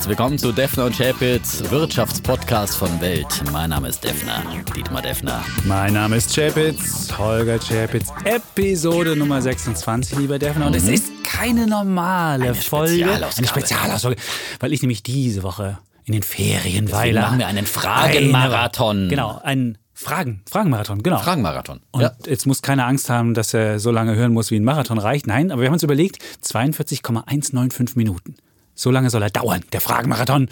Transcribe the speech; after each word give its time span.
Herzlich 0.00 0.16
willkommen 0.16 0.38
zu 0.38 0.50
Defner 0.50 0.86
und 0.86 0.96
Chapitz, 0.96 1.62
Wirtschaftspodcast 1.68 2.74
von 2.74 3.02
Welt. 3.02 3.26
Mein 3.52 3.68
Name 3.68 3.88
ist 3.88 4.02
Defner, 4.02 4.42
Dietmar 4.74 5.02
Defner. 5.02 5.44
Mein 5.66 5.92
Name 5.92 6.16
ist 6.16 6.34
Chapitz, 6.34 7.12
Holger 7.18 7.58
Chapitz, 7.58 8.08
Episode 8.24 9.14
Nummer 9.14 9.42
26, 9.42 10.16
lieber 10.16 10.38
Defner. 10.38 10.68
Und 10.68 10.72
mhm. 10.72 10.78
es 10.78 10.88
ist 10.88 11.22
keine 11.22 11.66
normale 11.66 12.44
eine 12.44 12.54
Folge. 12.54 12.94
Spezialausgabe. 12.94 13.36
Eine 13.36 13.46
Spezialausgabe, 13.46 14.16
weil 14.60 14.72
ich 14.72 14.80
nämlich 14.80 15.02
diese 15.02 15.42
Woche 15.42 15.76
in 16.04 16.14
den 16.14 16.22
Ferien 16.22 16.86
Deswegen 16.86 17.16
war. 17.16 17.22
machen 17.24 17.38
wir 17.38 17.46
einen 17.46 17.66
Fragenmarathon. 17.66 19.10
Genau, 19.10 19.38
einen 19.44 19.76
Fragen, 19.92 20.40
Fragenmarathon, 20.48 21.02
genau. 21.02 21.18
Fragenmarathon. 21.18 21.82
Und 21.90 22.00
ja. 22.00 22.12
jetzt 22.24 22.46
muss 22.46 22.62
keiner 22.62 22.86
Angst 22.86 23.10
haben, 23.10 23.34
dass 23.34 23.52
er 23.52 23.78
so 23.78 23.90
lange 23.90 24.14
hören 24.14 24.32
muss, 24.32 24.50
wie 24.50 24.56
ein 24.56 24.64
Marathon 24.64 24.96
reicht. 24.96 25.26
Nein, 25.26 25.52
aber 25.52 25.60
wir 25.60 25.68
haben 25.68 25.74
uns 25.74 25.82
überlegt, 25.82 26.22
42,195 26.40 27.96
Minuten. 27.96 28.36
So 28.80 28.90
lange 28.90 29.10
soll 29.10 29.20
er 29.20 29.28
dauern, 29.28 29.62
der 29.74 29.82
Fragenmarathon. 29.82 30.48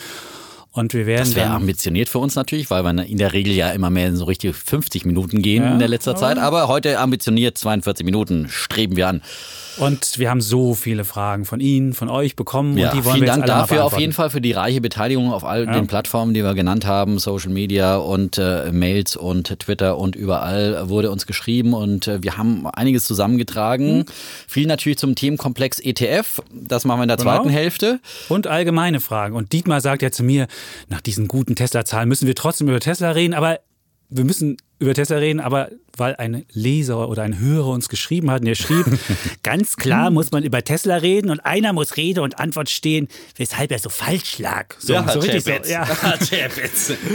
Und 0.73 0.93
wir 0.93 1.07
werden. 1.07 1.25
Das 1.25 1.35
wäre 1.35 1.49
ambitioniert 1.49 2.11
für 2.11 2.19
uns 2.19 2.35
natürlich, 2.35 2.69
weil 2.69 2.83
wir 2.83 2.91
in 3.07 3.17
der 3.17 3.33
Regel 3.33 3.55
ja 3.55 3.71
immer 3.71 3.89
mehr 3.89 4.07
in 4.09 4.17
so 4.17 4.27
richtig 4.27 4.55
50 4.55 5.07
Minuten 5.07 5.41
gehen 5.41 5.65
ja, 5.65 5.73
in 5.73 5.79
der 5.79 5.89
letzter 5.89 6.15
Zeit. 6.15 6.37
Aber 6.37 6.69
heute 6.69 6.99
ambitioniert 6.99 7.57
42 7.57 8.05
Minuten 8.05 8.51
streben 8.51 8.97
wir 8.97 9.09
an. 9.09 9.23
Und 9.79 10.19
wir 10.19 10.29
haben 10.31 10.41
so 10.41 10.75
viele 10.75 11.05
Fragen 11.05 11.45
von 11.45 11.61
Ihnen, 11.61 11.93
von 11.93 12.09
euch 12.09 12.35
bekommen. 12.37 12.77
Ja, 12.77 12.91
und 12.91 12.97
die 12.99 13.05
wollen 13.05 13.15
vielen 13.17 13.27
wir 13.27 13.33
Dank 13.33 13.47
dafür 13.47 13.85
auf 13.85 13.99
jeden 13.99 14.13
Fall 14.13 14.29
für 14.31 14.41
die 14.41 14.53
reiche 14.53 14.81
Beteiligung 14.81 15.33
auf 15.33 15.45
all 15.45 15.65
Ja. 15.67 15.73
den 15.75 15.87
Plattformen, 15.87 16.35
die 16.35 16.43
wir 16.43 16.55
genannt 16.55 16.85
haben, 16.87 17.19
Social 17.19 17.51
Media 17.51 17.97
und 17.97 18.39
äh, 18.39 18.73
Mails 18.73 19.17
und 19.17 19.59
Twitter 19.61 19.97
und 19.99 20.17
überall 20.17 20.89
wurde 20.89 21.11
uns 21.11 21.27
geschrieben 21.27 21.75
und 21.75 22.09
äh, 22.09 22.23
wir 22.23 22.37
haben 22.37 22.67
einiges 22.67 23.05
zusammengetragen. 23.05 24.05
Viel 24.47 24.67
natürlich 24.67 24.99
zum 24.99 25.15
Themenkomplex 25.15 25.79
ETF. 25.79 26.43
Das 26.53 26.85
machen 26.85 26.99
wir 26.99 27.03
in 27.05 27.09
der 27.09 27.17
Genau. 27.17 27.37
zweiten 27.37 27.49
Hälfte. 27.51 28.01
Und 28.29 28.47
allgemeine 28.47 29.01
Fragen. 29.01 29.35
Und 29.37 29.53
Dietmar 29.53 29.81
sagt 29.81 30.03
ja 30.03 30.11
zu 30.11 30.23
mir, 30.25 30.47
nach 30.89 31.01
diesen 31.01 31.29
guten 31.29 31.55
Tesla-Zahlen 31.55 32.09
müssen 32.09 32.27
wir 32.27 32.35
trotzdem 32.35 32.69
über 32.69 32.81
Tesla 32.81 33.11
reden, 33.13 33.35
aber 33.35 33.61
wir 34.11 34.25
müssen 34.25 34.57
über 34.79 34.95
Tesla 34.95 35.17
reden, 35.19 35.41
aber 35.41 35.69
weil 35.97 36.15
ein 36.15 36.45
Leser 36.53 37.09
oder 37.09 37.25
ein 37.25 37.41
Hörer 37.41 37.67
uns 37.71 37.89
geschrieben 37.89 38.31
hat, 38.31 38.41
und 38.43 38.47
der 38.47 38.55
schrieb, 38.55 38.87
ganz 39.43 39.75
klar 39.77 40.11
muss 40.11 40.31
man 40.31 40.45
über 40.45 40.63
Tesla 40.63 40.95
reden 40.95 41.29
und 41.31 41.41
einer 41.41 41.73
muss 41.73 41.97
Rede 41.97 42.23
und 42.23 42.39
Antwort 42.39 42.71
stehen, 42.71 43.09
weshalb 43.37 43.73
er 43.73 43.81
so 43.81 43.89
falsch 43.89 44.39
lag. 44.39 44.67
So, 44.79 44.95
so 45.13 45.19
richtig 45.19 45.43
so. 45.45 45.51
Ja. 45.69 45.89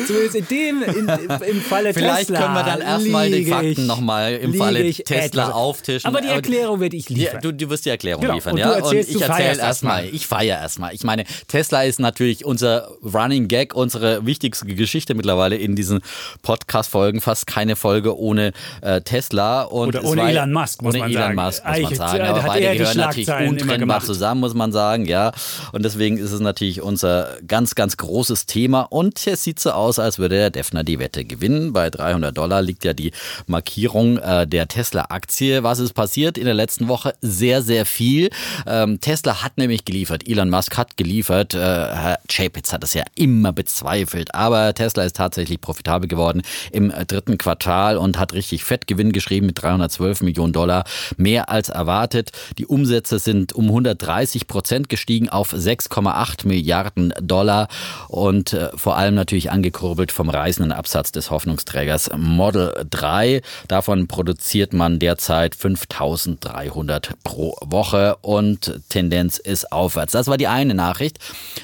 So 0.06 0.14
jetzt 0.14 0.36
in 0.36 0.48
dem, 0.48 0.84
in, 0.84 1.08
im 1.08 1.62
Falle 1.62 1.94
Vielleicht 1.94 2.28
Tesla 2.28 2.42
können 2.42 2.54
wir 2.56 2.64
dann 2.64 2.82
erstmal 2.82 3.32
die 3.32 3.46
Fakten 3.46 3.86
nochmal 3.86 4.34
im 4.34 4.54
Falle 4.54 4.92
Tesla 4.92 5.44
etwas. 5.44 5.50
auftischen. 5.56 6.08
Aber 6.08 6.20
die 6.20 6.28
Erklärung 6.28 6.82
werde 6.82 6.98
ich 6.98 7.08
Ja, 7.10 7.16
liefern. 7.18 7.42
du, 7.42 7.54
du 7.54 7.70
wirst 7.70 7.86
die 7.86 7.90
Erklärung 7.90 8.22
Genau. 8.22 8.34
liefern, 8.36 8.54
Und 8.54 8.60
ja? 8.60 8.84
und 8.84 8.94
ich 8.94 9.22
erzähle 9.22 9.60
erstmal. 9.60 10.06
Ich 10.08 10.28
feiere 10.28 10.60
erstmal. 10.60 10.94
Ich 10.94 11.04
meine, 11.04 11.24
Tesla 11.48 11.84
ist 11.84 12.02
natürlich 12.02 12.44
unser 12.44 12.90
Running 13.02 13.48
Gag, 13.48 13.74
unsere 13.76 14.26
wichtigste 14.26 14.66
Geschichte 14.66 15.16
mittlerweile 15.16 15.56
in 15.56 15.78
diesen 15.78 16.02
Podcast-Folgen. 16.42 17.22
Fast 17.22 17.48
keine 17.54 17.76
Folge 17.76 18.18
ohne 18.18 18.52
äh, 18.82 19.02
Tesla. 19.02 19.64
Und 19.64 19.90
Oder 19.90 20.04
ohne 20.04 20.22
war- 20.22 20.30
Elon 20.30 20.52
Musk, 20.52 20.82
muss 20.82 20.94
ohne 20.96 21.00
man 21.04 21.12
Elon 21.12 21.22
sagen. 21.22 21.36
Musk, 21.36 21.66
muss 21.66 21.82
man 21.82 21.96
sagen. 21.96 22.22
Aber 22.24 22.42
beide 22.42 22.78
gehören 22.78 22.98
natürlich 22.98 23.30
untrennbar 23.30 24.02
zusammen, 24.02 24.42
muss 24.42 24.54
man 24.54 24.72
sagen, 24.72 25.06
ja. 25.06 25.32
Und 25.72 25.84
deswegen 25.86 26.18
ist 26.18 26.32
es 26.32 26.40
natürlich 26.40 26.82
unser 26.82 27.38
ganz, 27.48 27.76
ganz 27.76 27.98
großes 27.98 28.46
Thema. 28.46 28.82
Und 28.82 29.26
es 29.28 29.44
sieht 29.44 29.60
so 29.60 29.72
aus, 29.72 30.00
als 30.00 30.18
würde 30.20 30.36
der 30.38 30.50
Defner 30.50 30.84
die 30.84 31.00
Wette 31.00 31.26
gewinnen. 31.26 31.74
Bei 31.74 31.90
300 31.90 32.36
Dollar 32.36 32.62
liegt 32.62 32.84
ja 32.86 32.94
die 32.94 33.12
Markierung 33.48 34.18
äh, 34.18 34.48
der 34.48 34.68
Tesla-Aktie. 34.68 35.64
Was 35.64 35.80
ist 35.80 35.94
passiert 35.94 36.38
in 36.38 36.46
der 36.46 36.54
letzten 36.54 36.88
Woche? 36.88 37.14
Sehr, 37.22 37.62
sehr 37.62 37.86
viel. 37.86 38.30
Ähm, 38.66 39.00
Tesla 39.00 39.44
hat 39.44 39.58
nämlich 39.58 39.86
geliefert. 39.86 40.28
Elon 40.28 40.50
Musk 40.50 40.78
hat 40.78 40.98
geliefert. 40.98 41.54
Äh, 41.54 41.58
Herr 41.60 42.20
Chapitz 42.28 42.74
hat 42.74 42.84
es 42.84 42.94
ja 42.94 43.04
immer 43.16 43.52
bezweifelt. 43.54 44.34
Aber 44.34 44.74
Tesla 44.74 45.04
ist 45.04 45.16
tatsächlich 45.18 45.62
profitabel 45.62 46.08
geworden 46.08 46.42
im 46.72 46.92
äh, 46.92 47.06
dritten 47.06 47.38
Quartal 47.44 47.98
und 47.98 48.18
hat 48.18 48.32
richtig 48.32 48.64
Fettgewinn 48.64 49.12
geschrieben 49.12 49.48
mit 49.48 49.62
312 49.62 50.22
Millionen 50.22 50.54
Dollar. 50.54 50.86
Mehr 51.18 51.50
als 51.50 51.68
erwartet. 51.68 52.32
Die 52.58 52.66
Umsätze 52.66 53.20
sind 53.20 53.52
um 53.52 53.66
130 53.66 54.48
Prozent 54.48 54.88
gestiegen 54.88 55.28
auf 55.28 55.54
6,8 55.54 56.48
Milliarden 56.48 57.14
Dollar 57.22 57.68
und 58.08 58.54
äh, 58.54 58.70
vor 58.76 58.96
allem 58.96 59.16
natürlich 59.16 59.52
angekurbelt 59.52 60.14
vom 60.14 60.30
reißenden 60.30 60.72
Absatz 60.72 61.12
des 61.12 61.32
Hoffnungsträgers 61.32 62.12
Model 62.16 62.86
3. 62.90 63.42
Davon 63.68 64.08
produziert 64.08 64.72
man 64.72 65.00
derzeit 65.00 65.56
5300 65.56 67.12
pro 67.26 67.58
Woche 67.62 68.16
und 68.22 68.80
Tendenz 68.88 69.38
ist 69.38 69.74
aufwärts. 69.74 70.14
Das 70.14 70.28
war 70.28 70.38
die 70.38 70.48
eine 70.48 70.76
Nachricht, 70.76 71.20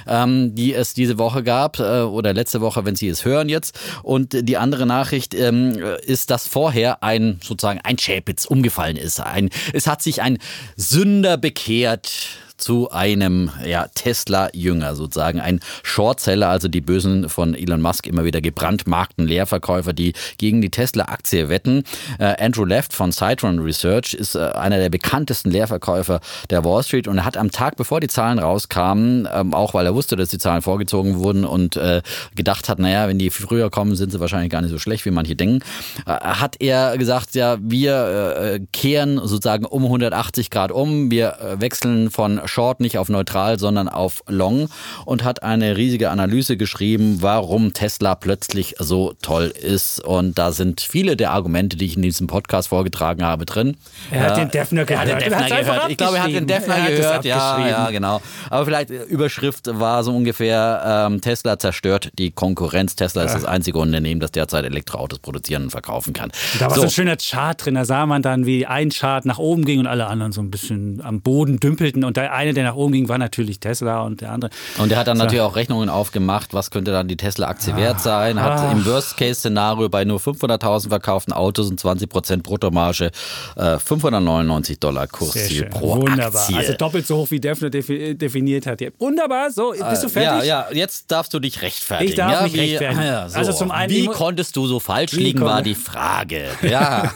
ähm, 0.08 0.56
die 0.56 0.74
es 0.74 0.94
diese 0.94 1.18
Woche 1.18 1.42
gab 1.42 1.80
äh, 1.80 2.02
oder 2.02 2.34
letzte 2.34 2.60
Woche, 2.60 2.84
wenn 2.84 2.98
Sie 2.98 3.08
es 3.08 3.24
hören 3.24 3.48
jetzt. 3.48 3.80
Und 4.04 4.36
die 4.50 4.58
andere 4.58 4.86
Nachricht 4.86 5.34
ähm, 5.34 5.69
ist, 5.78 6.30
dass 6.30 6.48
vorher 6.48 7.04
ein 7.04 7.40
sozusagen 7.44 7.80
ein 7.84 7.98
Schäpitz 7.98 8.46
umgefallen 8.46 8.98
ist. 8.98 9.20
Ein, 9.20 9.50
es 9.74 9.88
hat 9.88 10.02
sich 10.02 10.22
ein 10.22 10.38
Sünder 10.76 11.38
bekehrt 11.38 12.12
zu 12.60 12.92
einem 12.92 13.52
ja, 13.66 13.88
Tesla-Jünger 13.94 14.96
sozusagen, 14.96 15.40
ein 15.40 15.60
Shortseller, 15.84 16.50
also 16.50 16.68
die 16.68 16.82
Bösen 16.82 17.30
von 17.30 17.56
Elon 17.56 17.82
Musk 17.82 18.08
immer 18.08 18.26
wieder 18.26 18.42
gebrandmarkten 18.42 19.26
Leerverkäufer, 19.26 19.94
die 19.94 20.14
gegen 20.38 20.62
die 20.62 20.70
Tesla-Aktie 20.70 21.50
wetten. 21.50 21.84
Äh, 22.20 22.36
Andrew 22.44 22.66
Left 22.66 22.94
von 22.94 23.12
Citron 23.12 23.60
Research 23.60 24.14
ist 24.14 24.36
äh, 24.36 24.40
einer 24.40 24.78
der 24.78 24.90
bekanntesten 24.90 25.52
Leerverkäufer 25.52 26.20
der 26.50 26.64
Wall 26.64 26.84
Street 26.84 27.08
und 27.08 27.24
hat 27.24 27.38
am 27.38 27.52
Tag, 27.52 27.76
bevor 27.76 28.00
die 28.00 28.08
Zahlen 28.08 28.40
rauskamen, 28.40 29.28
ähm, 29.34 29.54
auch 29.54 29.74
weil 29.74 29.86
er 29.86 29.96
wusste, 29.96 30.16
dass 30.16 30.30
die 30.30 30.38
Zahlen 30.38 30.62
vorgezogen 30.62 31.20
wurden 31.20 31.46
und 31.46 31.78
äh, 31.78 32.02
gedacht 32.36 32.70
hat, 32.70 32.80
naja, 32.80 33.08
wenn 33.08 33.20
die 33.20 33.30
früher 33.30 33.70
kommen, 33.70 33.96
sind 33.96 34.12
sie 34.12 34.20
wahrscheinlich 34.20 34.52
gar 34.52 34.62
nicht 34.62 34.72
so 34.72 34.80
schlecht, 34.80 35.06
wie 35.06 35.12
manche 35.12 35.36
denken, 35.36 35.64
äh, 36.06 36.12
hat 36.12 36.58
er 36.60 36.98
gesagt, 36.98 37.36
ja, 37.36 37.58
wir 37.62 38.36
äh, 38.38 38.60
kehren 38.74 39.18
sozusagen 39.18 39.66
um 39.66 39.84
180 39.86 40.50
Grad 40.50 40.72
um, 40.72 41.12
wir 41.12 41.38
äh, 41.40 41.62
wechseln 41.62 42.10
von 42.12 42.42
Short 42.50 42.80
nicht 42.80 42.98
auf 42.98 43.10
neutral, 43.10 43.60
sondern 43.60 43.88
auf 43.88 44.24
Long 44.28 44.70
und 45.06 45.24
hat 45.24 45.44
eine 45.44 45.78
riesige 45.78 46.10
Analyse 46.10 46.58
geschrieben, 46.58 47.18
warum 47.22 47.74
Tesla 47.74 48.16
plötzlich 48.16 48.76
so 48.80 49.14
toll 49.22 49.46
ist. 49.46 50.04
Und 50.04 50.38
da 50.38 50.52
sind 50.52 50.82
viele 50.82 51.16
der 51.16 51.32
Argumente, 51.32 51.78
die 51.78 51.86
ich 51.86 51.96
in 51.96 52.02
diesem 52.02 52.28
Podcast 52.28 52.70
vorgetragen 52.70 53.24
habe, 53.24 53.46
drin. 53.46 53.78
Er 54.12 54.22
hat 54.24 54.38
Äh, 54.38 54.42
den 54.42 54.52
Defner 54.52 54.82
er 54.82 54.86
den 54.86 54.88
gehört. 54.88 55.10
Er 55.10 55.30
Defner 55.30 55.62
gehört. 55.62 55.90
Ich 55.90 55.98
glaube, 55.98 56.18
er 56.18 56.24
hat 56.24 56.32
den 56.32 56.48
Defner. 56.48 56.76
Er 56.76 56.96
gehört. 56.96 57.26
Ja, 57.26 57.68
ja, 57.68 57.92
genau. 57.92 58.22
Aber 58.50 58.66
vielleicht 58.66 58.92
äh, 58.92 59.04
Überschrift 59.04 59.68
war 59.72 60.04
so 60.04 60.16
ungefähr, 60.16 61.08
ähm, 61.08 61.22
Tesla 61.22 61.60
zerstört 61.60 62.10
die 62.18 62.32
Konkurrenz. 62.32 62.96
Tesla 62.96 63.24
ist 63.24 63.34
das 63.34 63.46
einzige 63.46 63.78
Unternehmen, 63.78 64.20
das 64.20 64.32
derzeit 64.32 64.66
Elektroautos 64.66 65.20
produzieren 65.20 65.64
und 65.64 65.70
verkaufen 65.70 66.14
kann. 66.14 66.32
Da 66.60 66.66
war 66.66 66.72
so. 66.72 66.82
So. 66.82 66.88
ein 66.88 66.92
schöner 66.92 67.18
Chart 67.18 67.64
drin, 67.64 67.76
da 67.76 67.86
sah 67.86 68.06
man 68.06 68.22
dann, 68.22 68.46
wie 68.46 68.66
ein 68.66 68.90
Chart 68.90 69.26
nach 69.26 69.38
oben 69.38 69.66
ging 69.66 69.80
und 69.80 69.88
alle 69.88 70.08
anderen 70.08 70.32
so 70.32 70.42
ein 70.42 70.50
bisschen 70.50 71.02
am 71.04 71.22
Boden 71.22 71.60
dümpelten. 71.60 72.04
Und 72.04 72.18
der 72.18 72.34
eine, 72.40 72.54
der 72.54 72.64
nach 72.64 72.76
oben 72.76 72.94
ging, 72.94 73.08
war 73.10 73.18
natürlich 73.18 73.60
Tesla 73.60 74.02
und 74.02 74.22
der 74.22 74.32
andere. 74.32 74.52
Und 74.78 74.92
er 74.92 74.98
hat 74.98 75.08
dann 75.08 75.18
natürlich 75.18 75.42
auch 75.42 75.56
Rechnungen 75.56 75.90
aufgemacht, 75.90 76.54
was 76.54 76.72
könnte 76.72 76.92
dann 76.92 77.08
die 77.08 77.18
Tesla-Aktie 77.18 77.76
wert 77.76 78.00
sein. 78.02 78.42
Hat 78.42 78.60
Ah. 78.60 78.72
im 78.72 78.86
Worst-Case-Szenario 78.86 79.90
bei 79.90 80.06
nur 80.06 80.20
500.000 80.20 80.90
verkauften 80.90 81.34
Autos 81.34 81.70
und 81.70 81.80
20% 81.80 82.42
Bruttomarge 82.44 83.12
äh, 83.56 83.78
599 83.80 84.80
Dollar 84.80 85.08
Kursziel 85.08 85.66
pro 85.66 85.98
Wunderbar. 86.02 86.42
Aktie. 86.42 86.58
Also 86.58 86.74
doppelt 86.74 87.06
so 87.06 87.18
hoch, 87.18 87.32
wie 87.32 87.40
Defner 87.40 87.70
defi 87.70 88.16
definiert 88.16 88.66
hat. 88.66 88.80
Wunderbar, 89.00 89.52
so, 89.52 89.72
bist 89.72 90.04
du 90.04 90.08
Äh, 90.08 90.10
fertig? 90.10 90.48
Ja, 90.48 90.68
ja, 90.70 90.74
jetzt 90.74 91.12
darfst 91.12 91.34
du 91.34 91.40
dich 91.40 91.62
rechtfertigen. 91.62 92.10
Ich 92.10 92.16
darf 92.16 92.32
ja, 92.32 92.42
mich 92.44 92.54
wie, 92.54 92.60
rechtfertigen. 92.60 93.04
Ja, 93.04 93.30
so. 93.30 93.38
Also 93.38 93.54
zum 93.54 93.72
einen, 93.72 93.92
wie 93.92 94.06
konntest 94.08 94.56
du 94.56 94.66
so 94.68 94.80
falsch 94.80 95.12
liegen, 95.14 95.42
war 95.42 95.62
die 95.62 95.76
Frage. 95.76 96.46
Ja. 96.62 97.12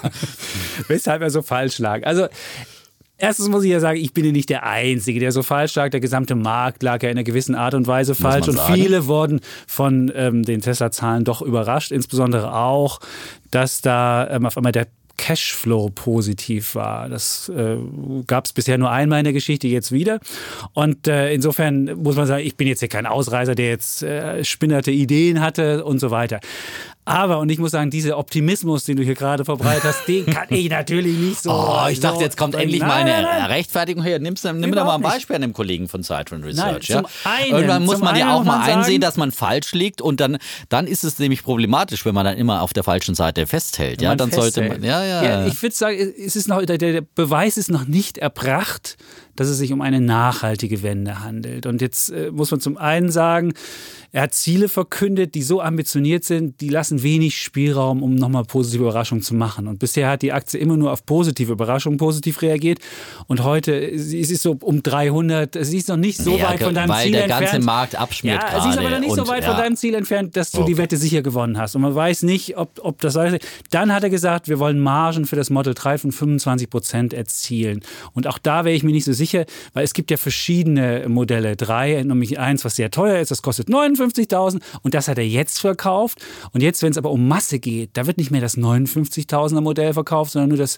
Weshalb 0.88 1.22
er 1.22 1.30
so 1.30 1.42
falsch 1.42 1.80
lag. 1.80 2.04
Also, 2.06 2.28
erstens 3.18 3.50
muss 3.50 3.64
ich 3.64 3.72
ja 3.72 3.80
sagen, 3.80 4.00
ich 4.00 4.14
bin 4.14 4.26
ja 4.26 4.32
nicht 4.32 4.50
der 4.50 4.64
Einzige, 4.64 5.20
der 5.20 5.32
so 5.32 5.44
falsch 5.44 5.76
lag. 5.76 5.90
Der 5.90 6.00
gesamte 6.00 6.36
Markt 6.36 6.84
lag 6.84 7.02
ja 7.04 7.10
in 7.10 7.18
einer 7.18 7.24
gewissen 7.24 7.56
Art 7.56 7.74
und 7.74 7.88
Weise 7.88 8.16
falsch. 8.16 8.48
Und 8.48 8.60
viele 8.60 9.08
wurden 9.08 9.40
von 9.68 10.12
ähm, 10.16 10.44
den 10.44 10.62
Tesla-Zahlen 10.62 11.24
doch 11.24 11.42
überrascht. 11.42 11.92
Insbesondere 11.92 12.54
auch, 12.56 13.00
dass 13.52 13.82
da 13.82 14.30
ähm, 14.30 14.46
auf 14.46 14.58
einmal 14.58 14.72
der 14.72 14.88
Cashflow 15.18 15.90
positiv 15.94 16.76
war. 16.76 17.08
Das 17.08 17.50
äh, 17.50 17.78
gab 18.26 18.46
es 18.46 18.54
bisher 18.54 18.78
nur 18.78 18.90
einmal 18.90 19.20
in 19.20 19.26
der 19.26 19.34
Geschichte, 19.34 19.68
jetzt 19.68 19.92
wieder. 19.92 20.20
Und 20.74 21.08
äh, 21.08 21.32
insofern 21.34 21.86
muss 22.02 22.16
man 22.16 22.26
sagen, 22.26 22.46
ich 22.46 22.58
bin 22.58 22.68
jetzt 22.68 22.80
hier 22.80 22.90
kein 22.90 23.06
Ausreißer, 23.06 23.56
der 23.56 23.70
jetzt 23.70 24.02
äh, 24.04 24.44
spinnerte 24.44 24.92
Ideen 24.92 25.40
hatte 25.40 25.86
und 25.86 26.00
so 26.00 26.10
weiter. 26.10 26.40
Aber, 27.06 27.40
und 27.40 27.50
ich 27.50 27.60
muss 27.60 27.72
sagen, 27.72 27.90
dieser 27.90 28.18
Optimismus, 28.18 28.86
den 28.86 28.96
du 28.96 29.04
hier 29.04 29.16
gerade 29.16 29.44
verbreitet 29.44 29.84
hast, 29.84 30.08
den 30.08 30.26
kann 30.26 30.48
ich 30.50 30.70
natürlich 30.70 31.18
nicht 31.18 31.44
so. 31.44 31.52
Oh, 31.74 31.88
ich 31.90 32.00
dachte, 32.00 32.18
so 32.18 32.22
jetzt 32.24 32.38
kommt 32.38 32.56
endlich 32.56 32.80
Nein, 32.80 32.88
mal 32.88 32.96
eine 33.02 33.12
nein, 33.12 33.24
nein. 33.24 33.46
Rechtfertigung 33.52 34.04
her. 34.04 34.20
Nimm's, 34.20 34.44
nimm 34.44 34.60
mir 34.60 34.68
doch 34.68 34.76
mal 34.76 34.82
Überhaupt 34.82 34.94
ein 34.96 35.02
nicht. 35.02 35.12
Beispiel 35.14 35.36
an 35.36 35.44
einem 35.44 35.54
Kollegen 35.54 35.88
von 35.90 36.04
Citron 36.04 36.44
Research. 36.44 36.88
zum 36.88 36.96
ja? 36.96 37.04
einen- 37.26 37.52
Irgendwann 37.54 37.86
muss 37.86 38.00
man 38.00 38.16
ja 38.16 38.34
auch 38.34 38.44
mal 38.44 38.66
sagen- 38.66 38.80
einsehen, 38.80 39.02
dass 39.02 39.18
man 39.18 39.32
falsch 39.32 39.74
liegt 39.74 40.02
und 40.02 40.20
dann, 40.20 40.38
dann 40.70 40.88
ist 40.88 41.04
es 41.04 41.20
nämlich 41.20 41.44
problematisch, 41.44 42.06
wenn 42.06 42.16
man 42.16 42.26
dann 42.26 42.38
immer 42.38 42.62
auf 42.62 42.74
der 42.74 42.84
falschen 42.84 43.16
Seite 43.16 43.48
festhält. 43.48 44.02
Ja, 44.02 44.16
dann 44.16 44.32
sollte 44.32 44.62
festhält. 44.62 44.82
man. 44.82 44.84
Ja, 44.84 45.04
ja. 45.04 45.46
ich 45.46 45.62
würde 45.62 45.76
sagen, 45.76 45.98
es 45.98 46.36
ist 46.36 46.48
noch, 46.48 46.64
der, 46.66 46.78
der 46.78 47.02
Beweis 47.02 47.58
ist 47.58 47.70
noch 47.70 47.86
nicht 47.86 48.18
erbracht, 48.18 48.98
dass 49.36 49.48
es 49.48 49.58
sich 49.58 49.74
um 49.74 49.82
eine 49.82 50.00
nachhaltige 50.02 50.84
Wende 50.84 51.22
handelt. 51.24 51.66
Und 51.66 51.82
jetzt 51.82 52.10
äh, 52.12 52.32
muss 52.32 52.52
man 52.52 52.60
zum 52.60 52.78
einen 52.78 53.10
sagen, 53.12 53.54
er 54.12 54.24
hat 54.24 54.34
Ziele 54.36 54.70
verkündet, 54.70 55.34
die 55.34 55.42
so 55.42 55.60
ambitioniert 55.60 56.24
sind, 56.24 56.62
die 56.62 56.70
lassen 56.70 57.02
wenig 57.02 57.36
Spielraum, 57.42 58.04
um 58.04 58.14
nochmal 58.14 58.44
positive 58.44 58.84
Überraschungen 58.84 59.24
zu 59.24 59.34
machen. 59.34 59.68
Und 59.68 59.80
bisher 59.80 60.08
hat 60.08 60.22
die 60.22 60.32
Aktie 60.32 60.60
immer 60.60 60.78
nur 60.78 60.92
auf 60.92 61.04
positive 61.06 61.52
Überraschungen 61.54 61.98
positiv 61.98 62.44
reagiert. 62.44 62.78
Und 63.26 63.44
heute, 63.44 63.98
sie 63.98 64.20
ist 64.20 64.42
so 64.44 64.56
um 64.62 64.84
300, 64.84 65.58
sie 65.66 65.78
ist 65.78 65.88
noch 65.90 65.98
nicht 65.98 66.20
so 66.20 66.38
Ja, 66.38 66.50
weit 66.50 66.62
von 66.62 66.76
deinem 66.76 66.90
weil 66.90 67.04
Ziel 67.06 67.12
der 67.14 67.24
entfernt. 67.24 67.52
ganze 67.52 67.66
Markt 67.66 67.96
abschmiert 67.96 68.42
Ja, 68.44 68.62
sie 68.62 68.70
ist 68.70 68.78
aber 68.78 68.88
gerade 68.90 69.02
noch 69.02 69.08
nicht 69.08 69.16
so 69.16 69.28
weit 69.28 69.44
ja. 69.44 69.50
von 69.50 69.58
deinem 69.58 69.76
Ziel 69.76 69.96
entfernt, 69.96 70.36
dass 70.38 70.52
du 70.52 70.58
die 70.60 70.74
Okay. 70.74 70.78
Wette 70.78 70.98
sicher 70.98 71.24
gewonnen 71.24 71.58
hast. 71.58 71.76
Und 71.76 71.82
man 71.82 71.96
weiß 71.96 72.22
nicht, 72.24 72.56
ob, 72.58 72.80
ob 72.84 73.00
das 73.02 73.14
sei. 73.14 73.40
Dann 73.72 73.92
hat 73.94 74.04
er 74.04 74.10
gesagt, 74.12 74.48
wir 74.48 74.60
wollen 74.60 74.80
Margen 74.80 75.26
für 75.26 75.36
das 75.36 75.50
Model 75.50 75.74
3 75.74 75.98
von 75.98 76.12
25 76.12 76.70
Prozent 76.70 77.14
erzielen. 77.14 77.82
Und 78.14 78.28
auch 78.28 78.38
da 78.38 78.64
wäre 78.66 78.76
ich 78.76 78.84
mir 78.84 78.92
nicht 78.92 79.06
so 79.06 79.14
sicher, 79.14 79.23
weil 79.74 79.84
es 79.84 79.94
gibt 79.94 80.12
ja 80.12 80.18
verschiedene 80.18 81.06
Modelle 81.08 81.56
3, 81.56 82.04
nämlich 82.04 82.40
eins, 82.40 82.66
was 82.66 82.76
sehr 82.76 82.92
teuer 82.92 83.20
ist, 83.20 83.32
das 83.32 83.42
kostet 83.42 83.70
59.000 83.70 84.62
und 84.82 84.94
das 84.94 85.08
hat 85.08 85.18
er 85.18 85.26
jetzt 85.26 85.60
verkauft. 85.60 86.20
Und 86.52 86.62
jetzt, 86.62 86.82
wenn 86.84 86.92
es 86.92 86.98
aber 86.98 87.12
um 87.12 87.28
Masse 87.28 87.60
geht, 87.60 87.92
da 87.94 88.06
wird 88.08 88.18
nicht 88.18 88.32
mehr 88.32 88.42
das 88.42 88.58
59.000er 88.58 89.62
Modell 89.62 89.94
verkauft, 89.94 90.32
sondern 90.32 90.50
nur 90.50 90.58
das 90.58 90.78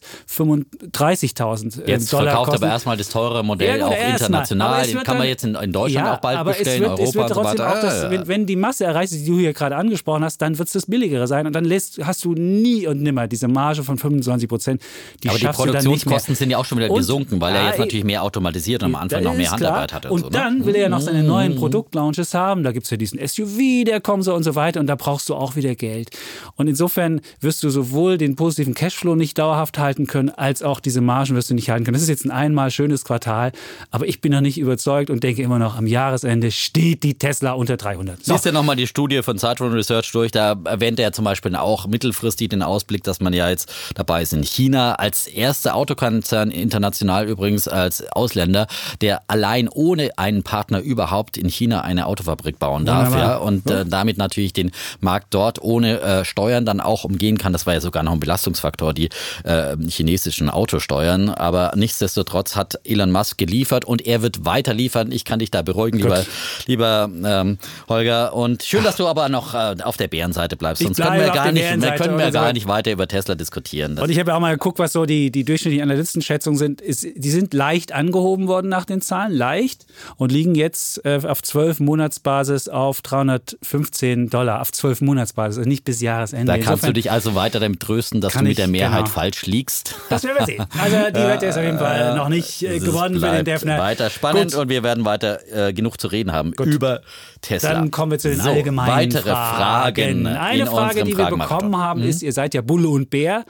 35.000 0.94 1.84
äh, 1.86 1.92
Jetzt 1.92 2.12
Dollar 2.14 2.26
verkauft 2.26 2.50
kosten. 2.52 2.64
aber 2.64 2.74
erstmal 2.74 2.98
das 2.98 3.10
teure 3.10 3.44
Modell 3.44 3.80
Ja, 3.80 3.88
auch 3.88 3.92
international. 3.92 4.86
Den 4.88 4.98
kann 5.04 5.18
man 5.18 5.28
jetzt 5.28 5.44
in, 5.44 5.56
in 5.56 5.72
Deutschland 5.72 6.06
ja, 6.08 6.16
auch 6.16 6.22
bald 6.22 6.38
aber 6.38 6.52
bestellen, 6.54 6.84
es 6.84 6.90
wird, 6.90 7.00
Europa 7.00 7.04
es 7.10 7.16
wird 7.16 7.24
und 7.24 7.30
so 7.30 7.42
trotzdem 7.42 7.60
weiter. 7.66 7.78
auch, 7.78 7.82
das, 7.82 7.98
Ja, 7.98 8.04
ja. 8.04 8.12
wenn, 8.12 8.28
wenn 8.28 8.46
die 8.46 8.56
Masse 8.56 8.86
erreicht, 8.86 9.14
die 9.14 9.26
du 9.26 9.38
hier 9.40 9.54
gerade 9.54 9.76
angesprochen 9.76 10.24
hast, 10.24 10.42
dann 10.42 10.58
wird 10.58 10.68
es 10.68 10.74
das 10.74 10.86
billigere 10.86 11.28
sein 11.28 11.48
und 11.48 11.54
dann 11.54 11.66
lässt, 11.66 12.00
hast 12.06 12.24
du 12.26 12.34
nie 12.34 12.88
und 12.88 13.02
nimmer 13.02 13.28
diese 13.28 13.48
Marge 13.48 13.84
von 13.84 13.98
25 13.98 14.48
Prozent. 14.50 14.82
Die 15.24 15.30
aber 15.30 15.38
die. 15.40 15.46
Produktionskosten 15.48 16.36
sind 16.36 16.50
ja 16.50 16.58
auch 16.58 16.66
schon 16.66 16.78
wieder 16.78 16.90
Und- 16.90 16.98
gesunken, 16.98 17.40
weil 17.42 17.56
er 17.56 17.68
jetzt 17.68 17.80
natürlich 17.80 18.06
mehr 18.06 18.24
automatisiert 18.36 18.84
und 18.84 18.96
am 18.96 19.02
Anfang 19.02 19.24
noch 19.24 19.34
mehr 19.34 19.44
ist 19.44 19.58
klar. 19.58 19.72
Handarbeit 19.72 19.94
hatte. 19.94 20.10
Und 20.10 20.20
so, 20.20 20.26
ne? 20.28 20.32
dann 20.32 20.66
will 20.66 20.76
er 20.76 20.84
ja 20.84 20.90
noch 20.90 21.02
seine 21.02 21.24
neuen 21.24 21.56
Produktlaunches 21.56 22.34
haben. 22.34 22.64
Da 22.64 22.72
gibt 22.72 22.86
es 22.86 22.92
ja 22.92 22.98
diesen 22.98 23.26
SUV, 23.26 23.86
der 23.86 24.02
kommt 24.02 24.24
so 24.24 24.34
und 24.34 24.44
so 24.44 24.56
weiter. 24.56 24.80
Und 24.80 24.88
da 24.88 24.96
brauchst 24.96 25.30
du 25.30 25.36
auch 25.36 25.56
wieder 25.56 25.76
Geld. 25.76 26.10
Und 26.56 26.68
insofern 26.68 27.22
wirst 27.40 27.64
du 27.64 27.70
sowohl 27.70 28.18
den 28.18 28.36
positiven 28.36 28.74
Cashflow 28.74 29.16
nicht 29.16 29.38
dauerhaft 29.38 29.78
halten 29.78 30.08
können, 30.08 30.30
als 30.30 30.64
auch 30.64 30.80
diese 30.80 31.02
Margen 31.02 31.36
wirst 31.36 31.50
du 31.50 31.54
nicht 31.54 31.70
halten 31.70 31.86
können. 31.86 31.96
Das 31.96 32.04
ist 32.04 32.10
jetzt 32.10 32.26
ein 32.26 32.32
einmal 32.32 32.72
schönes 32.72 33.06
Quartal. 33.06 33.52
Aber 33.92 34.08
ich 34.08 34.22
bin 34.22 34.32
noch 34.32 34.42
nicht 34.42 34.58
überzeugt 34.58 35.10
und 35.10 35.24
denke 35.24 35.42
immer 35.42 35.60
noch, 35.60 35.78
am 35.78 35.88
Jahresende 35.88 36.52
steht 36.52 37.04
die 37.04 37.18
Tesla 37.18 37.54
unter 37.54 37.78
300. 37.78 38.24
So. 38.26 38.34
Lies 38.34 38.42
dir 38.42 38.52
nochmal 38.52 38.76
die 38.76 38.88
Studie 38.88 39.22
von 39.24 39.38
Cytron 39.38 39.74
Research 39.74 40.12
durch. 40.12 40.32
Da 40.32 40.56
erwähnt 40.66 41.00
er 41.00 41.14
zum 41.14 41.26
Beispiel 41.26 41.56
auch 41.56 41.88
mittelfristig 41.88 42.50
den 42.50 42.62
Ausblick, 42.62 43.04
dass 43.04 43.20
man 43.20 43.34
ja 43.34 43.50
jetzt 43.50 43.72
dabei 43.96 44.22
ist 44.22 44.34
in 44.34 44.44
China 44.44 44.96
als 44.96 45.28
erster 45.28 45.76
Autokonzern 45.76 46.52
international 46.52 47.28
übrigens 47.28 47.68
als 47.68 48.04
Ausländer, 48.26 48.68
der 49.02 49.22
allein 49.28 49.70
ohne 49.70 50.10
einen 50.18 50.44
Partner 50.44 50.80
überhaupt 50.80 51.38
in 51.38 51.48
China 51.48 51.82
eine 51.82 52.08
Autofabrik 52.08 52.60
bauen 52.60 52.86
darf. 52.86 53.12
Wunderbar. 53.12 53.30
Ja, 53.30 53.38
und 53.38 53.70
äh, 53.70 53.86
damit 53.86 54.18
natürlich 54.18 54.52
den 54.52 54.72
Markt 55.00 55.28
dort 55.34 55.62
ohne 55.62 56.02
äh, 56.02 56.26
Steuern 56.26 56.66
dann 56.66 56.82
auch 56.82 57.04
umgehen 57.04 57.38
kann. 57.38 57.54
Das 57.54 57.66
war 57.66 57.76
ja 57.76 57.82
sogar 57.82 58.04
noch 58.04 58.14
ein 58.14 58.20
Belastungsfaktor, 58.20 58.94
die 58.94 59.10
äh, 59.44 59.78
chinesischen 59.88 60.50
Autosteuern. 60.50 61.30
Aber 61.30 61.72
nichtsdestotrotz 61.76 62.56
hat 62.56 62.80
Elon 62.84 63.12
Musk 63.12 63.38
geliefert 63.38 63.86
und 63.86 64.06
er 64.06 64.22
wird 64.22 64.44
weiter 64.44 64.74
liefern. 64.74 65.12
Ich 65.12 65.24
kann 65.24 65.40
dich 65.40 65.52
da 65.52 65.62
beruhigen, 65.62 66.00
lieber, 66.00 66.26
lieber 66.66 67.10
ähm, 67.24 67.58
Holger. 67.88 68.34
Und 68.34 68.64
schön, 68.64 68.84
dass 68.84 68.96
du 68.98 69.08
aber 69.08 69.30
noch 69.30 69.54
äh, 69.54 69.76
auf 69.84 69.98
der 69.98 70.08
Bärenseite 70.08 70.56
bleibst. 70.56 70.82
Sonst 70.82 70.98
können 70.98 71.20
wir 71.20 71.30
auf 71.30 71.36
gar 71.36 71.52
nicht, 71.52 71.64
wir 71.64 71.92
können 71.92 72.18
wir 72.18 72.26
oder 72.26 72.32
so. 72.32 72.40
gar 72.40 72.54
nicht 72.54 72.68
weiter 72.68 72.92
über 72.92 73.08
Tesla 73.08 73.36
diskutieren. 73.36 73.96
Das 73.96 74.04
Und 74.04 74.10
ich 74.10 74.20
habe 74.20 74.32
ja 74.32 74.36
auch 74.36 74.42
mal 74.42 74.54
geguckt, 74.54 74.80
was 74.80 74.94
so 74.94 75.06
die, 75.06 75.32
die 75.32 75.44
durchschnittlichen 75.44 75.84
Analystenschätzungen 75.84 76.58
sind. 76.58 76.82
Ist, 76.82 77.04
die 77.04 77.30
sind 77.30 77.54
leicht 77.54 77.92
angehoben 77.92 78.15
worden 78.48 78.70
nach 78.70 78.86
den 78.86 79.02
Zahlen, 79.02 79.34
leicht, 79.34 79.86
und 80.18 80.32
liegen 80.32 80.56
jetzt 80.56 81.04
äh, 81.06 81.20
auf 81.28 81.42
12 81.44 81.80
Monatsbasis 81.80 82.70
auf 82.70 83.02
315 83.02 84.30
Dollar, 84.30 84.62
auf 84.62 84.72
12 84.72 85.02
Monatsbasis, 85.02 85.58
also 85.60 85.68
nicht 85.70 85.84
bis 85.86 86.02
Jahresende. 86.02 86.46
da 86.48 86.54
kannst 86.54 86.70
Insofern- 86.70 86.88
du 86.90 86.94
dich 86.94 87.12
also 87.12 87.36
weiter 87.36 87.60
damit 87.60 87.80
trösten, 87.80 88.22
dass 88.22 88.34
du 88.34 88.40
mit 88.40 88.52
ich- 88.52 88.56
der 88.58 88.68
Mehrheit 88.68 89.06
genau. 89.06 89.10
falsch 89.16 89.46
liegst. 89.46 89.96
Das 90.10 90.24
werden 90.24 90.38
wir 90.40 90.46
sehen. 90.46 90.66
Also 90.82 90.96
die 91.10 91.16
Wette 91.28 91.46
ist 91.48 91.58
auf 91.58 91.64
jeden 91.64 91.78
Fall 91.80 92.16
noch 92.16 92.30
nicht 92.30 92.62
äh, 92.64 92.80
gewonnen 92.80 93.20
für 93.20 93.32
den 93.32 93.46
Defner. 93.46 93.78
Weiter 93.80 94.10
spannend 94.10 94.52
Gut. 94.54 94.62
und 94.62 94.70
wir 94.70 94.84
werden 94.84 95.06
weiter 95.06 95.40
äh, 95.70 95.74
genug 95.74 96.00
zu 96.00 96.08
reden 96.08 96.32
haben 96.32 96.54
über 96.54 97.02
Tesla. 97.42 97.74
Dann 97.74 97.92
kommen 97.92 98.12
wir 98.12 98.20
zu 98.20 98.30
den 98.30 98.40
so, 98.42 98.50
allgemeinen 98.50 99.14
weitere 99.14 99.30
Fragen. 99.30 100.26
Fragen. 100.26 100.28
Eine 100.28 100.62
in 100.62 100.68
Frage, 100.68 101.04
die 101.04 101.18
wir 101.18 101.26
bekommen 101.26 101.78
haben, 101.78 102.02
Mhm. 102.02 102.08
ist, 102.10 102.24
ihr 102.24 102.34
seid 102.34 102.54
ja 102.54 102.62
Bulle 102.62 102.88
und 102.90 103.10
Bär. 103.10 103.46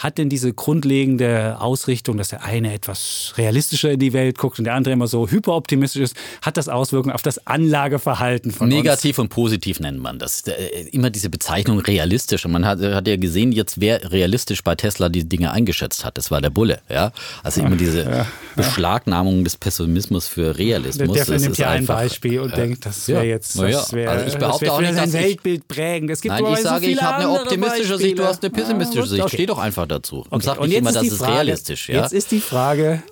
Hat 0.00 0.18
denn 0.18 0.28
diese 0.30 0.52
grundlegende 0.52 1.60
Ausrichtung, 1.60 2.16
dass 2.16 2.28
der 2.28 2.42
eine 2.42 2.72
etwas 2.74 3.34
realistischer 3.36 3.90
in 3.92 4.00
die 4.00 4.12
Welt 4.12 4.38
guckt 4.38 4.58
und 4.58 4.64
der 4.64 4.74
andere 4.74 4.94
immer 4.94 5.06
so 5.06 5.28
hyperoptimistisch 5.28 6.02
ist, 6.02 6.16
hat 6.42 6.56
das 6.56 6.68
Auswirkungen 6.70 7.14
auf 7.14 7.20
das 7.22 7.46
Anlageverhalten 7.46 8.50
von 8.50 8.66
uns? 8.68 8.74
Negativ 8.74 9.18
und 9.18 9.28
positiv 9.28 9.78
nennt 9.78 9.98
man 9.98 10.18
das. 10.18 10.40
Äh, 10.48 10.88
Immer 10.92 11.10
diese 11.10 11.28
Bezeichnung 11.30 11.80
realistisch. 11.80 12.44
Und 12.46 12.52
man 12.52 12.64
hat, 12.66 12.80
hat 12.80 13.06
ja 13.06 13.16
gesehen, 13.16 13.52
jetzt 13.52 13.80
wer 13.80 14.10
realistisch 14.10 14.64
bei 14.64 14.74
Tesla 14.74 15.08
die 15.10 15.28
Dinge 15.28 15.50
eingeschätzt 15.52 16.04
hat. 16.04 16.16
Das 16.18 16.30
war 16.30 16.40
der 16.40 16.50
Bulle. 16.50 16.80
Ja? 16.88 17.12
Also 17.42 17.60
immer 17.60 17.76
diese 17.76 18.26
Beschlagnahmung 18.56 19.44
des 19.44 19.56
Pessimismus 19.56 20.26
für 20.28 20.40
Der 20.54 20.58
Realismus. 20.58 21.12
Defner 21.16 21.34
das 21.34 21.42
nimmt 21.42 21.58
ja 21.58 21.70
ein 21.70 21.86
Beispiel 21.86 22.40
und 22.40 22.52
äh, 22.52 22.56
denkt, 22.56 22.86
das 22.86 23.06
ja. 23.06 23.16
wäre 23.16 23.26
jetzt, 23.26 23.56
ja. 23.56 23.68
das 23.68 23.92
wäre 23.92 24.10
Also 24.10 24.26
ich 24.26 24.32
das 24.32 24.38
behaupte 24.40 24.64
wär 24.66 24.72
auch 24.74 24.80
nicht, 24.80 24.96
dass 24.96 25.06
ich- 25.08 25.12
Weltbild 25.14 25.68
prägend. 25.68 26.10
Es 26.10 26.20
gibt 26.20 26.34
Nein, 26.34 26.52
ich 26.52 26.58
so 26.58 26.64
sage, 26.64 26.86
ich 26.86 26.92
viele 26.96 27.02
habe 27.02 27.16
eine 27.24 27.30
optimistische 27.30 27.98
Sicht, 27.98 28.18
du 28.18 28.22
Beispiele. 28.22 28.26
hast 28.28 28.42
eine 28.44 28.50
pessimistische 28.50 29.06
Sicht. 29.06 29.22
okay. 29.22 29.36
Steh 29.36 29.46
doch 29.46 29.58
einfach 29.58 29.86
dazu. 29.90 30.18
Und 30.18 30.32
Okay. 30.32 30.46
sag 30.46 30.58
Und 30.58 30.68
nicht 30.68 30.74
jetzt 30.76 30.80
immer, 30.80 30.92
das 30.92 31.02
ist 31.06 31.18
Frage, 31.18 31.32
realistisch. 31.32 31.88
Ja? 31.88 32.02
Jetzt 32.02 32.12
ist 32.12 32.30
die 32.30 32.40
Frage, 32.40 33.02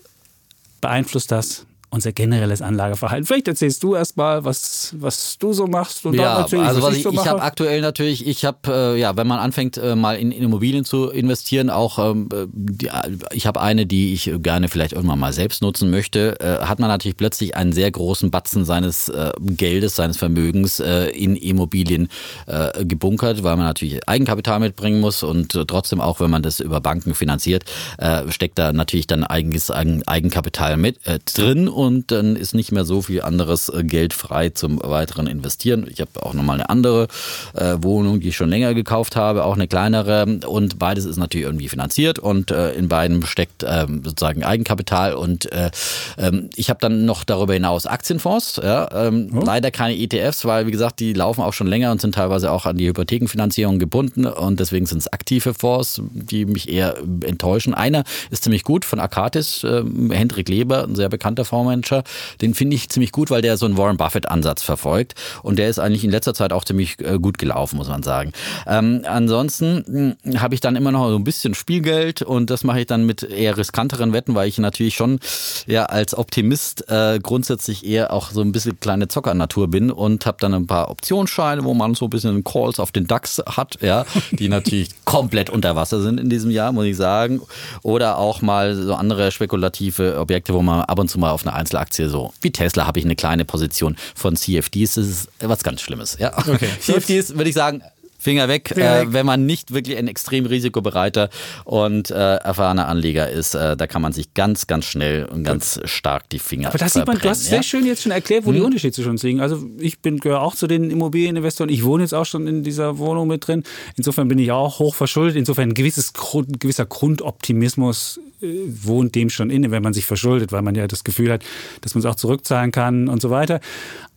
beeinflusst 0.80 1.30
das 1.32 1.66
unser 1.90 2.12
generelles 2.12 2.62
Anlageverhalten? 2.62 3.26
Vielleicht 3.26 3.48
erzählst 3.48 3.82
du 3.82 3.94
erst 3.94 4.16
mal, 4.16 4.44
was, 4.44 4.94
was 4.98 5.38
du 5.38 5.52
so 5.52 5.66
machst 5.66 6.04
und 6.04 6.16
dann 6.16 6.24
Ja, 6.24 6.40
erzähl 6.40 6.60
ich, 6.60 6.66
also 6.66 6.82
was 6.82 6.96
ich, 6.96 7.02
so 7.02 7.10
ich 7.10 7.26
habe 7.26 7.40
aktuell 7.40 7.80
natürlich, 7.80 8.26
ich 8.26 8.44
habe, 8.44 8.58
äh, 8.94 9.00
ja, 9.00 9.16
wenn 9.16 9.26
man 9.26 9.38
anfängt 9.38 9.78
äh, 9.78 9.96
mal 9.96 10.16
in, 10.16 10.30
in 10.30 10.42
Immobilien 10.42 10.84
zu 10.84 11.08
investieren, 11.10 11.70
auch, 11.70 11.98
ähm, 11.98 12.28
äh, 12.32 12.46
die, 12.50 12.90
ich 13.32 13.46
habe 13.46 13.60
eine, 13.60 13.86
die 13.86 14.12
ich 14.12 14.30
gerne 14.42 14.68
vielleicht 14.68 14.92
irgendwann 14.92 15.18
mal 15.18 15.32
selbst 15.32 15.62
nutzen 15.62 15.90
möchte, 15.90 16.38
äh, 16.40 16.64
hat 16.64 16.78
man 16.78 16.88
natürlich 16.88 17.16
plötzlich 17.16 17.56
einen 17.56 17.72
sehr 17.72 17.90
großen 17.90 18.30
Batzen 18.30 18.64
seines 18.64 19.08
äh, 19.08 19.32
Geldes, 19.40 19.96
seines 19.96 20.18
Vermögens 20.18 20.80
äh, 20.80 21.06
in 21.10 21.36
Immobilien 21.36 22.08
äh, 22.46 22.84
gebunkert, 22.84 23.42
weil 23.42 23.56
man 23.56 23.64
natürlich 23.64 24.06
Eigenkapital 24.08 24.60
mitbringen 24.60 25.00
muss 25.00 25.22
und 25.22 25.54
äh, 25.54 25.64
trotzdem 25.64 26.00
auch, 26.00 26.20
wenn 26.20 26.30
man 26.30 26.42
das 26.42 26.60
über 26.60 26.80
Banken 26.80 27.14
finanziert, 27.14 27.64
äh, 27.96 28.30
steckt 28.30 28.58
da 28.58 28.72
natürlich 28.72 29.06
dann 29.06 29.24
eigenes 29.24 29.70
Eigen, 29.70 30.06
Eigenkapital 30.06 30.76
mit 30.76 31.06
äh, 31.06 31.18
drin 31.24 31.68
und 31.78 32.10
dann 32.10 32.34
ist 32.34 32.56
nicht 32.56 32.72
mehr 32.72 32.84
so 32.84 33.02
viel 33.02 33.22
anderes 33.22 33.68
äh, 33.68 33.84
Geld 33.84 34.12
frei 34.12 34.48
zum 34.48 34.80
weiteren 34.82 35.28
Investieren. 35.28 35.86
Ich 35.88 36.00
habe 36.00 36.10
auch 36.20 36.34
nochmal 36.34 36.56
eine 36.56 36.70
andere 36.70 37.06
äh, 37.54 37.76
Wohnung, 37.78 38.18
die 38.18 38.30
ich 38.30 38.36
schon 38.36 38.50
länger 38.50 38.74
gekauft 38.74 39.14
habe, 39.14 39.44
auch 39.44 39.54
eine 39.54 39.68
kleinere. 39.68 40.40
Und 40.44 40.80
beides 40.80 41.04
ist 41.04 41.18
natürlich 41.18 41.46
irgendwie 41.46 41.68
finanziert 41.68 42.18
und 42.18 42.50
äh, 42.50 42.72
in 42.72 42.88
beiden 42.88 43.24
steckt 43.24 43.64
ähm, 43.64 44.02
sozusagen 44.02 44.42
Eigenkapital. 44.42 45.14
Und 45.14 45.52
äh, 45.52 45.70
ähm, 46.18 46.50
ich 46.56 46.68
habe 46.68 46.80
dann 46.80 47.04
noch 47.04 47.22
darüber 47.22 47.54
hinaus 47.54 47.86
Aktienfonds, 47.86 48.56
ja, 48.60 49.06
ähm, 49.06 49.30
leider 49.40 49.70
keine 49.70 49.96
ETFs, 49.96 50.44
weil 50.44 50.66
wie 50.66 50.72
gesagt, 50.72 50.98
die 50.98 51.12
laufen 51.12 51.42
auch 51.42 51.52
schon 51.52 51.68
länger 51.68 51.92
und 51.92 52.00
sind 52.00 52.16
teilweise 52.16 52.50
auch 52.50 52.66
an 52.66 52.76
die 52.76 52.88
Hypothekenfinanzierung 52.88 53.78
gebunden. 53.78 54.26
Und 54.26 54.58
deswegen 54.58 54.86
sind 54.86 54.98
es 54.98 55.12
aktive 55.12 55.54
Fonds, 55.54 56.02
die 56.10 56.44
mich 56.44 56.68
eher 56.68 56.96
enttäuschen. 57.24 57.72
Einer 57.72 58.02
ist 58.32 58.42
ziemlich 58.42 58.64
gut 58.64 58.84
von 58.84 58.98
Akatis, 58.98 59.62
äh, 59.62 59.84
Hendrik 60.10 60.48
Leber, 60.48 60.82
ein 60.82 60.96
sehr 60.96 61.08
bekannter 61.08 61.44
Fondsmanager, 61.68 62.02
den 62.40 62.54
finde 62.54 62.76
ich 62.76 62.88
ziemlich 62.88 63.12
gut, 63.12 63.30
weil 63.30 63.42
der 63.42 63.56
so 63.56 63.66
einen 63.66 63.76
Warren 63.76 63.96
Buffett-Ansatz 63.96 64.62
verfolgt 64.62 65.14
und 65.42 65.58
der 65.58 65.68
ist 65.68 65.78
eigentlich 65.78 66.04
in 66.04 66.10
letzter 66.10 66.34
Zeit 66.34 66.52
auch 66.52 66.64
ziemlich 66.64 66.96
äh, 67.00 67.18
gut 67.18 67.38
gelaufen, 67.38 67.76
muss 67.76 67.88
man 67.88 68.02
sagen. 68.02 68.32
Ähm, 68.66 69.02
ansonsten 69.06 70.16
mh, 70.24 70.40
habe 70.40 70.54
ich 70.54 70.60
dann 70.60 70.76
immer 70.76 70.92
noch 70.92 71.08
so 71.08 71.16
ein 71.16 71.24
bisschen 71.24 71.54
Spielgeld 71.54 72.22
und 72.22 72.50
das 72.50 72.64
mache 72.64 72.80
ich 72.80 72.86
dann 72.86 73.06
mit 73.06 73.22
eher 73.22 73.56
riskanteren 73.56 74.12
Wetten, 74.12 74.34
weil 74.34 74.48
ich 74.48 74.58
natürlich 74.58 74.94
schon 74.94 75.20
ja 75.66 75.84
als 75.86 76.16
Optimist 76.16 76.88
äh, 76.90 77.18
grundsätzlich 77.22 77.86
eher 77.86 78.12
auch 78.12 78.30
so 78.30 78.40
ein 78.40 78.52
bisschen 78.52 78.80
kleine 78.80 79.08
Zockernatur 79.08 79.68
bin 79.68 79.90
und 79.90 80.26
habe 80.26 80.38
dann 80.40 80.54
ein 80.54 80.66
paar 80.66 80.90
Optionsscheine, 80.90 81.64
wo 81.64 81.74
man 81.74 81.94
so 81.94 82.06
ein 82.06 82.10
bisschen 82.10 82.44
Calls 82.44 82.80
auf 82.80 82.92
den 82.92 83.06
DAX 83.06 83.42
hat, 83.46 83.78
ja, 83.80 84.04
die 84.30 84.48
natürlich 84.48 84.90
komplett 85.04 85.50
unter 85.50 85.76
Wasser 85.76 86.00
sind 86.00 86.20
in 86.20 86.28
diesem 86.28 86.50
Jahr, 86.50 86.72
muss 86.72 86.84
ich 86.84 86.96
sagen. 86.96 87.40
Oder 87.82 88.18
auch 88.18 88.42
mal 88.42 88.74
so 88.74 88.94
andere 88.94 89.30
spekulative 89.30 90.18
Objekte, 90.18 90.54
wo 90.54 90.62
man 90.62 90.82
ab 90.82 90.98
und 90.98 91.08
zu 91.08 91.18
mal 91.18 91.30
auf 91.30 91.46
eine 91.46 91.54
Einzelaktie 91.58 92.08
so, 92.08 92.32
wie 92.40 92.50
Tesla 92.50 92.86
habe 92.86 92.98
ich 92.98 93.04
eine 93.04 93.16
kleine 93.16 93.44
Position 93.44 93.96
von 94.14 94.36
CFDs, 94.36 94.94
das 94.94 95.06
ist 95.06 95.28
was 95.40 95.62
ganz 95.62 95.80
Schlimmes, 95.80 96.16
ja. 96.18 96.36
Okay. 96.36 96.68
CFDs 96.80 97.36
würde 97.36 97.50
ich 97.50 97.54
sagen, 97.54 97.82
Finger 98.18 98.48
weg, 98.48 98.70
Finger 98.74 98.96
äh, 98.96 99.00
weg. 99.02 99.12
wenn 99.12 99.26
man 99.26 99.46
nicht 99.46 99.72
wirklich 99.72 99.96
ein 99.96 100.08
extrem 100.08 100.46
risikobereiter 100.46 101.30
und 101.64 102.10
äh, 102.10 102.36
erfahrener 102.36 102.88
Anleger 102.88 103.30
ist, 103.30 103.54
äh, 103.54 103.76
da 103.76 103.86
kann 103.86 104.02
man 104.02 104.12
sich 104.12 104.34
ganz, 104.34 104.66
ganz 104.66 104.86
schnell 104.86 105.24
und 105.24 105.44
ganz 105.44 105.80
stark 105.84 106.28
die 106.30 106.38
Finger 106.38 106.68
Aber 106.68 106.78
das 106.78 106.92
sieht 106.92 107.06
man, 107.06 107.18
du 107.18 107.28
hast 107.28 107.42
verbrennen, 107.42 107.62
sehr 107.62 107.62
schön 107.62 107.86
jetzt 107.86 108.02
schon 108.02 108.12
erklärt, 108.12 108.44
wo 108.44 108.52
die 108.52 108.60
Unterschiede 108.60 109.08
uns 109.08 109.22
liegen. 109.22 109.40
Also 109.40 109.64
ich 109.78 110.00
bin 110.00 110.18
gehöre 110.18 110.42
auch 110.42 110.54
zu 110.54 110.66
den 110.66 110.90
Immobilieninvestoren. 110.90 111.70
Ich 111.70 111.84
wohne 111.84 112.02
jetzt 112.02 112.14
auch 112.14 112.26
schon 112.26 112.46
in 112.46 112.62
dieser 112.62 112.98
Wohnung 112.98 113.28
mit 113.28 113.46
drin. 113.46 113.62
Insofern 113.96 114.28
bin 114.28 114.38
ich 114.38 114.50
auch 114.50 114.78
hoch 114.78 114.94
verschuldet. 114.94 115.36
Insofern 115.36 115.70
ein 115.70 115.74
gewisses 115.74 116.12
Grund, 116.12 116.60
gewisser 116.60 116.86
Grundoptimismus 116.86 118.20
äh, 118.40 118.46
wohnt 118.66 119.14
dem 119.14 119.30
schon 119.30 119.50
inne, 119.50 119.70
wenn 119.70 119.82
man 119.82 119.94
sich 119.94 120.06
verschuldet, 120.06 120.52
weil 120.52 120.62
man 120.62 120.74
ja 120.74 120.86
das 120.86 121.04
Gefühl 121.04 121.32
hat, 121.32 121.42
dass 121.80 121.94
man 121.94 122.00
es 122.00 122.06
auch 122.06 122.14
zurückzahlen 122.14 122.72
kann 122.72 123.08
und 123.08 123.20
so 123.20 123.30
weiter. 123.30 123.60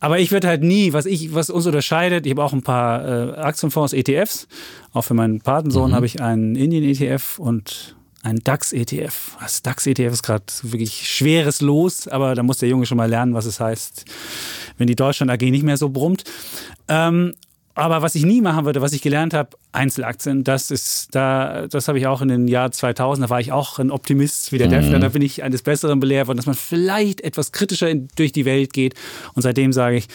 Aber 0.00 0.18
ich 0.18 0.32
würde 0.32 0.48
halt 0.48 0.62
nie, 0.62 0.92
was 0.92 1.06
ich, 1.06 1.34
was 1.34 1.50
uns 1.50 1.66
unterscheidet, 1.66 2.26
ich 2.26 2.32
habe 2.32 2.42
auch 2.42 2.52
ein 2.52 2.62
paar 2.62 3.04
äh, 3.04 3.38
Aktienfonds, 3.92 3.94
ETFs. 3.94 4.48
Auch 4.92 5.02
für 5.02 5.14
meinen 5.14 5.40
Patensohn 5.40 5.94
habe 5.94 6.06
ich 6.06 6.20
einen 6.20 6.56
Indien-ETF 6.56 7.38
und 7.38 7.96
ein 8.22 8.38
DAX-ETF. 8.38 9.36
Das 9.40 9.62
DAX-ETF 9.62 10.12
ist 10.12 10.22
gerade 10.22 10.44
wirklich 10.62 11.08
schweres 11.08 11.60
Los, 11.60 12.08
aber 12.08 12.34
da 12.34 12.42
muss 12.42 12.58
der 12.58 12.68
Junge 12.68 12.86
schon 12.86 12.98
mal 12.98 13.08
lernen, 13.08 13.34
was 13.34 13.46
es 13.46 13.58
heißt, 13.58 14.04
wenn 14.78 14.86
die 14.86 14.94
Deutschland 14.94 15.30
AG 15.30 15.42
nicht 15.42 15.64
mehr 15.64 15.76
so 15.76 15.88
brummt. 15.88 16.24
Ähm, 16.88 17.34
aber 17.74 18.02
was 18.02 18.14
ich 18.14 18.24
nie 18.24 18.40
machen 18.40 18.64
würde, 18.64 18.80
was 18.82 18.92
ich 18.92 19.00
gelernt 19.02 19.32
habe, 19.34 19.50
Einzelaktien, 19.72 20.44
das 20.44 20.70
ist 20.70 21.14
da, 21.14 21.66
das 21.68 21.88
habe 21.88 21.98
ich 21.98 22.06
auch 22.06 22.20
in 22.20 22.28
den 22.28 22.46
Jahr 22.48 22.70
2000, 22.70 23.24
da 23.24 23.30
war 23.30 23.40
ich 23.40 23.52
auch 23.52 23.78
ein 23.78 23.90
Optimist 23.90 24.52
wie 24.52 24.58
der 24.58 24.68
Defner, 24.68 24.98
da 24.98 25.08
bin 25.08 25.22
ich 25.22 25.42
eines 25.42 25.62
Besseren 25.62 25.98
belehrt 25.98 26.26
worden, 26.28 26.36
dass 26.36 26.44
man 26.46 26.54
vielleicht 26.54 27.22
etwas 27.22 27.52
kritischer 27.52 27.88
in, 27.88 28.08
durch 28.16 28.32
die 28.32 28.44
Welt 28.44 28.74
geht 28.74 28.94
und 29.34 29.40
seitdem 29.42 29.72
sage 29.72 29.96
ich, 29.96 30.08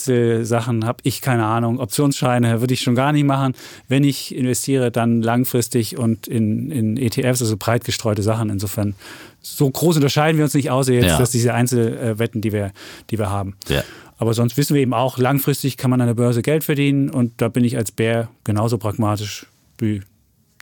Einzelsachen 0.00 0.84
habe 0.84 0.98
ich 1.04 1.20
keine 1.20 1.46
Ahnung, 1.46 1.78
Optionsscheine 1.80 2.60
würde 2.60 2.74
ich 2.74 2.80
schon 2.80 2.94
gar 2.94 3.12
nicht 3.12 3.24
machen. 3.24 3.54
Wenn 3.88 4.04
ich 4.04 4.34
investiere, 4.34 4.90
dann 4.90 5.22
langfristig 5.22 5.96
und 5.96 6.26
in, 6.26 6.70
in 6.70 6.96
ETFs, 6.96 7.40
also 7.40 7.56
breit 7.56 7.84
gestreute 7.84 8.22
Sachen. 8.22 8.50
Insofern 8.50 8.94
so 9.40 9.70
groß 9.70 9.96
unterscheiden 9.96 10.38
wir 10.38 10.44
uns 10.44 10.54
nicht 10.54 10.70
aus 10.70 10.88
jetzt, 10.88 11.06
Ja. 11.06 11.18
dass 11.18 11.30
diese 11.30 11.54
Einzelwetten, 11.54 12.40
die 12.40 12.52
wir, 12.52 12.72
die 13.10 13.18
wir 13.18 13.30
haben. 13.30 13.54
Ja. 13.68 13.82
Aber 14.18 14.34
sonst 14.34 14.56
wissen 14.56 14.74
wir 14.74 14.82
eben 14.82 14.94
auch, 14.94 15.18
langfristig 15.18 15.76
kann 15.76 15.90
man 15.90 16.00
an 16.00 16.06
der 16.06 16.14
Börse 16.14 16.42
Geld 16.42 16.64
verdienen 16.64 17.10
und 17.10 17.40
da 17.40 17.48
bin 17.48 17.64
ich 17.64 17.76
als 17.76 17.92
Bär 17.92 18.28
genauso 18.44 18.78
pragmatisch 18.78 19.46
wie 19.78 20.02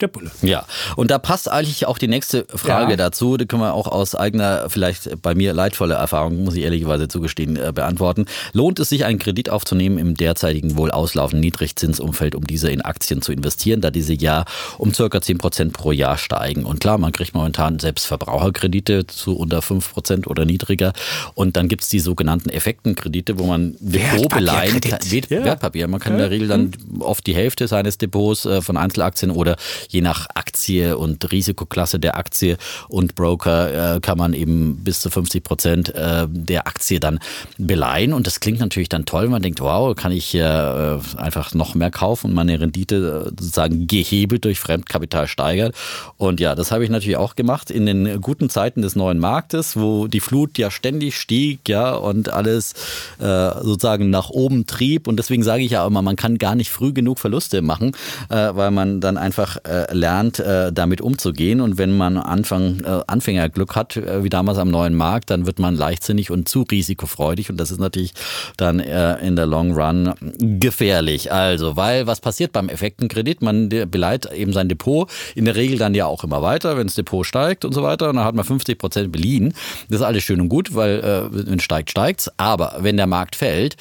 der 0.01 0.09
Bulle. 0.09 0.31
Ja, 0.43 0.67
und 0.97 1.11
da 1.11 1.19
passt 1.19 1.49
eigentlich 1.51 1.87
auch 1.87 1.99
die 1.99 2.09
nächste 2.09 2.47
Frage 2.55 2.93
Ja. 2.93 2.97
dazu. 2.97 3.37
Die 3.37 3.47
können 3.47 3.63
wir 3.63 3.75
auch 3.75 3.87
aus 3.87 4.15
eigener, 4.15 4.69
vielleicht 4.69 5.23
bei 5.23 5.35
mir 5.35 5.53
leidvolle 5.53 5.95
Erfahrung, 5.95 6.43
muss 6.45 6.55
ich 6.57 6.65
ehrlicherweise 6.65 7.07
zugestehen, 7.09 7.57
äh, 7.57 7.73
beantworten. 7.73 8.27
Lohnt 8.53 8.81
es 8.81 8.89
sich, 8.89 9.05
einen 9.05 9.19
Kredit 9.19 9.51
aufzunehmen 9.51 9.99
im 9.99 10.15
derzeitigen 10.17 10.77
wohl 10.77 10.91
auslaufenden 10.91 11.41
Niedrigzinsumfeld, 11.41 12.35
um 12.35 12.45
diese 12.47 12.71
in 12.71 12.83
Aktien 12.83 13.23
zu 13.23 13.33
investieren, 13.33 13.81
da 13.81 13.91
diese 13.91 14.15
ja 14.15 14.45
um 14.79 14.93
circa 14.93 15.21
10 15.21 15.39
Prozent 15.39 15.73
pro 15.73 15.93
Jahr 15.93 16.19
steigen? 16.19 16.65
Und 16.65 16.81
klar, 16.81 16.99
man 16.99 17.13
kriegt 17.13 17.35
momentan 17.35 17.79
selbst 17.79 18.07
Verbraucherkredite 18.07 19.07
zu 19.07 19.37
unter 19.37 19.63
5 19.63 19.93
Prozent 19.93 20.27
oder 20.27 20.45
niedriger. 20.45 20.93
Und 21.35 21.57
dann 21.57 21.69
gibt's 21.69 21.89
die 21.89 22.01
sogenannten 22.01 22.51
Effektenkredite, 22.51 23.39
wo 23.39 23.45
man 23.47 23.77
Depot 23.81 24.29
beleihen 24.29 24.81
kann. 24.81 24.99
Ja. 25.29 25.45
Wertpapier. 25.45 25.87
Man 25.89 26.01
kann 26.01 26.13
in 26.15 26.19
der 26.19 26.31
Regel 26.31 26.49
dann 26.49 26.73
oft 27.01 27.27
die 27.27 27.35
Hälfte 27.35 27.69
seines 27.69 27.99
Depots 27.99 28.45
äh, 28.45 28.61
von 28.61 28.77
Einzelaktien 28.77 29.31
oder 29.31 29.57
je 29.89 30.01
nach 30.01 30.27
Aktie 30.35 30.97
und 30.97 31.31
Risikoklasse 31.31 31.99
der 31.99 32.17
Aktie 32.17 32.57
und 32.89 33.15
Broker 33.15 33.97
äh, 33.97 34.01
kann 34.01 34.19
man 34.19 34.35
eben 34.35 34.77
bis 34.85 35.01
zu 35.01 35.11
50 35.11 35.43
Prozent 35.43 35.95
äh, 35.95 36.27
der 36.29 36.67
Aktie 36.67 37.01
dann 37.01 37.19
beleihen. 37.59 38.13
Und 38.13 38.27
das 38.27 38.41
klingt 38.41 38.61
natürlich 38.61 38.89
dann 38.89 39.05
toll. 39.05 39.29
Man 39.29 39.43
denkt, 39.43 39.61
wow, 39.61 39.95
kann 39.95 40.13
ich 40.13 40.35
äh, 40.35 40.99
einfach 41.17 41.55
noch 41.55 41.75
mehr 41.75 41.91
kaufen 41.91 42.29
und 42.29 42.35
meine 42.35 42.59
Rendite 42.61 43.27
äh, 43.27 43.31
sozusagen 43.31 43.87
gehebelt 43.87 44.45
durch 44.45 44.59
Fremdkapital 44.59 45.29
steigert. 45.29 45.75
Und 46.17 46.41
ja, 46.41 46.55
das 46.55 46.71
habe 46.71 46.85
ich 46.85 46.91
natürlich 46.91 47.17
auch 47.17 47.37
gemacht 47.37 47.71
in 47.71 47.87
den 47.87 48.21
guten 48.21 48.51
Zeiten 48.51 48.83
des 48.83 48.97
neuen 48.97 49.19
Marktes, 49.19 49.77
wo 49.77 50.07
die 50.07 50.21
Flut 50.21 50.59
ja 50.59 50.71
ständig 50.71 51.17
stieg, 51.17 51.69
ja, 51.69 51.95
und 51.95 52.33
alles 52.33 52.73
äh, 53.19 53.51
sozusagen 53.63 54.11
nach 54.11 54.31
oben 54.31 54.67
trieb. 54.67 55.07
Und 55.09 55.17
deswegen 55.17 55.43
sage 55.43 55.63
ich 55.63 55.73
ja 55.73 55.87
immer, 55.87 56.03
man 56.03 56.17
kann 56.17 56.39
gar 56.39 56.55
nicht 56.55 56.71
früh 56.71 56.93
genug 56.93 57.19
Verluste 57.19 57.63
machen, 57.63 57.93
äh, 58.29 58.51
weil 58.55 58.71
man 58.71 59.01
dann 59.01 59.17
einfach 59.17 59.57
äh, 59.75 59.95
lernt, 59.95 60.39
äh, 60.39 60.73
damit 60.73 61.01
umzugehen. 61.01 61.61
Und 61.61 61.79
wenn 61.79 61.97
man 61.97 62.17
Anfang, 62.17 62.81
äh, 62.81 63.01
Anfängerglück 63.07 63.75
hat, 63.77 63.97
äh, 63.97 64.23
wie 64.23 64.29
damals 64.29 64.59
am 64.59 64.71
neuen 64.71 64.95
Markt, 64.95 65.31
dann 65.31 65.47
wird 65.47 65.59
man 65.59 65.77
leichtsinnig 65.77 66.31
und 66.31 66.49
zu 66.49 66.63
risikofreudig. 66.63 67.51
Und 67.51 67.59
das 67.59 67.71
ist 67.71 67.81
natürlich 67.81 68.15
dann 68.57 68.81
äh, 68.81 69.19
in 69.19 69.37
der 69.37 69.47
Long 69.47 69.73
Run 69.73 70.15
gefährlich. 70.39 71.33
Also, 71.33 71.77
weil 71.77 72.07
was 72.07 72.21
passiert 72.21 72.53
beim 72.53 72.69
Effektenkredit? 72.69 73.43
Man 73.43 73.69
beleiht 73.69 74.31
eben 74.33 74.53
sein 74.53 74.69
Depot 74.69 75.11
in 75.35 75.45
der 75.45 75.57
Regel 75.57 75.79
dann 75.79 75.95
ja 75.95 76.07
auch 76.07 76.25
immer 76.25 76.43
weiter, 76.43 76.77
wenn 76.77 76.87
das 76.87 76.95
Depot 76.95 77.27
steigt 77.27 77.65
und 77.65 77.73
so 77.73 77.83
weiter. 77.83 78.11
Und 78.11 78.17
dann 78.17 78.25
hat 78.25 78.35
man 78.35 78.45
50 78.45 78.79
Prozent 78.79 79.13
beliehen. 79.13 79.55
Das 79.89 80.01
ist 80.01 80.07
alles 80.07 80.23
schön 80.23 80.41
und 80.41 80.49
gut, 80.49 80.75
weil 80.75 81.03
wenn 81.31 81.59
es 81.59 81.65
steigt, 81.65 81.91
steigt's. 81.91 82.31
Aber 82.37 82.77
wenn 82.81 82.97
der 82.97 83.07
Markt 83.07 83.37
fällt 83.37 83.77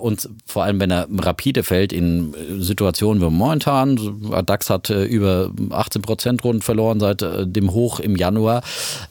und 0.00 0.28
vor 0.46 0.64
allem 0.64 0.80
wenn 0.80 0.90
er 0.90 1.06
rapide 1.18 1.62
fällt 1.62 1.92
in 1.92 2.34
Situationen 2.58 3.20
wie 3.20 3.30
momentan, 3.30 3.98
DAX 4.46 4.70
hat 4.70 4.90
äh, 4.90 5.04
über 5.26 5.76
18 5.76 6.02
Prozent 6.02 6.44
rund 6.44 6.64
verloren 6.64 7.00
seit 7.00 7.22
äh, 7.22 7.46
dem 7.46 7.72
Hoch 7.72 8.00
im 8.00 8.16
Januar. 8.16 8.62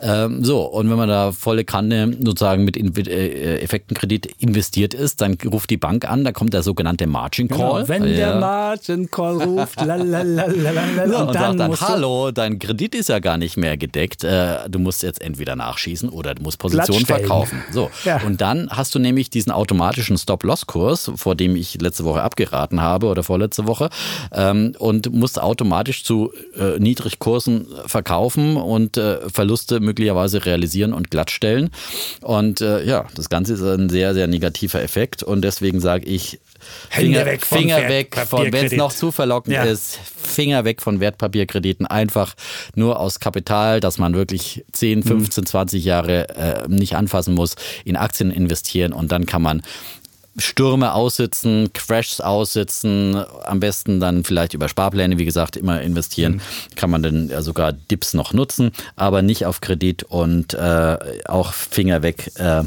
Ähm, 0.01 0.43
so, 0.43 0.61
und 0.63 0.89
wenn 0.89 0.97
man 0.97 1.09
da 1.09 1.31
volle 1.31 1.63
Kanne 1.65 2.15
sozusagen 2.23 2.63
mit 2.63 2.77
Invi- 2.77 3.09
äh, 3.09 3.59
Effektenkredit 3.59 4.27
investiert 4.39 4.93
ist, 4.93 5.21
dann 5.21 5.37
ruft 5.45 5.69
die 5.69 5.77
Bank 5.77 6.09
an, 6.09 6.23
da 6.23 6.31
kommt 6.31 6.53
der 6.53 6.63
sogenannte 6.63 7.07
Margin 7.07 7.47
Call. 7.47 7.57
Genau, 7.83 7.87
wenn 7.87 8.03
der 8.03 8.15
Ja. 8.15 8.39
Margin 8.39 9.09
Call 9.11 9.41
ruft, 9.43 9.81
lalalala, 9.81 10.45
und, 10.45 11.27
und, 11.27 11.35
dann 11.35 11.57
sagt 11.57 11.81
dann, 11.81 11.89
hallo, 11.89 12.31
dein 12.31 12.59
Kredit 12.59 12.95
ist 12.95 13.09
ja 13.09 13.19
gar 13.19 13.37
nicht 13.37 13.57
mehr 13.57 13.77
gedeckt. 13.77 14.23
Äh, 14.23 14.69
du 14.69 14.79
musst 14.79 15.03
jetzt 15.03 15.21
entweder 15.21 15.55
nachschießen 15.55 16.09
oder 16.09 16.35
du 16.35 16.43
musst 16.43 16.59
Position 16.59 16.85
Glattstellen. 17.03 17.19
verkaufen. 17.21 17.61
So. 17.71 17.89
Ja. 18.03 18.21
Und 18.25 18.41
dann 18.41 18.69
hast 18.69 18.95
du 18.95 18.99
nämlich 18.99 19.29
diesen 19.29 19.51
automatischen 19.51 20.17
Stop-Loss-Kurs, 20.17 21.11
vor 21.15 21.35
dem 21.35 21.55
ich 21.55 21.79
letzte 21.81 22.05
Woche 22.05 22.21
abgeraten 22.21 22.81
habe 22.81 23.07
oder 23.07 23.23
vorletzte 23.23 23.67
Woche, 23.67 23.89
ähm, 24.31 24.73
und 24.79 25.11
musst 25.13 25.41
automatisch 25.41 26.03
zu 26.05 26.31
äh, 26.55 26.77
Niedrigkursen 26.77 27.65
verkaufen 27.87 28.57
und 28.57 28.95
äh, 28.95 29.27
Verluste 29.27 29.79
möglicherweise 29.79 30.45
realisieren 30.45 30.93
und 30.93 31.09
glattstellen. 31.09 31.71
Und 32.21 32.61
äh, 32.61 32.83
ja, 32.85 33.07
das 33.15 33.27
Ganze 33.29 33.53
ist 33.55 33.61
ein 33.63 33.89
sehr, 33.89 34.13
sehr 34.13 34.27
negativer 34.27 34.83
Effekt. 34.83 35.23
Und 35.23 35.41
deswegen 35.41 35.79
sage 35.79 36.05
ich, 36.05 36.39
Hände 36.89 37.07
Finger 37.11 37.25
weg 37.25 37.45
vom 37.45 37.57
Finger 37.57 37.89
weg 37.89 38.15
von, 38.29 38.53
wenn 38.53 38.65
es 38.67 38.71
noch 38.73 38.93
zu 38.93 39.11
verlockend 39.11 39.55
Ja. 39.55 39.63
ist, 39.63 39.97
Finger 40.15 40.63
weg 40.63 40.81
von 40.83 40.99
Wertpapierkrediten, 40.99 41.87
einfach 41.87 42.35
nur 42.75 42.99
aus 42.99 43.19
Kapital, 43.19 43.79
dass 43.79 43.97
man 43.97 44.13
wirklich 44.13 44.63
10, 44.73 44.99
Mhm. 44.99 45.03
15, 45.03 45.45
20 45.47 45.83
Jahre 45.85 46.29
äh, 46.29 46.67
nicht 46.67 46.95
anfassen 46.95 47.33
muss, 47.33 47.55
in 47.83 47.95
Aktien 47.95 48.29
investieren 48.29 48.93
und 48.93 49.11
dann 49.11 49.25
kann 49.25 49.41
man 49.41 49.63
Stürme 50.37 50.93
aussitzen, 50.93 51.71
Crashs 51.73 52.19
aussitzen, 52.19 53.23
am 53.45 53.59
besten 53.59 53.99
dann 53.99 54.23
vielleicht 54.23 54.53
über 54.53 54.67
Sparpläne, 54.67 55.17
wie 55.17 55.25
gesagt, 55.25 55.55
immer 55.55 55.81
investieren, 55.81 56.33
Mhm. 56.35 56.41
kann 56.75 56.89
man 56.89 57.03
dann 57.03 57.29
ja 57.29 57.41
sogar 57.41 57.71
Dips 57.73 58.13
noch 58.13 58.33
nutzen, 58.33 58.71
aber 58.95 59.21
nicht 59.21 59.45
auf 59.45 59.61
Kredit 59.61 60.03
und 60.03 60.53
äh, 60.53 60.97
auch 61.25 61.53
Finger 61.53 62.03
weg, 62.03 62.31
äh, 62.35 62.63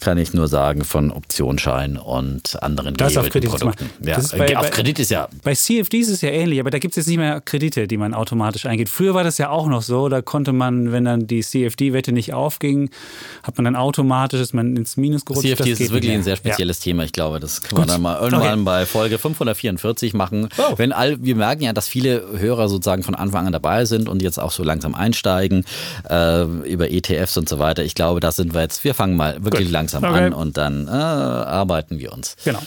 kann 0.00 0.18
ich 0.18 0.32
nur 0.34 0.48
sagen, 0.48 0.84
von 0.84 1.10
Optionsscheinen 1.10 1.96
und 1.96 2.62
anderen 2.62 2.94
Das 2.94 3.16
auf 3.16 3.28
Kredit 3.30 3.50
Produkten. 3.50 3.90
Ja, 4.04 4.18
bei- 4.36 4.56
auf 4.56 4.70
Kredit 4.70 4.98
ist 4.98 5.10
ja 5.10 5.28
Bei 5.42 5.54
CFDs 5.54 6.08
ist 6.08 6.14
es 6.14 6.20
ja 6.22 6.30
ähnlich, 6.30 6.60
aber 6.60 6.70
da 6.70 6.78
gibt 6.78 6.92
es 6.92 6.96
jetzt 6.96 7.06
nicht 7.08 7.18
mehr 7.18 7.40
Kredite, 7.40 7.86
die 7.88 7.96
man 7.96 8.14
automatisch 8.14 8.66
eingeht. 8.66 8.88
Früher 8.88 9.14
war 9.14 9.24
das 9.24 9.38
ja 9.38 9.50
auch 9.50 9.66
noch 9.66 9.82
so, 9.82 10.08
da 10.08 10.22
konnte 10.22 10.52
man, 10.52 10.92
wenn 10.92 11.04
dann 11.04 11.26
die 11.26 11.40
CFD-Wette 11.42 12.12
nicht 12.12 12.32
aufging, 12.34 12.90
hat 13.42 13.56
man 13.56 13.64
dann 13.64 13.76
automatisch, 13.76 14.40
ist 14.40 14.54
man 14.54 14.76
ins 14.76 14.96
Minus 14.96 15.24
gerutscht. 15.24 15.46
CFD 15.48 15.70
ist 15.72 15.90
wirklich 15.92 16.12
ein 16.12 16.22
sehr 16.22 16.36
spezielles 16.36 16.80
Thema. 16.80 17.04
Ich 17.04 17.12
glaube, 17.12 17.40
das 17.40 17.62
können 17.62 17.82
wir 17.82 17.86
dann 17.86 18.02
mal 18.02 18.18
irgendwann 18.20 18.60
Okay. 18.60 18.64
bei 18.64 18.86
Folge 18.86 19.18
544 19.18 20.14
machen. 20.14 20.48
Oh. 20.58 20.74
Wenn 20.76 20.92
all, 20.92 21.22
wir 21.22 21.36
merken 21.36 21.62
ja, 21.62 21.72
dass 21.72 21.88
viele 21.88 22.24
Hörer 22.38 22.68
sozusagen 22.68 23.02
von 23.02 23.14
Anfang 23.14 23.46
an 23.46 23.52
dabei 23.52 23.84
sind 23.84 24.08
und 24.08 24.22
jetzt 24.22 24.38
auch 24.38 24.50
so 24.52 24.62
langsam 24.62 24.94
einsteigen 24.94 25.64
äh, 26.08 26.42
über 26.44 26.90
ETFs 26.90 27.36
und 27.36 27.48
so 27.48 27.58
weiter. 27.58 27.82
Ich 27.84 27.94
glaube, 27.94 28.20
da 28.20 28.32
sind 28.32 28.54
wir 28.54 28.62
jetzt. 28.62 28.84
Wir 28.84 28.94
fangen 28.94 29.16
mal 29.16 29.42
wirklich 29.44 29.66
Gut. 29.66 29.72
langsam 29.72 29.95
Okay. 29.98 30.26
an 30.26 30.32
und 30.32 30.56
dann 30.56 30.88
äh, 30.88 30.90
arbeiten 30.90 31.98
wir 31.98 32.12
uns. 32.12 32.36
Genau. 32.44 32.60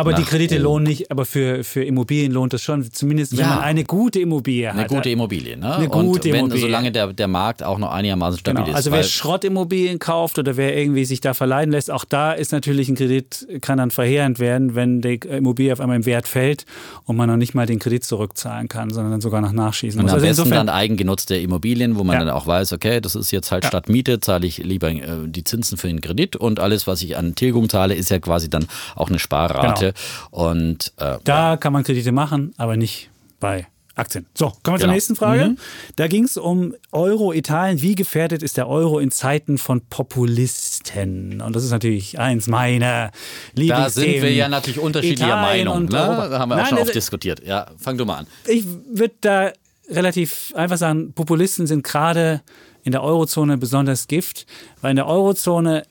Aber 0.00 0.12
die 0.14 0.22
Kredite 0.24 0.54
oben. 0.56 0.64
lohnen 0.64 0.86
nicht, 0.86 1.10
aber 1.10 1.24
für, 1.24 1.62
für 1.64 1.84
Immobilien 1.84 2.32
lohnt 2.32 2.52
das 2.52 2.62
schon. 2.62 2.90
Zumindest, 2.90 3.32
wenn 3.32 3.40
Ja. 3.44 3.48
man 3.56 3.58
eine 3.60 3.84
gute 3.84 4.20
Immobilie 4.20 4.70
Eine 4.70 4.82
hat. 4.82 4.88
gute 4.88 5.10
Immobilie, 5.10 5.56
ne? 5.56 5.74
Eine 5.76 5.88
und 5.88 6.06
gute 6.06 6.28
wenn, 6.32 6.40
Immobilie. 6.40 6.60
solange 6.62 6.92
der, 6.92 7.12
der 7.12 7.28
Markt 7.28 7.62
auch 7.62 7.78
noch 7.78 7.90
einigermaßen 7.92 8.38
stabil 8.40 8.56
Genau. 8.64 8.70
ist. 8.70 8.76
Also 8.76 8.92
wer 8.92 9.02
Schrottimmobilien 9.02 9.98
kauft 9.98 10.38
oder 10.38 10.56
wer 10.56 10.76
irgendwie 10.76 11.04
sich 11.04 11.20
da 11.20 11.34
verleihen 11.34 11.70
lässt, 11.70 11.90
auch 11.90 12.04
da 12.04 12.32
ist 12.32 12.52
natürlich 12.52 12.88
ein 12.88 12.94
Kredit, 12.96 13.46
kann 13.60 13.78
dann 13.78 13.90
verheerend 13.90 14.38
werden, 14.38 14.74
wenn 14.74 15.00
die 15.00 15.14
Immobilie 15.16 15.72
auf 15.72 15.80
einmal 15.80 15.96
im 15.96 16.06
Wert 16.06 16.26
fällt 16.26 16.64
und 17.04 17.16
man 17.16 17.28
noch 17.28 17.36
nicht 17.36 17.54
mal 17.54 17.66
den 17.66 17.78
Kredit 17.78 18.04
zurückzahlen 18.04 18.68
kann, 18.68 18.90
sondern 18.90 19.12
dann 19.12 19.20
sogar 19.20 19.40
noch 19.40 19.52
nachschießen 19.52 19.98
Und 20.00 20.04
muss. 20.06 20.12
am 20.12 20.16
Also 20.24 20.42
besten 20.44 20.50
dann 20.54 20.68
eigengenutzte 20.68 21.36
Immobilien, 21.36 21.96
wo 21.96 22.04
man 22.04 22.14
Ja. 22.14 22.20
dann 22.24 22.30
auch 22.30 22.46
weiß, 22.46 22.72
okay, 22.72 23.00
das 23.00 23.14
ist 23.14 23.30
jetzt 23.30 23.50
halt 23.52 23.64
statt 23.66 23.88
Miete, 23.88 24.20
zahle 24.20 24.46
ich 24.46 24.58
lieber 24.58 24.90
äh, 24.90 25.00
die 25.26 25.44
Zinsen 25.44 25.76
für 25.78 25.86
den 25.88 26.00
Kredit 26.00 26.36
und 26.36 26.60
alles, 26.60 26.86
was 26.86 27.02
ich 27.02 27.16
an 27.16 27.34
Tilgung 27.34 27.68
zahle, 27.68 27.94
ist 27.94 28.10
ja 28.10 28.18
quasi 28.18 28.48
dann 28.50 28.66
auch 28.96 29.08
eine 29.08 29.18
Sparrate. 29.18 29.89
Kredite 29.90 29.94
und 30.30 30.92
äh, 30.98 31.18
da 31.24 31.56
kann 31.56 31.72
man 31.72 31.84
Kredite 31.84 32.12
machen, 32.12 32.54
aber 32.56 32.76
nicht 32.76 33.10
bei 33.38 33.66
Aktien. 33.96 34.26
So, 34.34 34.46
kommen 34.46 34.56
wir 34.64 34.72
genau. 34.72 34.78
zur 34.78 34.92
nächsten 34.92 35.16
Frage. 35.16 35.44
Mhm. 35.44 35.58
Da 35.96 36.06
ging 36.06 36.24
es 36.24 36.36
um 36.36 36.74
Euro 36.92 37.32
Italien. 37.32 37.82
Wie 37.82 37.94
gefährdet 37.94 38.42
ist 38.42 38.56
der 38.56 38.68
Euro 38.68 38.98
in 38.98 39.10
Zeiten 39.10 39.58
von 39.58 39.82
Populisten? 39.90 41.42
Und 41.42 41.54
das 41.54 41.64
ist 41.64 41.70
natürlich 41.70 42.18
eins 42.18 42.46
meiner 42.46 43.10
Lieblingsthemen. 43.54 43.84
Da 43.84 43.90
sind 43.90 44.22
wir 44.22 44.32
ja 44.32 44.48
natürlich 44.48 44.78
unterschiedlicher 44.78 45.26
Italien 45.26 45.66
Meinung. 45.66 45.84
Ne? 45.84 45.90
Da 45.90 46.38
haben 46.38 46.48
wir 46.48 46.56
Nein, 46.56 46.64
auch 46.64 46.68
schon 46.68 46.78
oft 46.78 46.94
diskutiert. 46.94 47.44
Ja, 47.44 47.66
fang 47.78 47.98
du 47.98 48.06
mal 48.06 48.18
an. 48.18 48.26
Ich 48.46 48.64
würde 48.90 49.14
da 49.20 49.52
relativ 49.90 50.52
einfach 50.54 50.78
sagen, 50.78 51.12
Populisten 51.12 51.66
sind 51.66 51.82
gerade 51.82 52.42
in 52.84 52.92
der 52.92 53.02
Eurozone 53.02 53.58
besonders 53.58 54.06
Gift, 54.06 54.46
weil 54.80 54.90
in 54.90 54.96
der 54.96 55.08
Eurozone, 55.08 55.82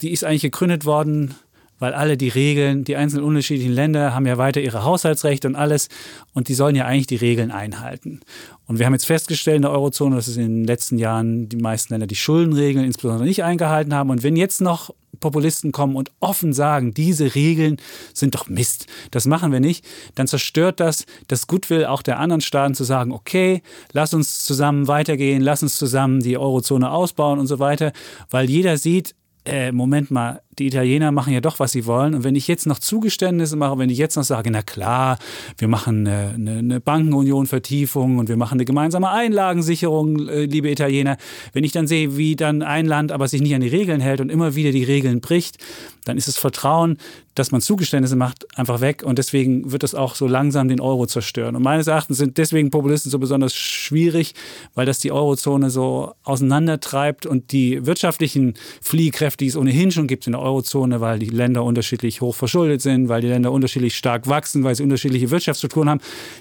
die 0.00 0.10
ist 0.10 0.24
eigentlich 0.24 0.42
gegründet 0.42 0.84
worden 0.84 1.36
weil 1.82 1.94
alle 1.94 2.16
die 2.16 2.28
Regeln, 2.28 2.84
die 2.84 2.94
einzelnen 2.94 3.24
unterschiedlichen 3.24 3.72
Länder 3.72 4.14
haben 4.14 4.24
ja 4.24 4.38
weiter 4.38 4.60
ihre 4.60 4.84
Haushaltsrechte 4.84 5.48
und 5.48 5.56
alles 5.56 5.88
und 6.32 6.46
die 6.46 6.54
sollen 6.54 6.76
ja 6.76 6.84
eigentlich 6.84 7.08
die 7.08 7.16
Regeln 7.16 7.50
einhalten. 7.50 8.20
Und 8.68 8.78
wir 8.78 8.86
haben 8.86 8.92
jetzt 8.92 9.06
festgestellt 9.06 9.56
in 9.56 9.62
der 9.62 9.72
Eurozone, 9.72 10.14
dass 10.14 10.28
es 10.28 10.36
in 10.36 10.58
den 10.58 10.64
letzten 10.64 10.96
Jahren 10.96 11.48
die 11.48 11.56
meisten 11.56 11.92
Länder 11.92 12.06
die 12.06 12.14
Schuldenregeln 12.14 12.84
insbesondere 12.84 13.26
nicht 13.26 13.42
eingehalten 13.42 13.92
haben. 13.94 14.10
Und 14.10 14.22
wenn 14.22 14.36
jetzt 14.36 14.60
noch 14.60 14.94
Populisten 15.18 15.72
kommen 15.72 15.96
und 15.96 16.12
offen 16.20 16.52
sagen, 16.52 16.94
diese 16.94 17.34
Regeln 17.34 17.78
sind 18.14 18.36
doch 18.36 18.48
Mist, 18.48 18.86
das 19.10 19.26
machen 19.26 19.50
wir 19.50 19.58
nicht, 19.58 19.84
dann 20.14 20.28
zerstört 20.28 20.78
das 20.78 21.04
das 21.26 21.48
Goodwill 21.48 21.86
auch 21.86 22.02
der 22.02 22.20
anderen 22.20 22.42
Staaten 22.42 22.76
zu 22.76 22.84
sagen, 22.84 23.10
okay, 23.10 23.60
lass 23.92 24.14
uns 24.14 24.44
zusammen 24.44 24.86
weitergehen, 24.86 25.42
lass 25.42 25.64
uns 25.64 25.74
zusammen 25.74 26.20
die 26.20 26.38
Eurozone 26.38 26.92
ausbauen 26.92 27.40
und 27.40 27.48
so 27.48 27.58
weiter, 27.58 27.92
weil 28.30 28.48
jeder 28.48 28.78
sieht, 28.78 29.16
äh, 29.44 29.72
Moment 29.72 30.12
mal, 30.12 30.40
die 30.58 30.66
Italiener 30.66 31.12
machen 31.12 31.32
ja 31.32 31.40
doch, 31.40 31.58
was 31.58 31.72
sie 31.72 31.86
wollen. 31.86 32.14
Und 32.14 32.24
wenn 32.24 32.34
ich 32.34 32.46
jetzt 32.46 32.66
noch 32.66 32.78
Zugeständnisse 32.78 33.56
mache, 33.56 33.78
wenn 33.78 33.88
ich 33.88 33.98
jetzt 33.98 34.16
noch 34.16 34.24
sage, 34.24 34.50
na 34.50 34.62
klar, 34.62 35.18
wir 35.56 35.68
machen 35.68 36.06
eine, 36.06 36.58
eine, 36.58 36.80
Bankenunion-Vertiefung 36.80 38.18
und 38.18 38.28
wir 38.28 38.36
machen 38.36 38.54
eine 38.54 38.64
gemeinsame 38.64 39.10
Einlagensicherung, 39.10 40.28
äh, 40.28 40.44
liebe 40.44 40.70
Italiener, 40.70 41.16
wenn 41.52 41.64
ich 41.64 41.72
dann 41.72 41.86
sehe, 41.86 42.16
wie 42.16 42.36
dann 42.36 42.62
ein 42.62 42.84
Land 42.84 43.12
aber 43.12 43.28
sich 43.28 43.40
nicht 43.40 43.54
an 43.54 43.62
die 43.62 43.68
Regeln 43.68 44.00
hält 44.00 44.20
und 44.20 44.30
immer 44.30 44.54
wieder 44.54 44.72
die 44.72 44.84
Regeln 44.84 45.20
bricht, 45.20 45.56
dann 46.04 46.18
ist 46.18 46.28
das 46.28 46.36
Vertrauen, 46.36 46.98
dass 47.34 47.50
man 47.50 47.60
Zugeständnisse 47.60 48.16
macht, 48.16 48.46
einfach 48.58 48.80
weg. 48.80 49.02
Und 49.02 49.18
deswegen 49.18 49.72
wird 49.72 49.82
das 49.82 49.94
auch 49.94 50.14
so 50.16 50.26
langsam 50.26 50.68
den 50.68 50.80
Euro 50.80 51.06
zerstören. 51.06 51.56
Und 51.56 51.62
meines 51.62 51.86
Erachtens 51.86 52.18
sind 52.18 52.36
deswegen 52.38 52.70
Populisten 52.70 53.10
so 53.10 53.18
besonders 53.18 53.54
schwierig, 53.54 54.34
weil 54.74 54.84
das 54.84 54.98
die 54.98 55.12
Eurozone 55.12 55.70
so 55.70 56.12
auseinandertreibt 56.24 57.24
und 57.24 57.52
die 57.52 57.86
wirtschaftlichen 57.86 58.54
Fliehkräfte, 58.80 59.44
die 59.44 59.48
es 59.48 59.56
ohnehin 59.56 59.90
schon 59.90 60.08
gibt 60.08 60.26
in 60.26 60.32
der 60.32 60.41
Eurozone, 60.42 61.00
weil 61.00 61.18
die 61.18 61.26
Länder 61.26 61.64
unterschiedlich 61.64 62.20
hoch 62.20 62.34
verschuldet 62.34 62.82
sind, 62.82 63.08
weil 63.08 63.20
die 63.20 63.28
Länder 63.28 63.52
unterschiedlich 63.52 63.96
stark 63.96 64.28
wachsen, 64.28 64.64
weil 64.64 64.74
sie 64.74 64.82
unterschiedliche 64.82 65.30
Wirtschaftsstrukturen 65.30 65.88
haben. 65.88 66.00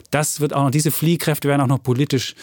Das 0.10 0.39
wird 0.41 0.53
auch 0.53 0.63
noch, 0.63 0.72
diese 0.72 0.91
Fliehkräfte 0.91 1.48
werden 1.48 1.62
auch 1.62 1.67
noch 1.67 1.84
politisch 1.84 2.36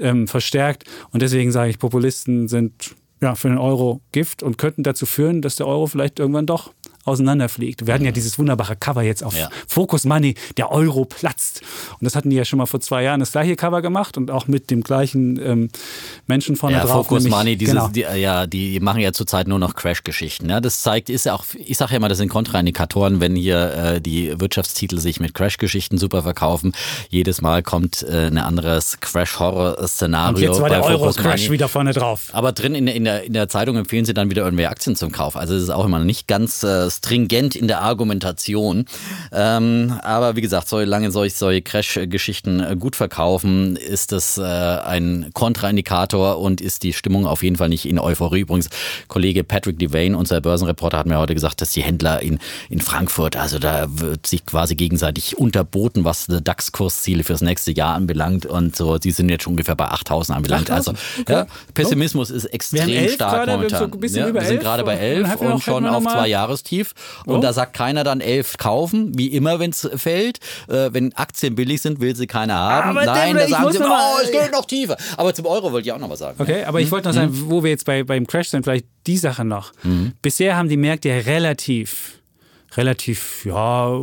ähm, 0.00 0.28
verstärkt. 0.28 0.84
Und 1.10 1.22
deswegen 1.22 1.52
sage 1.52 1.70
ich, 1.70 1.78
Populisten 1.78 2.48
sind 2.48 2.94
ja, 3.20 3.34
für 3.34 3.48
den 3.48 3.58
Euro 3.58 4.00
Gift 4.12 4.42
und 4.42 4.58
könnten 4.58 4.82
dazu 4.82 5.06
führen, 5.06 5.42
dass 5.42 5.56
der 5.56 5.66
Euro 5.66 5.86
vielleicht 5.86 6.18
irgendwann 6.18 6.46
doch 6.46 6.72
auseinanderfliegt. 7.06 7.86
Wir 7.86 7.94
hatten 7.94 8.04
ja 8.04 8.12
dieses 8.12 8.38
wunderbare 8.38 8.76
Cover 8.76 9.02
jetzt 9.02 9.22
auf 9.22 9.36
ja. 9.36 9.48
Focus 9.66 10.04
Money, 10.04 10.34
der 10.56 10.70
Euro 10.70 11.04
platzt. 11.04 11.62
Und 11.92 12.04
das 12.04 12.16
hatten 12.16 12.30
die 12.30 12.36
ja 12.36 12.44
schon 12.44 12.58
mal 12.58 12.66
vor 12.66 12.80
zwei 12.80 13.02
Jahren 13.02 13.20
das 13.20 13.32
gleiche 13.32 13.56
Cover 13.56 13.82
gemacht 13.82 14.16
und 14.16 14.30
auch 14.30 14.48
mit 14.48 14.70
dem 14.70 14.82
gleichen 14.82 15.40
ähm, 15.40 15.68
Menschen 16.26 16.56
vorne 16.56 16.76
ja, 16.76 16.84
drauf. 16.84 17.06
Focus 17.06 17.24
nämlich, 17.24 17.38
Money, 17.38 17.56
dieses, 17.56 17.74
genau. 17.74 17.88
die, 17.88 18.00
ja, 18.00 18.46
die 18.46 18.80
machen 18.80 19.00
ja 19.00 19.12
zurzeit 19.12 19.48
nur 19.48 19.58
noch 19.58 19.74
Crash-Geschichten. 19.74 20.48
Ja, 20.50 20.60
das 20.60 20.82
zeigt, 20.82 21.08
ist 21.08 21.26
ja 21.26 21.34
auch, 21.34 21.44
ich 21.54 21.76
sage 21.76 21.92
ja 21.92 21.96
immer, 21.98 22.08
das 22.08 22.18
sind 22.18 22.28
Kontraindikatoren, 22.28 23.20
wenn 23.20 23.36
hier 23.36 23.72
äh, 23.72 24.00
die 24.00 24.38
Wirtschaftstitel 24.40 24.98
sich 24.98 25.20
mit 25.20 25.34
Crash-Geschichten 25.34 25.98
super 25.98 26.22
verkaufen. 26.22 26.72
Jedes 27.08 27.40
Mal 27.40 27.62
kommt 27.62 28.02
äh, 28.02 28.26
ein 28.26 28.38
anderes 28.38 28.98
Crash-Horror-Szenario. 29.00 30.36
Und 30.36 30.42
jetzt 30.42 30.60
war 30.60 30.68
der 30.68 30.84
Euro-Crash 30.84 31.50
wieder 31.50 31.68
vorne 31.68 31.92
drauf. 31.92 32.30
Aber 32.32 32.52
drin 32.52 32.74
in, 32.74 32.86
in, 32.86 33.04
der, 33.04 33.24
in 33.24 33.32
der 33.32 33.48
Zeitung 33.48 33.76
empfehlen 33.76 34.04
sie 34.04 34.14
dann 34.14 34.30
wieder 34.30 34.42
irgendwelche 34.42 34.70
Aktien 34.70 34.96
zum 34.96 35.12
Kauf. 35.12 35.36
Also 35.36 35.54
es 35.54 35.62
ist 35.62 35.70
auch 35.70 35.84
immer 35.84 36.00
nicht 36.00 36.26
ganz 36.26 36.62
äh, 36.62 36.88
stringent 36.96 37.56
in 37.56 37.68
der 37.68 37.82
Argumentation. 37.82 38.86
Ähm, 39.32 39.98
aber 40.02 40.36
wie 40.36 40.40
gesagt, 40.40 40.68
solange 40.68 41.10
solche, 41.10 41.36
solche 41.36 41.62
Crash-Geschichten 41.62 42.60
äh, 42.60 42.76
gut 42.76 42.96
verkaufen, 42.96 43.76
ist 43.76 44.12
das 44.12 44.38
äh, 44.38 44.42
ein 44.42 45.30
Kontraindikator 45.34 46.38
und 46.38 46.60
ist 46.60 46.82
die 46.82 46.92
Stimmung 46.92 47.26
auf 47.26 47.42
jeden 47.42 47.56
Fall 47.56 47.68
nicht 47.68 47.86
in 47.86 47.98
Euphorie. 47.98 48.40
Übrigens, 48.40 48.68
Kollege 49.08 49.44
Patrick 49.44 49.78
Devane, 49.78 50.16
unser 50.16 50.40
Börsenreporter, 50.40 50.98
hat 50.98 51.06
mir 51.06 51.18
heute 51.18 51.34
gesagt, 51.34 51.60
dass 51.60 51.70
die 51.70 51.82
Händler 51.82 52.22
in, 52.22 52.38
in 52.68 52.80
Frankfurt, 52.80 53.36
also 53.36 53.58
da 53.58 53.86
wird 53.88 54.26
sich 54.26 54.46
quasi 54.46 54.74
gegenseitig 54.74 55.36
unterboten, 55.38 56.04
was 56.04 56.26
die 56.26 56.42
DAX-Kursziele 56.42 57.24
fürs 57.24 57.40
nächste 57.40 57.72
Jahr 57.72 57.94
anbelangt 57.94 58.46
und 58.46 58.76
so, 58.76 58.98
die 58.98 59.10
sind 59.10 59.28
jetzt 59.28 59.44
schon 59.44 59.54
ungefähr 59.54 59.76
bei 59.76 59.86
8000 59.86 60.36
anbelangt. 60.36 60.70
8000? 60.70 60.98
Also 60.98 61.20
okay. 61.20 61.32
ja, 61.32 61.46
Pessimismus 61.74 62.30
ist 62.30 62.46
extrem 62.46 63.08
stark 63.08 63.46
momentan. 63.46 63.90
So 63.92 64.18
ja, 64.18 64.32
wir 64.32 64.42
sind 64.42 64.60
gerade 64.60 64.84
bei 64.84 64.94
11 64.94 65.36
und, 65.36 65.46
und 65.52 65.62
schon 65.62 65.86
auf 65.86 66.02
zwei 66.02 66.28
Jahrestief. 66.28 66.85
Und 67.24 67.42
da 67.42 67.52
sagt 67.52 67.74
keiner 67.74 68.04
dann 68.04 68.20
11 68.20 68.58
kaufen, 68.58 69.16
wie 69.16 69.28
immer, 69.28 69.58
wenn 69.58 69.70
es 69.70 69.88
fällt. 69.96 70.38
Äh, 70.68 70.90
wenn 70.92 71.12
Aktien 71.14 71.54
billig 71.54 71.82
sind, 71.82 72.00
will 72.00 72.14
sie 72.16 72.26
keiner 72.26 72.54
haben. 72.54 72.90
Aber 72.90 73.04
Nein, 73.04 73.36
da 73.36 73.48
sagen 73.48 73.72
sie, 73.72 73.78
oh, 73.82 74.20
es 74.22 74.30
geht 74.30 74.52
noch 74.52 74.64
tiefer. 74.64 74.96
Aber 75.16 75.34
zum 75.34 75.46
Euro 75.46 75.72
wollte 75.72 75.88
ich 75.88 75.92
auch 75.92 75.98
noch 75.98 76.10
was 76.10 76.20
sagen. 76.20 76.36
Okay, 76.38 76.64
aber 76.64 76.80
ich 76.80 76.90
wollte 76.90 77.08
noch 77.08 77.14
sagen, 77.14 77.32
mhm. 77.32 77.50
wo 77.50 77.62
wir 77.62 77.70
jetzt 77.70 77.84
bei, 77.84 78.02
beim 78.02 78.26
Crash 78.26 78.48
sind, 78.48 78.64
vielleicht 78.64 78.86
die 79.06 79.18
Sache 79.18 79.44
noch. 79.44 79.72
Mhm. 79.82 80.12
Bisher 80.22 80.56
haben 80.56 80.68
die 80.68 80.76
Märkte 80.76 81.08
ja 81.08 81.18
relativ 81.18 82.16
relativ 82.76 83.44
ja, 83.44 83.98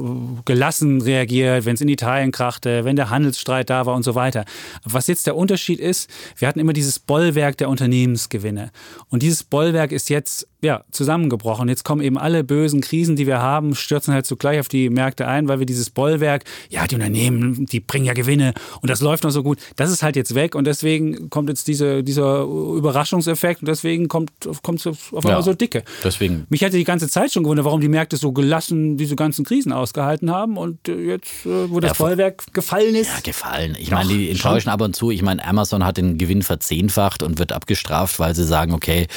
gelassen 0.46 1.02
reagiert, 1.02 1.66
wenn 1.66 1.76
es 1.76 1.82
in 1.82 1.90
Italien 1.90 2.32
krachte, 2.32 2.86
wenn 2.86 2.96
der 2.96 3.10
Handelsstreit 3.10 3.70
da 3.70 3.86
war 3.86 3.96
und 3.96 4.04
so 4.04 4.16
weiter. 4.16 4.46
Was 4.84 5.08
jetzt 5.08 5.28
der 5.28 5.36
Unterschied 5.36 5.80
ist, 5.80 6.10
wir 6.38 6.48
hatten 6.48 6.60
immer 6.60 6.74
dieses 6.74 7.00
Bollwerk 7.00 7.58
der 7.58 7.70
Unternehmensgewinne. 7.70 8.72
Und 9.10 9.24
dieses 9.24 9.44
Bollwerk 9.44 9.92
ist 9.92 10.10
jetzt 10.10 10.48
ja, 10.64 10.84
zusammengebrochen. 10.92 11.68
Jetzt 11.68 11.84
kommen 11.84 12.02
eben 12.02 12.18
alle 12.18 12.44
bösen 12.44 12.82
Krisen, 12.82 13.16
die 13.16 13.28
wir 13.28 13.42
haben, 13.42 13.76
stürzen 13.76 14.14
halt 14.14 14.26
zugleich 14.26 14.60
auf 14.60 14.68
die 14.68 14.90
Märkte 14.90 15.28
ein, 15.28 15.48
weil 15.48 15.60
wir 15.60 15.66
dieses 15.66 15.90
Bollwerk, 15.90 16.46
ja, 16.70 16.88
die 16.88 16.96
Unternehmen, 16.96 17.66
die 17.66 17.80
bringen 17.80 18.06
ja 18.06 18.14
Gewinne 18.14 18.54
und 18.82 18.90
das 18.90 19.02
läuft 19.02 19.24
noch 19.24 19.32
so 19.32 19.44
gut. 19.44 19.60
Das 19.76 19.92
ist 19.92 20.04
halt 20.04 20.16
jetzt 20.16 20.36
weg 20.36 20.56
und 20.56 20.66
deswegen 20.66 21.30
kommt 21.30 21.50
jetzt 21.50 21.68
diese, 21.68 22.04
dieser 22.04 22.44
Überraschungseffekt 22.44 23.62
und 23.62 23.68
deswegen 23.68 24.08
kommt 24.08 24.32
es 24.42 24.88
auf 24.88 25.14
einmal 25.14 25.34
ja, 25.34 25.42
so 25.42 25.54
dicke. 25.54 25.84
Deswegen. 26.04 26.46
Mich 26.50 26.62
hätte 26.62 26.78
die 26.78 26.84
ganze 26.84 27.10
Zeit 27.10 27.32
schon 27.34 27.44
gewundert, 27.44 27.66
warum 27.66 27.82
die 27.82 27.90
Märkte 27.90 28.18
so 28.18 28.32
gelassen 28.32 28.98
diese 28.98 29.16
ganzen 29.16 29.46
Krisen 29.46 29.74
ausgehalten 29.74 30.32
haben 30.32 30.58
und 30.58 30.88
äh, 30.88 30.96
jetzt, 30.96 31.46
äh, 31.46 31.70
wo 31.70 31.80
das 31.80 31.98
ja, 31.98 32.06
Bollwerk 32.06 32.54
gefallen 32.54 32.96
ist. 32.96 33.10
Ja, 33.10 33.20
gefallen. 33.24 33.76
Ich 33.80 33.92
meine, 33.92 34.10
die 34.10 34.30
enttäuschen 34.30 34.70
ab 34.70 34.82
und 34.82 34.96
zu. 34.96 35.12
Ich 35.12 35.22
meine, 35.22 35.44
Amazon 35.46 35.86
hat 35.86 35.98
den 35.98 36.18
Gewinn 36.18 36.42
verzehnfacht 36.42 37.24
und 37.24 37.40
wird 37.40 37.52
abgestraft, 37.52 38.20
weil 38.20 38.36
sie 38.36 38.46
sagen, 38.46 38.74
okay, 38.74 39.08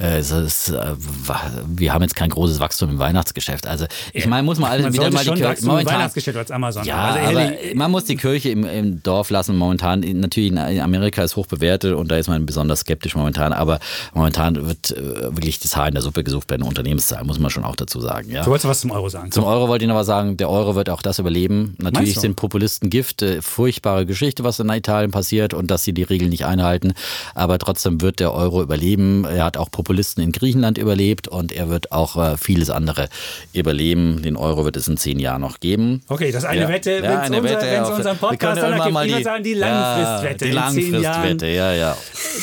äh, 0.00 0.18
es 0.18 0.30
ist 0.30 0.72
wir 0.96 1.92
haben 1.92 2.02
jetzt 2.02 2.16
kein 2.16 2.30
großes 2.30 2.60
Wachstum 2.60 2.90
im 2.90 2.98
Weihnachtsgeschäft. 2.98 3.66
Also 3.66 3.86
ich 4.12 4.26
meine, 4.26 4.42
muss 4.42 4.58
man 4.58 4.70
alles 4.70 4.84
man 4.84 4.92
wieder 4.92 5.10
mal 5.10 5.24
die 5.24 5.30
Kirche 5.30 5.66
momentan 5.66 5.94
Weihnachtsgeschäft 5.94 6.36
als 6.36 6.50
Amazon. 6.50 6.84
Ja, 6.84 7.12
also, 7.12 7.38
aber 7.38 7.52
man 7.74 7.90
muss 7.90 8.04
die 8.04 8.16
Kirche 8.16 8.50
im, 8.50 8.64
im, 8.64 9.02
Dorf 9.02 9.30
lassen. 9.30 9.56
Momentan 9.56 10.00
natürlich 10.00 10.50
in 10.50 10.58
Amerika 10.58 11.22
ist 11.22 11.36
hoch 11.36 11.46
bewertet 11.46 11.94
und 11.94 12.10
da 12.10 12.16
ist 12.16 12.28
man 12.28 12.46
besonders 12.46 12.80
skeptisch 12.80 13.14
momentan. 13.14 13.52
Aber 13.52 13.78
momentan 14.12 14.66
wird 14.66 14.90
äh, 14.92 15.22
wirklich 15.34 15.58
das 15.58 15.76
Haar 15.76 15.88
in 15.88 15.94
der 15.94 16.02
Suppe 16.02 16.24
gesucht 16.24 16.46
bei 16.48 16.56
den 16.56 16.66
Unternehmenszahlen, 16.66 17.26
muss 17.26 17.38
man 17.38 17.50
schon 17.50 17.64
auch 17.64 17.76
dazu 17.76 18.00
sagen. 18.00 18.30
Ja. 18.30 18.44
Du 18.44 18.50
wolltest 18.50 18.68
was 18.68 18.80
zum 18.80 18.90
Euro 18.90 19.08
sagen. 19.08 19.30
Zum 19.30 19.44
Euro 19.44 19.68
wollte 19.68 19.84
ich 19.84 19.88
noch 19.88 19.96
was 19.96 20.06
sagen. 20.06 20.36
Der 20.36 20.50
Euro 20.50 20.74
wird 20.74 20.90
auch 20.90 21.02
das 21.02 21.18
überleben. 21.18 21.76
Natürlich 21.78 22.18
sind 22.18 22.36
Populisten 22.36 22.90
Gift, 22.90 23.22
äh, 23.22 23.42
furchtbare 23.42 24.06
Geschichte, 24.06 24.44
was 24.44 24.60
in 24.60 24.68
Italien 24.68 25.10
passiert 25.10 25.54
und 25.54 25.70
dass 25.70 25.84
sie 25.84 25.92
die 25.92 26.02
Regeln 26.02 26.30
nicht 26.30 26.44
einhalten. 26.44 26.94
Aber 27.34 27.58
trotzdem 27.58 28.00
wird 28.00 28.20
der 28.20 28.32
Euro 28.32 28.62
überleben. 28.62 29.24
Er 29.24 29.44
hat 29.44 29.56
auch 29.56 29.70
Populisten 29.70 30.22
in 30.22 30.32
Griechenland 30.32 30.78
überlebt 30.84 31.28
und 31.28 31.50
er 31.52 31.68
wird 31.68 31.90
auch 31.92 32.16
äh, 32.16 32.36
vieles 32.36 32.70
andere 32.70 33.08
überleben. 33.52 34.22
Den 34.22 34.36
Euro 34.36 34.64
wird 34.64 34.76
es 34.76 34.86
in 34.86 34.96
zehn 34.96 35.18
Jahren 35.18 35.40
noch 35.40 35.60
geben. 35.60 36.02
Okay, 36.08 36.30
das 36.30 36.44
ist 36.44 36.48
eine 36.48 36.62
ja. 36.62 36.68
Wette, 36.68 37.02
wenn 37.02 37.10
ja, 37.10 37.20
eine 37.20 37.40
unser, 37.40 37.96
unseren 37.96 38.18
Podcast 38.18 38.62
dann 38.62 38.80
gibt, 38.80 38.92
mal 38.92 39.06
die, 39.06 39.22
sagen, 39.22 39.42
die 39.42 39.54
Langfristwette. 39.54 40.44
Ja, 40.44 40.50
die 40.50 40.54
Langfristwette, 40.54 41.46
ja, 41.48 41.72
ja. 41.72 41.96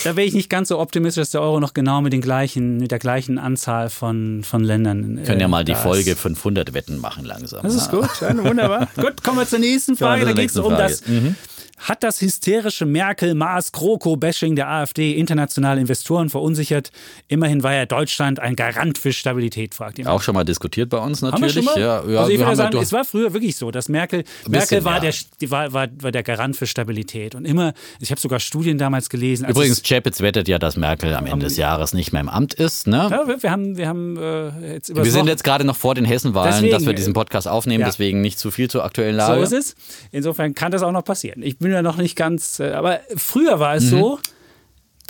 Da 0.03 0.15
wäre 0.15 0.27
ich 0.27 0.33
nicht 0.33 0.49
ganz 0.49 0.69
so 0.69 0.79
optimistisch, 0.79 1.21
dass 1.21 1.29
der 1.31 1.41
Euro 1.41 1.59
noch 1.59 1.73
genau 1.73 2.01
mit 2.01 2.13
den 2.13 2.21
gleichen, 2.21 2.77
mit 2.77 2.91
der 2.91 2.99
gleichen 2.99 3.37
Anzahl 3.37 3.89
von, 3.89 4.43
von 4.43 4.63
Ländern. 4.63 5.17
Wir 5.17 5.23
können 5.23 5.39
ja 5.39 5.47
mal 5.47 5.63
die 5.63 5.75
Folge 5.75 6.15
500 6.15 6.73
Wetten 6.73 6.97
machen 6.97 7.25
langsam. 7.25 7.61
Das 7.63 7.75
ist 7.75 7.91
gut, 7.91 8.09
wunderbar. 8.21 8.87
gut, 8.95 9.23
kommen 9.23 9.37
wir 9.37 9.47
zur 9.47 9.59
nächsten 9.59 9.95
Frage. 9.95 10.25
Da 10.25 10.33
geht 10.33 10.49
es 10.49 10.57
um 10.57 10.71
das. 10.71 11.07
Mhm 11.07 11.35
Hat 11.81 12.03
das 12.03 12.21
hysterische 12.21 12.85
Merkel-Maas-Kroko-Bashing 12.85 14.55
der 14.55 14.69
AfD 14.69 15.13
internationale 15.13 15.81
Investoren 15.81 16.29
verunsichert? 16.29 16.91
Immerhin 17.27 17.63
war 17.63 17.73
ja 17.73 17.87
Deutschland 17.87 18.39
ein 18.39 18.55
Garant 18.55 18.99
für 18.99 19.11
Stabilität, 19.11 19.73
fragt 19.73 19.97
ihr. 19.97 20.11
Auch 20.11 20.21
schon 20.21 20.35
mal 20.35 20.43
diskutiert 20.43 20.89
bei 20.89 20.99
uns 20.99 21.21
natürlich. 21.21 21.55
Haben 21.55 21.65
wir 21.65 21.71
schon 21.73 21.81
mal? 21.81 21.81
Ja, 21.81 22.03
ja, 22.07 22.19
also 22.19 22.31
ich 22.31 22.39
würde 22.39 22.55
sagen, 22.55 22.77
es 22.77 22.93
war 22.93 23.03
früher 23.03 23.33
wirklich 23.33 23.55
so, 23.55 23.71
dass 23.71 23.89
Merkel, 23.89 24.23
Merkel 24.47 24.83
war, 24.83 25.03
ja. 25.03 25.11
der, 25.41 25.51
war, 25.51 25.73
war, 25.73 25.87
war 25.99 26.11
der 26.11 26.21
Garant 26.21 26.55
für 26.55 26.67
Stabilität. 26.67 27.33
Und 27.33 27.45
immer, 27.45 27.73
ich 27.99 28.11
habe 28.11 28.21
sogar 28.21 28.39
Studien 28.39 28.77
damals 28.77 29.09
gelesen. 29.09 29.47
Übrigens, 29.47 29.81
Chapitz 29.81 30.21
wettet 30.21 30.47
ja, 30.47 30.59
dass 30.59 30.77
Merkel 30.77 31.15
am 31.15 31.25
Ende 31.25 31.47
des 31.47 31.57
Jahres 31.57 31.93
nicht 31.93 32.11
mehr 32.11 32.21
im 32.21 32.29
Amt 32.29 32.53
ist. 32.53 32.85
Ne? 32.85 33.07
ja, 33.09 33.27
wir, 33.27 33.41
wir 33.41 33.51
haben, 33.51 33.77
wir 33.77 33.87
haben 33.87 34.17
äh, 34.17 34.73
jetzt 34.73 34.95
Wir 34.95 35.11
sind 35.11 35.27
jetzt 35.27 35.43
gerade 35.43 35.63
noch 35.63 35.77
vor 35.77 35.95
den 35.95 36.05
Hessenwahlen, 36.05 36.53
Deswegen, 36.53 36.71
dass 36.71 36.85
wir 36.85 36.93
diesen 36.93 37.13
Podcast 37.13 37.47
aufnehmen, 37.47 37.83
deswegen 37.85 38.21
nicht 38.21 38.37
zu 38.37 38.51
viel 38.51 38.69
zur 38.69 38.85
aktuellen 38.85 39.19
So 39.19 39.33
Lage. 39.33 39.41
ist 39.41 39.53
es. 39.53 39.75
Insofern 40.11 40.53
kann 40.53 40.71
das 40.71 40.83
auch 40.83 40.91
noch 40.91 41.03
passieren. 41.03 41.41
Ich 41.41 41.57
bin 41.57 41.70
ja 41.71 41.81
noch 41.81 41.97
nicht 41.97 42.15
ganz. 42.15 42.59
äh, 42.59 42.71
Aber 42.71 42.99
früher 43.15 43.59
war 43.59 43.75
es 43.75 43.89
so, 43.89 44.19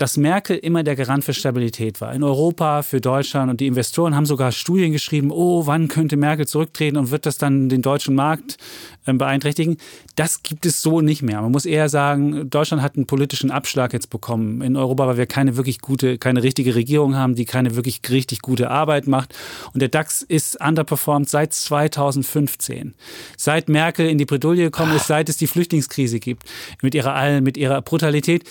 dass 0.01 0.17
Merkel 0.17 0.57
immer 0.57 0.81
der 0.81 0.95
Garant 0.95 1.23
für 1.23 1.35
Stabilität 1.35 2.01
war. 2.01 2.11
In 2.11 2.23
Europa, 2.23 2.81
für 2.81 2.99
Deutschland. 2.99 3.51
Und 3.51 3.59
die 3.59 3.67
Investoren 3.67 4.15
haben 4.15 4.25
sogar 4.25 4.51
Studien 4.51 4.91
geschrieben, 4.91 5.29
oh, 5.29 5.67
wann 5.67 5.89
könnte 5.89 6.17
Merkel 6.17 6.47
zurücktreten 6.47 6.97
und 6.97 7.11
wird 7.11 7.27
das 7.27 7.37
dann 7.37 7.69
den 7.69 7.83
deutschen 7.83 8.15
Markt 8.15 8.57
ähm, 9.05 9.19
beeinträchtigen? 9.19 9.77
Das 10.15 10.41
gibt 10.41 10.65
es 10.65 10.81
so 10.81 11.01
nicht 11.01 11.21
mehr. 11.21 11.39
Man 11.43 11.51
muss 11.51 11.67
eher 11.67 11.87
sagen, 11.87 12.49
Deutschland 12.49 12.81
hat 12.81 12.95
einen 12.95 13.05
politischen 13.05 13.51
Abschlag 13.51 13.93
jetzt 13.93 14.09
bekommen 14.09 14.63
in 14.63 14.75
Europa, 14.75 15.05
weil 15.05 15.17
wir 15.17 15.27
keine 15.27 15.55
wirklich 15.55 15.81
gute, 15.81 16.17
keine 16.17 16.41
richtige 16.41 16.73
Regierung 16.73 17.15
haben, 17.15 17.35
die 17.35 17.45
keine 17.45 17.75
wirklich 17.75 18.01
richtig 18.09 18.41
gute 18.41 18.71
Arbeit 18.71 19.05
macht. 19.05 19.35
Und 19.71 19.81
der 19.81 19.89
DAX 19.89 20.23
ist 20.23 20.59
underperformed 20.59 21.29
seit 21.29 21.53
2015. 21.53 22.95
Seit 23.37 23.69
Merkel 23.69 24.09
in 24.09 24.17
die 24.17 24.25
Bredouille 24.25 24.63
gekommen 24.63 24.95
ist, 24.95 25.05
seit 25.05 25.29
es 25.29 25.37
die 25.37 25.47
Flüchtlingskrise 25.47 26.19
gibt, 26.19 26.43
mit 26.81 26.95
ihrer, 26.95 27.39
mit 27.41 27.55
ihrer 27.55 27.83
Brutalität 27.83 28.45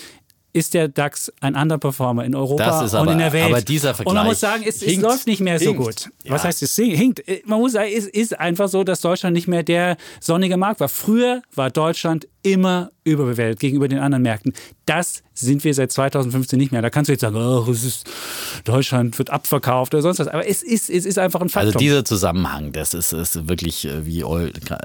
ist 0.53 0.73
der 0.73 0.87
DAX 0.87 1.31
ein 1.41 1.55
Underperformer 1.55 2.25
in 2.25 2.35
Europa 2.35 2.83
ist 2.83 2.93
und 2.93 2.99
aber- 2.99 3.11
in 3.13 3.17
der 3.19 3.31
Welt. 3.33 3.45
aber 3.45 3.61
dieser 3.61 3.97
und 4.05 4.13
man 4.13 4.25
muss 4.25 4.39
Vergleich 4.39 4.59
sagen, 4.59 4.63
es, 4.67 4.75
es 4.77 4.81
hinkt. 4.83 5.01
läuft 5.03 5.27
nicht 5.27 5.39
mehr 5.41 5.59
so 5.59 5.65
Hinkt. 5.65 5.79
gut. 5.79 6.09
Was 6.27 6.41
Ja. 6.43 6.47
heißt 6.49 6.61
es 6.63 6.75
hinkt? 6.75 7.23
Man 7.45 7.59
muss 7.59 7.73
sagen, 7.73 7.89
es 7.95 8.05
ist 8.07 8.37
einfach 8.39 8.67
so, 8.67 8.83
dass 8.83 9.01
Deutschland 9.01 9.33
nicht 9.33 9.47
mehr 9.47 9.63
der 9.63 9.97
sonnige 10.19 10.57
Markt 10.57 10.79
war. 10.79 10.89
Früher 10.89 11.41
war 11.55 11.69
Deutschland 11.69 12.27
immer 12.43 12.91
überbewertet 13.03 13.59
gegenüber 13.59 13.87
den 13.87 13.99
anderen 13.99 14.23
Märkten. 14.23 14.53
Das 14.85 15.23
sind 15.33 15.63
wir 15.63 15.73
seit 15.73 15.91
2015 15.91 16.57
nicht 16.59 16.71
mehr. 16.71 16.81
Da 16.81 16.89
kannst 16.89 17.09
du 17.09 17.13
jetzt 17.13 17.21
sagen, 17.21 17.35
oh, 17.35 17.65
es 17.71 17.83
ist, 17.83 18.07
Deutschland 18.63 19.17
wird 19.17 19.31
abverkauft 19.31 19.93
oder 19.93 20.03
sonst 20.03 20.19
was. 20.19 20.27
Aber 20.27 20.47
es 20.47 20.61
ist, 20.61 20.89
es 20.89 21.05
ist 21.05 21.17
einfach 21.17 21.41
ein 21.41 21.49
Faktum. 21.49 21.67
Also 21.69 21.79
dieser 21.79 22.05
Zusammenhang, 22.05 22.71
das 22.71 22.93
ist, 22.93 23.13
ist 23.13 23.47
wirklich 23.47 23.85
äh, 23.85 24.05
wie 24.05 24.23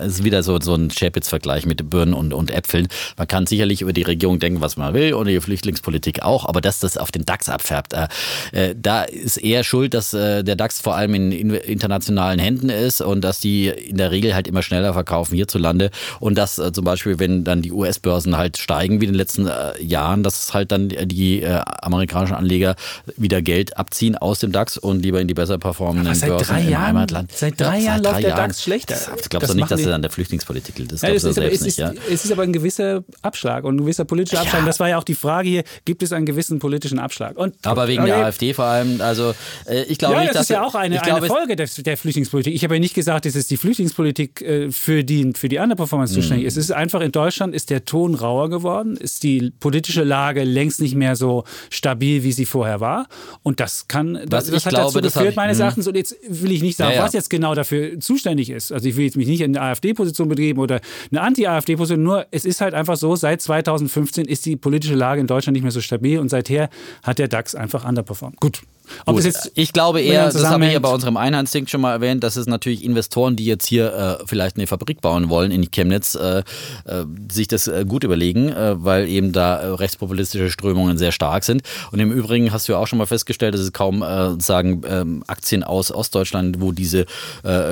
ist 0.01 0.25
wieder 0.25 0.43
so, 0.43 0.59
so 0.61 0.75
ein 0.75 0.89
Chapitz-Vergleich 0.89 1.67
mit 1.67 1.91
Birnen 1.91 2.15
und, 2.15 2.33
und 2.33 2.51
Äpfeln. 2.51 2.89
Man 3.19 3.29
kann 3.29 3.47
sicherlich 3.47 3.83
über 3.83 3.93
die 3.93 4.03
Regierung 4.03 4.39
denken, 4.39 4.61
was 4.61 4.77
man 4.77 4.95
will 4.95 5.13
und 5.15 5.27
die 5.27 5.41
Flüchtlingspolitik 5.41 6.23
auch, 6.23 6.47
aber 6.47 6.61
dass 6.61 6.81
das 6.81 6.97
auf 6.97 7.13
den 7.13 7.27
DAX 7.27 7.49
abfärbt, 7.49 7.93
äh, 7.93 8.09
äh, 8.53 8.75
da 8.81 9.03
ist 9.03 9.37
eher 9.37 9.65
schuld, 9.65 9.93
dass 9.93 10.15
äh, 10.15 10.43
der 10.43 10.57
DAX 10.57 10.81
vor 10.81 10.97
allem 10.97 11.15
in, 11.15 11.33
in 11.33 11.51
internationalen 11.51 12.39
Händen 12.39 12.71
ist 12.71 13.03
und 13.03 13.23
dass 13.23 13.41
die 13.41 13.69
in 13.69 13.99
der 13.99 14.11
Regel 14.11 14.35
halt 14.35 14.49
immer 14.49 14.63
schneller 14.63 14.95
verkaufen 14.95 15.35
hierzulande 15.35 15.91
und 16.21 16.39
dass 16.39 16.59
äh, 16.59 16.73
zum 16.73 16.85
Beispiel, 16.85 17.19
wenn 17.19 17.45
dann 17.47 17.63
die 17.63 17.73
US-Börsen 17.73 18.37
halt 18.37 18.57
steigen 18.59 19.01
wie 19.01 19.05
in 19.07 19.13
den 19.13 19.17
letzten 19.17 19.47
äh, 19.47 19.81
Jahren, 19.83 20.23
dass 20.23 20.53
halt 20.55 20.73
dann 20.73 20.89
die 20.89 21.43
äh, 21.43 21.61
amerikanischen 21.83 22.35
Anleger 22.35 22.75
wieder 23.17 23.43
Geld 23.43 23.77
abziehen 23.77 24.17
aus 24.17 24.41
dem 24.41 24.53
DAX 24.53 24.79
und 24.79 25.03
lieber 25.03 25.21
in 25.21 25.29
die 25.29 25.35
besser 25.35 25.59
performenden 25.59 26.15
seit 26.15 26.29
Börsen 26.31 26.47
drei 26.47 26.61
im 26.63 26.69
Jahren- 26.71 26.87
Heimatland. 26.87 27.33
seit 27.33 27.61
drei 27.61 27.79
Jahren 27.81 28.03
läuft 28.03 28.23
der 28.23 28.35
DAX 28.37 28.63
schlechter. 28.63 28.95
Das, 28.95 29.29
glaubst 29.29 29.49
Das 29.49 29.51
du 29.51 29.57
nicht, 29.57 29.71
dass 29.71 29.81
er 29.81 29.95
an 29.95 30.03
der 30.03 30.11
Flüchtlingspolitik 30.11 30.79
liegt? 30.79 30.93
Das 30.93 31.03
Ja, 31.03 31.09
glaubst 31.11 31.25
es, 31.25 31.35
du 31.35 31.41
ist, 31.43 31.47
aber, 31.47 31.49
selbst 31.49 31.63
nicht, 31.63 31.69
ist, 31.71 31.79
ja? 31.79 32.13
es 32.13 32.25
ist 32.25 32.33
aber 32.33 32.43
ein 32.43 32.53
gewisser 32.53 33.05
Abschlag 33.23 33.65
und 33.65 33.77
ein 33.77 33.79
gewisser 33.79 34.05
politischer 34.05 34.41
Abschlag. 34.41 34.61
Ja. 34.61 34.67
Das 34.67 34.81
war 34.81 34.89
ja 34.89 34.99
auch 34.99 35.05
die 35.05 35.15
Frage 35.15 35.49
hier, 35.49 35.65
gibt 35.85 36.03
es 36.03 36.13
einen 36.13 36.27
gewissen 36.27 36.59
politischen 36.59 36.99
Abschlag? 36.99 37.37
Und, 37.37 37.55
Aber 37.65 37.89
wegen 37.89 38.05
der 38.05 38.17
Okay. 38.17 38.25
AfD 38.25 38.55
vor 38.55 38.65
allem, 38.65 39.01
also 39.01 39.35
äh, 39.67 39.83
ich 39.85 39.99
glaube 39.99 40.15
Ja, 40.15 40.21
nicht, 40.21 40.31
das 40.31 40.35
dass 40.37 40.43
ist 40.45 40.51
ja 40.51 40.65
auch 40.65 40.75
eine, 40.75 40.97
ich 40.97 41.03
glaube, 41.03 41.19
eine 41.19 41.27
Folge 41.29 41.57
der, 41.57 41.67
der 41.79 41.97
Flüchtlingspolitik. 41.97 42.55
Ich 42.55 42.65
habe 42.65 42.75
ja 42.75 42.81
nicht 42.81 42.95
gesagt, 42.95 43.27
es 43.27 43.37
ist 43.37 43.51
die 43.51 43.57
Flüchtlingspolitik 43.57 44.41
äh, 44.43 44.71
für 44.73 45.05
die, 45.05 45.33
für 45.37 45.49
die 45.49 45.59
Underperformance 45.59 46.13
Mhm. 46.15 46.17
zuständig. 46.21 46.47
Es 46.47 46.57
ist 46.57 46.71
einfach, 46.73 47.01
in 47.01 47.13
Deutschland 47.13 47.36
ist 47.53 47.71
der 47.71 47.85
Ton 47.85 48.15
rauer 48.15 48.51
geworden, 48.51 48.97
ist 48.97 49.23
die 49.23 49.53
politische 49.61 50.05
Lage 50.05 50.45
längst 50.45 50.81
nicht 50.81 50.95
mehr 50.95 51.17
so 51.17 51.45
stabil, 51.71 52.23
wie 52.23 52.33
sie 52.33 52.47
vorher 52.47 52.81
war. 52.81 53.07
Und 53.43 53.61
das 53.61 53.89
kann, 53.89 54.19
das, 54.29 54.51
das 54.51 54.67
hat 54.67 54.75
glaube, 54.75 55.01
dazu 55.01 55.19
geführt, 55.19 55.31
ich- 55.31 55.37
meines 55.37 55.59
hm. 55.59 55.63
Erachtens, 55.63 55.87
und 55.87 55.97
jetzt 55.97 56.17
will 56.29 56.53
ich 56.53 56.63
nicht 56.63 56.77
sagen, 56.77 56.93
Ja, 56.93 56.99
ja. 56.99 57.05
was 57.05 57.13
jetzt 57.13 57.31
genau 57.31 57.55
dafür 57.55 58.01
zuständig 58.01 58.51
ist. 58.51 58.73
Also 58.73 58.89
ich 58.89 58.97
will 58.97 59.05
jetzt 59.05 59.17
mich 59.17 59.27
nicht 59.29 59.41
in 59.41 59.57
eine 59.57 59.67
AfD-Position 59.67 60.29
begeben 60.29 60.61
oder 60.61 60.81
eine 61.11 61.21
Anti-AfD-Position, 61.21 62.03
nur 62.03 62.27
es 62.31 62.45
ist 62.45 62.61
halt 62.61 62.75
einfach 62.75 62.97
so, 62.97 63.17
seit 63.17 63.41
2015 63.43 64.27
ist 64.27 64.47
die 64.47 64.57
politische 64.57 64.95
Lage 64.95 65.21
in 65.21 65.27
Deutschland 65.27 65.55
nicht 65.55 65.63
mehr 65.63 65.73
so 65.73 65.81
stabil 65.81 66.19
und 66.19 66.29
seither 66.29 66.69
hat 67.03 67.19
der 67.19 67.29
DAX 67.29 67.55
einfach 67.55 67.85
underperformed. 67.87 68.41
Gut. 68.41 68.63
Gut, 69.07 69.25
ich 69.55 69.73
glaube 69.73 70.01
eher, 70.01 70.25
das 70.27 70.43
habe 70.51 70.67
ich 70.67 70.73
ja 70.73 70.79
bei 70.79 70.89
unserem 70.95 71.17
Einheitsding 71.17 71.67
schon 71.67 71.81
mal 71.81 71.93
erwähnt, 71.93 72.23
dass 72.25 72.37
es 72.37 72.47
natürlich 72.47 72.85
Investoren, 72.85 73.37
die 73.37 73.45
jetzt 73.45 73.67
hier 73.67 74.19
äh, 74.21 74.25
vielleicht 74.27 74.57
eine 74.57 74.67
Fabrik 74.67 75.01
bauen 75.01 75.29
wollen 75.29 75.51
in 75.51 75.71
Chemnitz, 75.71 76.15
äh, 76.15 76.39
äh, 76.39 77.05
sich 77.31 77.49
das 77.49 77.67
äh, 77.69 77.85
gut 77.87 78.05
überlegen, 78.05 78.49
äh, 78.51 78.75
weil 78.83 79.09
eben 79.09 79.33
da 79.33 79.61
äh, 79.61 79.67
rechtspopulistische 79.69 80.51
Strömungen 80.51 80.99
sehr 80.99 81.13
stark 81.13 81.45
sind. 81.45 81.63
Und 81.91 81.99
im 82.01 82.13
Übrigen 82.13 82.53
hast 82.53 82.69
du 82.69 82.73
ja 82.73 82.79
auch 82.79 82.87
schon 82.87 82.99
mal 82.99 83.07
festgestellt, 83.07 83.55
dass 83.55 83.61
es 83.61 83.73
kaum 83.73 84.05
sagen 84.39 84.83
ähm, 84.89 85.25
Aktien 85.27 85.63
aus 85.65 85.91
Ostdeutschland, 85.91 86.61
wo 86.61 86.73
diese 86.73 87.07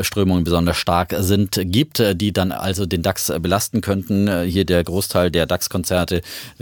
Strömungen 0.02 0.44
besonders 0.44 0.76
stark 0.76 1.14
sind, 1.18 1.58
gibt, 1.64 2.02
die 2.14 2.32
dann 2.32 2.52
also 2.52 2.86
den 2.86 3.02
DAX 3.02 3.32
belasten 3.40 3.80
könnten. 3.80 4.42
Hier 4.44 4.64
der 4.64 4.82
Großteil 4.84 5.30
der 5.30 5.46
DAX-Konzerne 5.46 6.20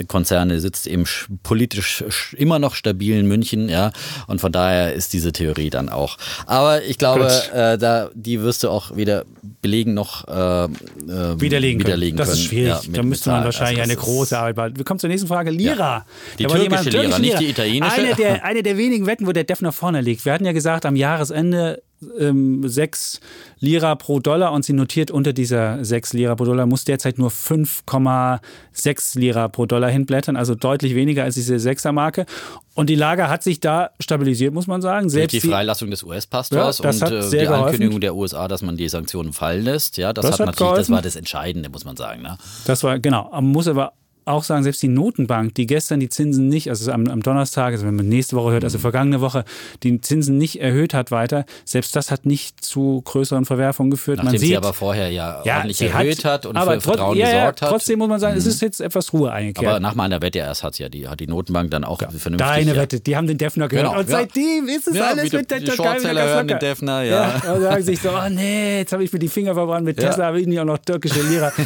Konzerne 0.08 0.60
sitzt 0.60 0.86
eben 0.86 1.04
sch- 1.04 1.26
politisch 1.42 2.02
sch- 2.08 2.34
immer 2.34 2.58
noch 2.58 2.74
stabil 2.74 3.18
in 3.18 3.26
München, 3.26 3.68
ja. 3.68 3.92
Und 4.26 4.40
von 4.42 4.52
daher 4.52 4.92
ist 4.92 5.12
diese 5.14 5.33
Theorie 5.33 5.70
dann 5.70 5.88
auch. 5.88 6.18
Aber 6.46 6.83
ich 6.83 6.98
glaube, 6.98 7.26
äh, 7.55 7.78
da 7.78 8.11
die 8.14 8.42
wirst 8.42 8.62
du 8.62 8.68
auch 8.68 8.94
weder 8.94 9.24
belegen 9.62 9.94
noch 9.94 10.26
äh, 10.28 10.64
äh, 10.64 10.68
widerlegen, 11.40 11.81
widerlegen 11.81 12.16
können. 12.16 12.16
Das 12.18 12.28
können. 12.28 12.38
ist 12.40 12.44
schwierig. 12.44 12.68
Ja, 12.68 12.81
mit- 12.88 12.96
da 12.98 13.02
müsste 13.02 13.31
man 13.31 13.44
wahrscheinlich 13.44 13.78
Also 13.81 13.90
eine 13.92 13.94
das 13.96 14.05
große 14.05 14.38
Arbeit 14.38 14.57
machen. 14.57 14.76
Wir 14.76 14.85
kommen 14.85 15.00
zur 15.00 15.09
nächsten 15.09 15.28
Frage. 15.28 15.50
Lira. 15.50 16.05
Die 16.38 16.42
Da 16.44 16.50
wollte 16.50 16.66
türkische 16.68 16.90
jemand- 16.90 17.18
Lira, 17.18 17.18
nicht 17.20 17.40
die 17.40 17.50
italienische. 17.50 17.92
Eine 18.00 18.14
der, 18.16 18.44
eine 18.44 18.62
der 18.62 18.76
wenigen 18.76 19.07
Wetten, 19.07 19.26
wo 19.26 19.33
der 19.33 19.44
Defner 19.44 19.72
vorne 19.72 20.00
liegt. 20.00 20.24
Wir 20.24 20.33
hatten 20.33 20.44
ja 20.44 20.52
gesagt, 20.52 20.85
am 20.85 20.96
Jahresende 20.96 21.83
ähm, 22.18 22.66
6 22.66 23.20
Lira 23.60 23.94
pro 23.94 24.20
Dollar 24.20 24.52
und 24.52 24.64
sie 24.64 24.72
notiert 24.72 25.10
unter 25.10 25.32
dieser 25.32 25.84
6 25.84 26.12
Lira 26.12 26.34
pro 26.34 26.44
Dollar, 26.44 26.66
muss 26.66 26.84
derzeit 26.84 27.18
nur 27.18 27.30
5,6 27.30 29.18
Lira 29.18 29.48
pro 29.48 29.66
Dollar 29.66 29.90
hinblättern, 29.90 30.36
also 30.36 30.54
deutlich 30.54 30.94
weniger 30.94 31.24
als 31.24 31.34
diese 31.34 31.56
6er 31.56 31.92
Marke. 31.92 32.26
Und 32.74 32.88
die 32.88 32.94
Lage 32.94 33.28
hat 33.28 33.42
sich 33.42 33.60
da 33.60 33.90
stabilisiert, 34.00 34.54
muss 34.54 34.66
man 34.66 34.80
sagen. 34.80 35.04
Durch 35.04 35.12
Selbst 35.12 35.34
die 35.34 35.40
die- 35.40 35.48
Freilassung 35.48 35.90
des 35.90 36.02
US-Pastors 36.02 36.78
Ja, 36.78 36.84
das 36.84 37.02
und 37.02 37.12
äh, 37.12 37.20
die 37.30 37.36
geholfen. 37.38 37.64
Ankündigung 37.64 38.00
der 38.00 38.14
USA, 38.14 38.48
dass 38.48 38.62
man 38.62 38.76
die 38.76 38.88
Sanktionen 38.88 39.32
fallen 39.32 39.64
lässt, 39.64 39.96
ja, 39.98 40.12
das, 40.12 40.22
Das 40.24 40.32
hat, 40.34 40.40
hat 40.40 40.46
natürlich, 40.46 40.58
das 40.58 40.74
geholfen. 40.86 40.94
war 40.94 41.02
das 41.02 41.16
Entscheidende, 41.16 41.68
muss 41.68 41.84
man 41.84 41.96
sagen. 41.96 42.22
Ne? 42.22 42.38
Das 42.64 42.82
war, 42.82 42.98
genau. 42.98 43.28
Man 43.32 43.44
muss 43.46 43.68
aber 43.68 43.92
auch 44.24 44.44
sagen, 44.44 44.62
selbst 44.62 44.82
die 44.82 44.88
Notenbank, 44.88 45.54
die 45.54 45.66
gestern 45.66 46.00
die 46.00 46.08
Zinsen 46.08 46.48
nicht, 46.48 46.68
also 46.68 46.90
am, 46.92 47.08
am 47.08 47.22
Donnerstag, 47.22 47.72
also 47.72 47.87
wenn 47.87 47.96
man 47.96 48.08
nächste 48.08 48.37
Woche 48.37 48.52
hört, 48.52 48.64
also 48.64 48.78
Mhm. 48.78 48.82
vergangene 48.82 49.20
Woche, 49.20 49.44
die 49.82 50.00
Zinsen 50.00 50.38
nicht 50.38 50.61
erhöht 50.61 50.94
hat 50.94 51.11
weiter, 51.11 51.44
selbst 51.64 51.94
das 51.96 52.11
hat 52.11 52.26
nicht 52.26 52.64
zu 52.64 53.02
größeren 53.04 53.44
Verwerfungen 53.44 53.90
geführt. 53.90 54.18
Nachdem 54.18 54.32
man 54.32 54.38
sieht, 54.40 54.48
sie 54.48 54.56
aber 54.56 54.72
vorher 54.72 55.11
ja, 55.11 55.42
ordentlich 55.44 55.76
sie 55.78 55.87
erhöht 55.87 56.24
hat, 56.24 56.46
und 56.46 56.56
aber 56.56 56.74
für 56.74 56.80
Vertrauen 56.82 57.16
ja, 57.16 57.26
ja, 57.28 57.32
gesorgt 57.40 57.62
hat. 57.62 57.68
Mhm. 57.68 57.72
Trotzdem 57.72 57.98
muss 57.98 58.08
man 58.08 58.20
sagen, 58.20 58.37
es 58.37 58.46
ist 58.46 58.62
jetzt 58.62 58.80
etwas 58.80 59.12
Ruhe 59.12 59.32
eingekehrt. 59.32 59.66
aber 59.66 59.80
nach 59.80 59.94
meiner 59.94 60.20
Wette 60.22 60.38
erst 60.38 60.62
hat 60.62 60.78
ja 60.78 60.88
die, 60.88 61.08
hat 61.08 61.20
die 61.20 61.26
Notenbank 61.26 61.70
dann 61.70 61.85
auch 61.85 61.98
vernünftig. 61.98 62.37
Deine 62.38 62.70
ja, 62.74 62.76
Wette, 62.76 63.00
die 63.00 63.16
haben 63.16 63.26
den 63.26 63.38
Defner 63.38 63.68
gehört. 63.68 63.87
Genau, 63.88 63.98
und 64.00 64.08
ja. 64.08 64.16
seitdem 64.18 64.68
ist 64.68 64.88
es 64.88 64.96
Ja, 64.96 65.08
alles 65.08 65.32
mit 65.32 65.50
der 65.50 65.58
Türkei 65.64 65.98
wieder 65.98 66.14
ganz 66.14 66.30
hören 66.30 66.48
den. 66.48 66.58
Defner, 66.58 67.02
ja. 67.02 67.42
und 67.54 67.61
sagen 67.62 67.82
sich 67.82 68.00
so, 68.00 68.11
oh 68.11 68.28
nee, 68.30 68.78
jetzt 68.78 68.92
habe 68.92 69.04
ich 69.04 69.12
mir 69.12 69.18
die 69.18 69.28
Finger 69.28 69.54
verbrannt 69.54 69.85
mit 69.85 70.00
Ja. 70.00 70.08
Tesla, 70.08 70.26
habe 70.26 70.40
ich 70.40 70.46
nicht 70.46 70.61
auch 70.61 70.64
noch 70.64 70.78
türkische 70.78 71.22
Lira. 71.22 71.52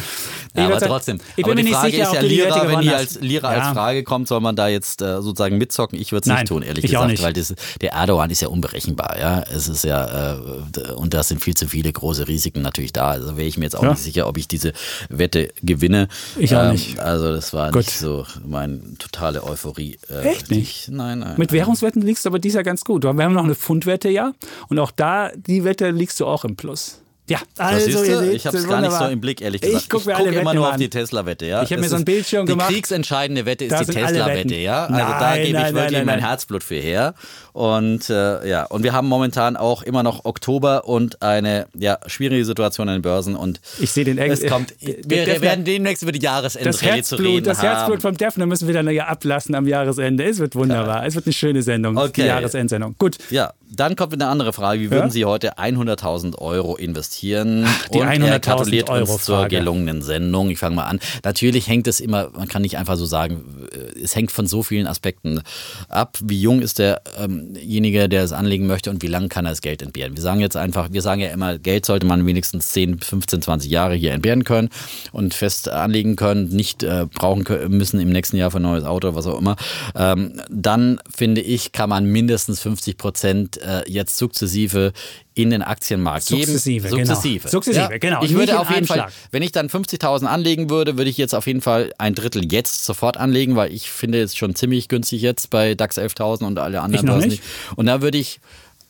Ich 0.53 0.63
Ja, 0.63 0.69
aber 0.69 0.79
trotzdem. 0.79 1.19
Ich 1.35 1.45
bin 1.45 1.53
mir 1.55 1.63
nicht 1.63 1.79
sicher, 1.81 1.97
ja 1.97 2.11
ob 2.11 2.19
die 2.19 2.27
Lira, 2.55 2.67
wenn 2.67 2.81
die 2.81 2.89
als 2.89 3.19
Lira 3.21 3.55
Ja. 3.55 3.61
als 3.63 3.73
Frage 3.73 4.03
kommt, 4.03 4.27
soll 4.27 4.39
man 4.41 4.55
da 4.55 4.67
jetzt 4.67 5.01
äh, 5.01 5.21
sozusagen 5.21 5.57
mitzocken? 5.57 5.99
Ich 5.99 6.11
würde 6.11 6.29
es 6.29 6.35
nicht 6.35 6.47
tun, 6.47 6.61
ehrlich 6.63 6.83
ich 6.85 6.97
auch 6.97 7.01
gesagt, 7.07 7.11
nicht. 7.11 7.23
weil 7.23 7.33
das, 7.33 7.53
der 7.81 7.93
Erdogan 7.93 8.29
ist 8.29 8.41
ja 8.41 8.47
unberechenbar, 8.47 9.17
ja. 9.19 9.43
Es 9.53 9.67
ist 9.67 9.83
ja 9.83 10.35
äh, 10.35 10.91
und 10.95 11.13
da 11.13 11.23
sind 11.23 11.41
viel 11.43 11.55
zu 11.55 11.67
viele 11.67 11.91
große 11.91 12.27
Risiken 12.27 12.61
natürlich 12.61 12.93
da. 12.93 13.09
Also 13.09 13.37
wäre 13.37 13.47
ich 13.47 13.57
mir 13.57 13.65
jetzt 13.65 13.75
auch 13.75 13.83
Ja. 13.83 13.91
nicht 13.91 14.01
sicher, 14.03 14.27
ob 14.27 14.37
ich 14.37 14.47
diese 14.47 14.73
Wette 15.09 15.49
gewinne. 15.63 16.07
Ich 16.37 16.55
auch 16.55 16.71
nicht. 16.71 16.99
Also 16.99 17.33
das 17.33 17.53
war 17.53 17.71
Gut. 17.71 17.85
nicht 17.85 17.97
so 17.99 18.25
meine 18.45 18.79
totale 18.99 19.43
Euphorie. 19.43 19.97
Äh, 20.09 20.29
Echt 20.29 20.51
nicht? 20.51 20.87
Ich, 20.87 20.87
nein, 20.89 21.19
nein. 21.19 21.35
Mit. 21.37 21.51
Währungswetten 21.51 22.01
liegst 22.01 22.25
du 22.25 22.29
aber 22.29 22.39
dieses 22.39 22.55
Jahr 22.55 22.63
ganz 22.63 22.83
gut. 22.83 23.03
Wir 23.03 23.09
haben 23.09 23.33
noch 23.33 23.43
eine 23.43 23.55
Pfundwette, 23.55 24.09
ja. 24.09 24.33
Und 24.69 24.79
auch 24.79 24.91
da, 24.91 25.31
die 25.35 25.63
Wette 25.63 25.89
liegst 25.91 26.19
du 26.19 26.25
auch 26.25 26.43
im 26.45 26.55
Plus. 26.55 26.99
Ja, 27.29 27.39
also 27.57 27.89
ihr 27.89 27.97
seht, 28.21 28.33
ich 28.33 28.47
habe 28.47 28.57
es 28.57 28.67
gar 28.67 28.79
nicht 28.79 28.91
so 28.93 29.05
im 29.05 29.19
Blick, 29.19 29.41
ehrlich 29.41 29.61
gesagt. 29.61 29.83
Ich 29.83 29.89
gucke 29.89 30.05
guck 30.15 30.25
immer 30.27 30.33
Wetten 30.45 30.55
nur 30.55 30.65
an. 30.67 30.71
auf 30.73 30.77
die 30.77 30.89
Tesla-Wette. 30.89 31.45
Ja? 31.45 31.61
Ich 31.63 31.71
habe 31.71 31.81
mir 31.81 31.89
so 31.89 31.95
einen 31.95 32.03
ist- 32.03 32.05
Bildschirm 32.05 32.45
gemacht. 32.45 32.69
Die 32.69 32.73
kriegsentscheidende 32.75 33.45
Wette 33.45 33.65
ist 33.65 33.71
Da 33.73 33.79
die 33.83 33.91
Tesla-Wette, 33.91 34.55
ja. 34.55 34.85
Also 34.85 34.97
da 34.97 35.19
Nein, 35.19 35.35
gebe 35.37 35.47
ich 35.47 35.53
nein, 35.53 35.73
wirklich 35.75 35.91
nein, 35.97 36.05
mein. 36.05 36.19
Herzblut 36.19 36.63
für 36.63 36.75
her. 36.75 37.15
Und 37.53 38.09
äh, 38.09 38.47
ja, 38.47 38.63
und 38.65 38.83
wir 38.83 38.93
haben 38.93 39.07
momentan 39.09 39.57
auch 39.57 39.81
immer 39.83 40.03
noch 40.03 40.25
Oktober 40.25 40.85
und 40.87 41.21
eine 41.21 41.65
ja, 41.77 41.97
schwierige 42.05 42.45
Situation 42.45 42.87
an 42.87 42.95
den 42.97 43.01
Börsen. 43.01 43.35
Und 43.35 43.59
Ich 43.79 43.91
sehe 43.91 44.05
den 44.05 44.17
Eng- 44.19 44.31
es 44.31 44.45
kommt. 44.45 44.73
Wir 44.79 45.25
Defner- 45.25 45.41
werden 45.41 45.65
demnächst 45.65 46.03
über 46.03 46.11
die 46.11 46.19
Das 46.19 46.53
Jahresendrallye 46.53 47.03
zu 47.03 47.15
reden 47.15 47.25
Herzblut, 47.27 47.47
das 47.47 47.57
haben. 47.57 47.67
Herzblut 47.77 48.01
vom 48.03 48.15
Defner 48.17 48.45
müssen 48.45 48.67
wir 48.67 48.73
dann 48.75 48.87
ja 48.89 49.07
ablassen 49.07 49.55
am 49.55 49.67
Jahresende. 49.67 50.23
Es 50.23 50.39
wird 50.39 50.55
wunderbar. 50.55 51.05
Es 51.05 51.15
wird 51.15 51.25
eine 51.25 51.33
schöne 51.33 51.61
Sendung. 51.63 51.97
Okay. 51.97 52.21
Die 52.21 52.27
Jahresendsendung. 52.27 52.95
Gut. 52.99 53.17
Ja, 53.31 53.51
dann 53.79 53.95
kommt 53.95 54.13
eine 54.13 54.27
andere 54.27 54.53
Frage. 54.53 54.81
Wie 54.81 54.91
würden 54.91 55.05
Ja? 55.05 55.09
Sie 55.11 55.25
heute 55.25 55.57
100.000 55.57 56.37
Euro 56.37 56.75
investieren? 56.75 57.65
die 57.93 57.99
Und 57.99 58.07
er 58.07 58.13
100.000 58.13 58.39
gratuliert 58.39 58.89
Euro 58.89 59.13
uns 59.13 59.23
zur 59.23 59.47
gelungenen 59.47 60.01
Sendung. 60.01 60.49
Ich 60.49 60.59
fange 60.59 60.75
mal 60.75 60.85
an. 60.85 60.99
Natürlich 61.23 61.67
hängt 61.67 61.87
es 61.87 61.99
immer, 61.99 62.29
man 62.35 62.47
kann 62.47 62.61
nicht 62.61 62.77
einfach 62.77 62.95
so 62.97 63.05
sagen, 63.05 63.66
es 64.01 64.15
hängt 64.15 64.31
von 64.31 64.47
so 64.47 64.63
vielen 64.63 64.87
Aspekten 64.87 65.41
ab. 65.89 66.17
Wie 66.23 66.39
jung 66.39 66.61
ist 66.61 66.79
derjenige, 66.79 68.09
der 68.09 68.23
es 68.23 68.31
anlegen 68.31 68.67
möchte 68.67 68.89
und 68.89 69.01
wie 69.03 69.07
lange 69.07 69.29
kann 69.29 69.45
er 69.45 69.51
das 69.51 69.61
Geld 69.61 69.81
entbehren? 69.81 70.15
Wir 70.15 70.21
sagen 70.21 70.39
jetzt 70.39 70.57
einfach, 70.57 70.89
wir 70.91 71.01
sagen 71.01 71.21
ja 71.21 71.29
immer, 71.29 71.57
Geld 71.57 71.85
sollte 71.85 72.05
man 72.05 72.25
wenigstens 72.25 72.69
10, 72.69 72.99
15, 72.99 73.41
20 73.41 73.71
Jahre 73.71 73.95
hier 73.95 74.13
entbehren 74.13 74.43
können 74.43 74.69
und 75.11 75.33
fest 75.33 75.69
anlegen 75.69 76.15
können, 76.15 76.49
nicht 76.49 76.83
äh, 76.83 77.05
brauchen 77.13 77.43
können, 77.43 77.77
müssen 77.77 77.99
im 77.99 78.09
nächsten 78.09 78.37
Jahr 78.37 78.51
für 78.51 78.57
ein 78.57 78.63
neues 78.63 78.83
Auto, 78.83 79.15
was 79.15 79.27
auch 79.27 79.39
immer. 79.39 79.55
Ähm, 79.95 80.41
dann 80.49 80.99
finde 81.13 81.41
ich, 81.41 81.71
kann 81.71 81.89
man 81.89 82.05
mindestens 82.05 82.59
50 82.61 82.97
Prozent 82.97 83.57
äh, 83.57 83.83
jetzt 83.87 84.17
sukzessive 84.17 84.93
in 85.37 85.51
den 85.51 85.61
Aktienmarkt 85.61 86.23
Sukzessive, 86.23 86.87
geben. 86.87 86.97
genau. 86.97 87.13
Sukzessive. 87.13 87.49
Sukzessive, 87.49 87.99
genau. 87.99 88.23
Ich 88.23 88.33
würde 88.33 88.59
auf 88.59 88.69
jeden 88.71 88.87
Fall, 88.87 88.97
Schlag. 88.97 89.11
wenn 89.31 89.43
ich 89.43 89.51
dann 89.51 89.69
50.000 89.69 90.25
anlegen 90.25 90.69
würde, 90.69 90.97
würde 90.97 91.09
ich 91.09 91.17
jetzt 91.17 91.35
auf 91.35 91.45
jeden 91.45 91.61
Fall 91.61 91.93
ein 91.97 92.15
Drittel 92.15 92.51
jetzt 92.51 92.85
sofort 92.85 93.17
anlegen, 93.17 93.55
weil 93.55 93.71
ich 93.71 93.91
finde 93.91 94.21
es 94.21 94.35
schon 94.35 94.55
ziemlich 94.55 94.87
günstig 94.87 95.21
jetzt 95.21 95.49
bei 95.49 95.75
DAX 95.75 95.97
11.000 95.97 96.45
und 96.45 96.57
alle 96.57 96.81
anderen 96.81 97.07
Ich 97.07 97.11
noch 97.13 97.23
nicht. 97.23 97.43
Und 97.75 97.85
da 97.85 98.01
würde 98.01 98.17
ich 98.17 98.39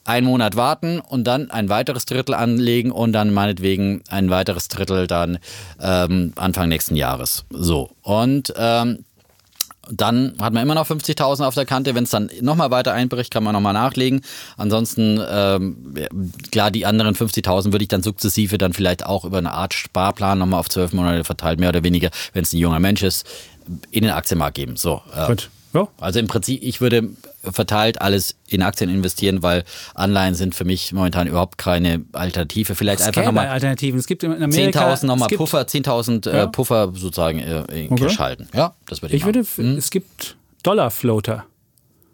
einen 0.06 0.26
Monat 0.26 0.56
warten 0.56 1.02
und 1.02 1.26
dann 1.26 1.52
ein 1.52 1.68
weiteres 1.68 2.06
Drittel 2.06 2.34
anlegen 2.34 2.92
und 2.92 3.12
dann 3.12 3.34
meinetwegen 3.34 4.02
ein 4.08 4.30
weiteres 4.30 4.70
Drittel 4.70 5.06
dann 5.06 5.38
ähm, 5.82 6.32
Anfang 6.38 6.70
nächsten 6.70 6.96
Jahres. 6.96 7.44
So. 7.50 7.92
Und 8.04 8.54
ähm, 8.58 9.04
dann 9.92 10.34
hat 10.42 10.54
man 10.54 10.64
immer 10.64 10.76
noch 10.76 10.88
50.000 10.88 11.46
auf 11.46 11.56
der 11.56 11.66
Kante. 11.66 11.96
Wenn 11.96 12.04
es 12.04 12.10
dann 12.10 12.30
nochmal 12.42 12.72
weiter 12.72 12.94
einbricht, 12.94 13.32
kann 13.32 13.44
man 13.44 13.54
nochmal 13.54 13.74
nachlegen. 13.74 14.22
Ansonsten, 14.58 15.20
ähm, 15.30 15.94
klar, 16.52 16.72
die 16.72 16.86
anderen 16.86 17.16
50.000 17.16 17.72
würde 17.72 17.84
ich 17.84 17.90
dann 17.90 18.04
sukzessive 18.04 18.58
dann 18.58 18.74
vielleicht 18.74 19.06
auch 19.06 19.26
über 19.26 19.38
eine 19.38 19.54
Art 19.54 19.74
Sparplan 19.74 20.40
nochmal 20.40 20.60
auf 20.60 20.70
zwölf 20.70 20.94
Monate 20.94 21.24
verteilt, 21.24 21.60
mehr 21.60 21.70
oder 21.70 21.84
weniger, 21.84 22.10
wenn 22.34 22.44
es 22.44 22.54
ein 22.54 22.58
junger 22.58 22.80
Mensch 22.80 23.04
ist, 23.04 23.26
in 23.92 24.04
den 24.04 24.12
Aktienmarkt 24.12 24.56
geben. 24.56 24.76
So. 24.76 25.02
äh, 25.16 25.28
Gut. 25.28 25.50
Ja. 25.74 25.88
Also 26.00 26.20
im 26.20 26.28
Prinzip, 26.28 26.64
ich 26.64 26.82
würde 26.82 27.10
verteilt 27.52 28.02
alles 28.02 28.36
in 28.48 28.62
Aktien 28.62 28.90
investieren, 28.90 29.44
weil 29.44 29.64
Anleihen 29.96 30.34
sind 30.36 30.56
für 30.56 30.66
mich 30.66 30.94
momentan 30.94 31.28
überhaupt 31.28 31.58
keine 31.58 32.06
Alternative. 32.14 32.76
Vielleicht 32.76 33.02
Es 33.02 33.08
einfach 33.08 33.26
nochmal 33.26 33.48
Alternativen. 33.48 34.00
Es 34.00 34.08
gibt 34.08 34.24
in 34.24 34.32
Amerika 34.42 34.94
10.000 34.94 35.06
nochmal 35.06 35.30
Puffer, 35.30 35.62
10.000 35.62 36.30
Ja. 36.32 36.44
äh, 36.44 36.48
Puffer 36.48 36.92
sozusagen 36.94 37.40
äh, 37.40 37.62
in 37.86 37.92
Okay. 37.92 38.06
Cash 38.06 38.20
halten. 38.20 38.48
Ja, 38.54 38.74
das 38.88 39.02
würde 39.02 39.16
ich, 39.16 39.22
Ich 39.22 39.26
würde, 39.26 39.40
machen. 39.40 39.78
es 39.78 39.90
gibt 39.90 40.36
Dollarfloater. 40.64 41.46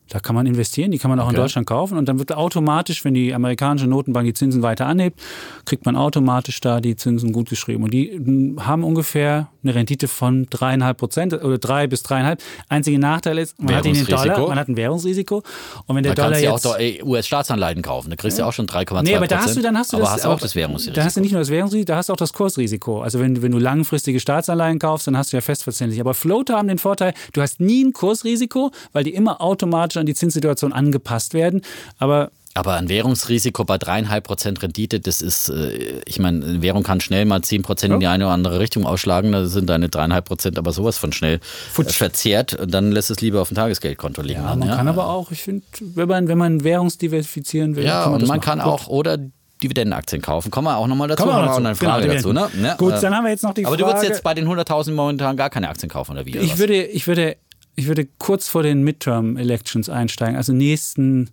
Da 0.10 0.20
kann 0.20 0.36
man 0.36 0.46
investieren, 0.46 0.92
die 0.92 0.98
kann 1.00 1.10
man 1.10 1.20
auch 1.20 1.30
in 1.30 1.34
Okay. 1.34 1.42
Deutschland 1.42 1.68
kaufen 1.68 1.98
und 1.98 2.08
dann 2.08 2.20
wird 2.20 2.34
automatisch, 2.34 3.04
wenn 3.04 3.14
die 3.14 3.34
amerikanische 3.34 3.88
Notenbank 3.88 4.26
die 4.28 4.34
Zinsen 4.34 4.62
weiter 4.62 4.86
anhebt, 4.86 5.20
kriegt 5.66 5.86
man 5.86 5.96
automatisch 5.96 6.60
da 6.62 6.82
die 6.82 6.96
Zinsen 6.96 7.32
gut 7.32 7.50
geschrieben. 7.50 7.84
Und 7.84 7.94
die 7.94 8.20
mm, 8.20 8.66
haben 8.66 8.84
ungefähr 8.84 9.50
eine 9.64 9.76
Rendite 9.76 10.08
von 10.08 10.46
dreieinhalb 10.50 10.98
Prozent 10.98 11.34
oder 11.34 11.58
drei 11.58 11.88
bis 11.88 12.04
dreieinhalb. 12.04 12.42
Einziger 12.70 13.00
Nachteil 13.00 13.38
ist, 13.38 13.60
man 13.62 13.76
hat 13.76 13.86
in 13.86 13.94
den. 13.94 14.06
Dollar, 14.06 14.48
man 14.48 14.60
hat 14.60 14.68
ein 14.68 14.78
Währungsrisiko. 14.78 15.42
Und 15.88 15.96
wenn 15.96 16.04
der 16.04 16.14
Da 16.14 16.24
Dollar 16.24 16.42
kannst 16.42 16.66
du 16.66 16.70
ja 16.70 16.76
auch 16.76 16.80
jetzt 16.80 17.04
US-Staatsanleihen 17.04 17.82
kaufen. 17.82 18.10
Da 18.10 18.16
kriegst 18.16 18.38
du 18.38 18.42
ja 18.42 18.48
auch 18.48 18.54
schon 18.54 18.68
3,2 18.68 19.04
Nee, 19.04 19.16
aber 19.16 19.28
da 19.28 19.40
hast 19.40 19.56
du 19.56 19.62
dann 19.62 19.78
hast 19.78 19.94
du 19.94 19.98
das 19.98 20.10
hast 20.10 20.26
auch 20.26 20.40
das 20.40 20.56
Währungsrisiko. 20.56 20.96
Da 20.96 21.06
hast 21.06 21.18
du 21.18 21.22
nicht 21.22 21.32
nur 21.32 21.40
das 21.42 21.50
Währungsrisiko, 21.50 21.88
da 21.88 21.96
hast 21.96 22.10
du 22.10 22.14
auch 22.14 22.18
das 22.18 22.34
Kursrisiko. 22.34 23.02
Also 23.02 23.20
wenn, 23.20 23.42
wenn 23.42 23.52
du 23.52 23.58
langfristige 23.58 24.20
Staatsanleihen 24.20 24.80
kaufst, 24.80 25.08
dann 25.08 25.18
hast 25.18 25.32
du 25.34 25.38
ja 25.38 25.42
festverzinslich. 25.42 26.00
Aber 26.02 26.14
Floater 26.14 26.58
haben 26.58 26.68
den 26.68 26.78
Vorteil, 26.78 27.14
du 27.32 27.42
hast 27.42 27.60
nie 27.60 27.84
ein 27.84 27.94
Kursrisiko, 27.94 28.72
weil 28.92 29.04
die 29.04 29.14
immer 29.14 29.42
automatisch 29.42 29.93
an 29.98 30.06
die 30.06 30.16
Zinssituation 30.16 30.74
angepasst 30.74 31.34
werden. 31.34 31.62
Aber 32.00 32.32
aber 32.56 32.76
ein 32.76 32.88
Währungsrisiko 32.88 33.64
bei 33.64 33.78
3,5% 33.78 34.62
Rendite, 34.62 35.00
das 35.00 35.24
ist, 35.24 35.50
äh, 35.50 36.02
ich 36.06 36.20
meine, 36.20 36.46
eine 36.46 36.62
Währung 36.62 36.84
kann 36.84 37.02
schnell 37.02 37.26
mal 37.26 37.40
10% 37.40 37.86
in 37.96 38.00
die 38.00 38.06
eine 38.06 38.26
oder 38.26 38.34
andere 38.36 38.60
Richtung 38.60 38.86
ausschlagen. 38.86 39.32
Da 39.32 39.46
sind 39.48 39.72
deine 39.72 39.88
3,5% 39.88 40.60
aber 40.60 40.72
sowas 40.72 41.00
von 41.00 41.12
schnell 41.14 41.40
äh, 41.80 41.84
verzehrt. 41.84 42.54
Und 42.54 42.72
dann 42.72 42.92
lässt 42.92 43.10
es 43.10 43.22
lieber 43.22 43.42
auf 43.42 43.48
dem 43.48 43.56
Tagesgeldkonto 43.56 44.22
liegen. 44.22 44.42
ja, 44.42 44.50
dann, 44.52 44.60
man 44.60 44.68
ja. 44.70 44.76
kann 44.76 44.88
aber 44.88 45.10
auch, 45.10 45.32
ich 45.32 45.42
finde, 45.42 45.64
wenn 45.96 46.08
man, 46.08 46.28
wenn 46.28 46.38
man 46.38 46.64
Währungsdiversifizieren 46.64 47.76
will, 47.76 47.86
Ja, 47.86 48.04
kann 48.04 48.12
man 48.12 48.22
und 48.22 48.28
man 48.28 48.38
machen. 48.38 48.46
kann 48.46 48.62
auch, 48.62 48.88
oder 48.88 49.18
Dividendenaktien 49.64 50.22
kaufen. 50.22 50.52
Kommen 50.52 50.68
wir 50.68 50.78
auch 50.78 50.88
nochmal 50.88 51.08
dazu. 51.08 51.24
Kommen 51.24 51.36
wir 51.36 51.42
auch 51.44 51.48
dazu. 51.48 51.60
eine 51.60 51.76
Frage 51.76 52.04
Genau, 52.08 52.14
dazu, 52.16 52.34
ne? 52.34 52.76
Gut, 52.78 52.94
dann 53.02 53.16
haben 53.16 53.24
wir 53.24 53.32
jetzt 53.32 53.44
noch 53.44 53.54
die 53.54 53.66
Aber 53.66 53.78
du 53.78 53.86
würdest 53.86 54.00
Frage- 54.04 54.14
jetzt 54.14 54.24
bei 54.24 54.34
den 54.34 54.48
100.000 54.48 54.92
momentan 54.92 55.38
gar 55.38 55.50
keine 55.50 55.70
Aktien 55.70 55.90
kaufen, 55.90 56.12
oder 56.12 56.26
wie? 56.26 56.34
oder 56.34 56.42
Ich 56.42 56.52
was? 56.54 56.60
würde, 56.60 56.84
ich 56.86 57.08
würde, 57.08 57.38
ich 57.76 57.88
würde 57.88 58.08
kurz 58.18 58.48
vor 58.48 58.64
den 58.64 58.84
Midterm-Elections 58.84 59.90
einsteigen, 59.90 60.36
also 60.36 60.54
nächsten, 60.54 61.30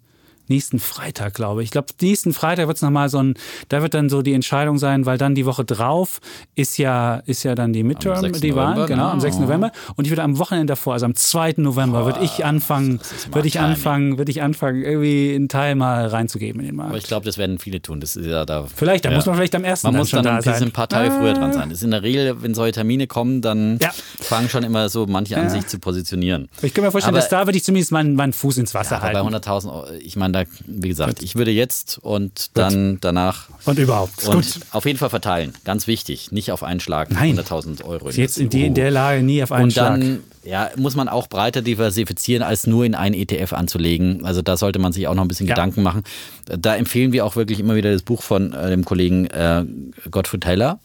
nächsten 0.51 0.79
Freitag, 0.79 1.33
glaube 1.35 1.63
ich. 1.63 1.67
Ich 1.69 1.71
glaube, 1.71 1.89
nächsten 2.03 2.33
Freitag 2.35 2.67
wird 2.67 2.77
es 2.77 2.83
nochmal 2.83 3.09
so 3.09 3.19
ein, 3.23 3.35
da 3.69 3.81
wird 3.83 3.95
dann 3.95 4.09
so 4.11 4.21
die 4.23 4.35
Entscheidung 4.35 4.77
sein, 4.79 5.07
weil 5.07 5.17
dann 5.17 5.35
die 5.35 5.47
Woche 5.47 5.65
drauf 5.65 6.21
ist 6.55 6.77
ja, 6.77 7.17
ist 7.27 7.43
ja 7.45 7.55
dann 7.55 7.73
die 7.73 7.83
Midterm, 7.83 8.21
6. 8.21 8.41
die 8.41 8.51
November, 8.51 8.87
genau, 8.87 9.09
am 9.09 9.21
6. 9.21 9.39
November. 9.39 9.71
Und 9.97 10.05
ich 10.05 10.11
würde 10.11 10.23
am 10.23 10.39
Wochenende 10.39 10.67
davor, 10.73 10.93
also 10.95 11.07
am 11.07 11.15
2. 11.15 11.55
November, 11.59 12.05
würde 12.05 12.21
ich 12.23 12.45
anfangen, 12.45 13.01
würde 13.33 13.49
ich 13.49 13.61
anfangen, 13.61 14.19
würde 14.19 14.31
ich 14.31 14.43
anfangen, 14.43 14.83
irgendwie 14.83 15.35
einen 15.35 15.49
Teil 15.49 15.75
mal 15.77 16.07
reinzugeben 16.07 16.61
in 16.61 16.67
den 16.67 16.77
Markt. 16.77 16.91
Aber 16.91 16.99
ich 16.99 17.05
glaube, 17.05 17.25
das 17.25 17.39
werden 17.39 17.59
viele 17.59 17.81
tun. 17.81 18.01
Das 18.01 18.17
ist 18.17 18.27
ja 18.27 18.45
da. 18.45 18.67
Vielleicht, 18.75 19.05
da 19.05 19.11
ja. 19.11 19.17
muss 19.17 19.27
man 19.27 19.37
vielleicht 19.37 19.55
am 19.55 19.65
ersten 19.65 19.87
Man 19.87 19.95
dann 19.95 20.01
muss 20.01 20.11
schon 20.11 20.19
dann 20.19 20.25
da 20.25 20.31
ein 20.33 20.37
bisschen 20.39 20.55
sein. 20.55 20.69
ein 20.69 20.73
paar 20.73 20.89
Tage 20.89 21.11
früher 21.13 21.35
dran 21.35 21.53
sein. 21.53 21.69
Das 21.71 21.79
ist 21.79 21.85
in 21.85 21.93
der 21.93 22.03
Regel, 22.03 22.43
wenn 22.43 22.55
solche 22.55 22.73
Termine 22.73 23.07
kommen, 23.07 23.41
dann 23.41 23.79
Ja. 23.81 23.91
fangen 24.21 24.49
schon 24.49 24.65
immer 24.65 24.89
so 24.89 25.07
manche 25.07 25.37
an, 25.39 25.49
sich 25.49 25.67
zu 25.69 25.79
positionieren. 25.79 26.49
Ich 26.63 26.75
kann 26.75 26.85
mir 26.85 26.91
vorstellen, 26.91 27.15
Aber- 27.15 27.21
dass 27.21 27.29
da 27.31 27.47
würde 27.47 27.57
ich 27.57 27.65
zumindest 27.65 27.93
meinen, 27.93 28.15
meinen 28.17 28.33
Fuß 28.33 28.59
ins 28.59 28.75
Wasser 28.75 28.97
Aber 28.97 29.13
bei 29.13 29.19
halten. 29.21 29.29
100.000, 29.29 29.73
Euro, 29.73 29.87
ich 30.01 30.17
meine, 30.17 30.33
da, 30.33 30.40
wie 30.67 30.89
gesagt, 30.89 31.23
ich 31.23 31.35
würde 31.37 31.51
jetzt 31.51 31.99
und 32.03 32.57
dann 32.57 32.99
danach 33.01 33.49
Und 33.65 33.79
überhaupt. 33.79 34.27
und 34.27 34.35
Gut. 34.37 34.61
auf 34.73 34.85
jeden 34.85 34.99
Fall 34.99 35.11
verteilen. 35.11 35.53
Ganz 35.65 35.87
wichtig. 35.87 36.33
Nicht 36.33 36.53
auf 36.53 36.63
einen 36.63 36.81
Schlag 36.81 37.11
Nein. 37.11 37.39
100.000 37.39 37.85
Euro. 37.85 38.11
Jetzt 38.11 38.39
in, 38.39 38.51
die, 38.51 38.67
in 38.67 38.75
der 38.75 38.91
Lage 38.91 39.23
nie 39.23 39.43
auf 39.43 39.53
einen 39.53 39.65
Und 39.65 39.73
Schlag. 39.73 40.01
dann 40.01 40.21
ja, 40.45 40.71
muss 40.77 40.97
man 40.97 41.09
auch 41.09 41.27
breiter 41.29 41.63
diversifizieren, 41.63 42.43
als 42.43 42.67
nur 42.67 42.85
in 42.85 42.95
einen 42.95 43.15
ETF 43.15 43.53
anzulegen. 43.53 44.25
Also 44.25 44.41
da 44.43 44.57
sollte 44.57 44.79
man 44.79 44.93
sich 44.93 45.07
auch 45.09 45.15
noch 45.15 45.23
ein 45.23 45.29
bisschen 45.29 45.47
Ja. 45.47 45.55
Gedanken 45.55 45.83
machen. 45.83 46.03
Da 46.47 46.77
empfehlen 46.77 47.13
wir 47.13 47.25
auch 47.27 47.37
wirklich 47.37 47.61
immer 47.61 47.75
wieder 47.77 47.93
das 47.93 48.03
Buch 48.03 48.23
von 48.23 48.53
äh, 48.53 48.71
dem 48.71 48.85
Kollegen 48.85 49.27
äh, 49.27 49.65
Gottfried 50.11 50.47
Heller. 50.47 50.79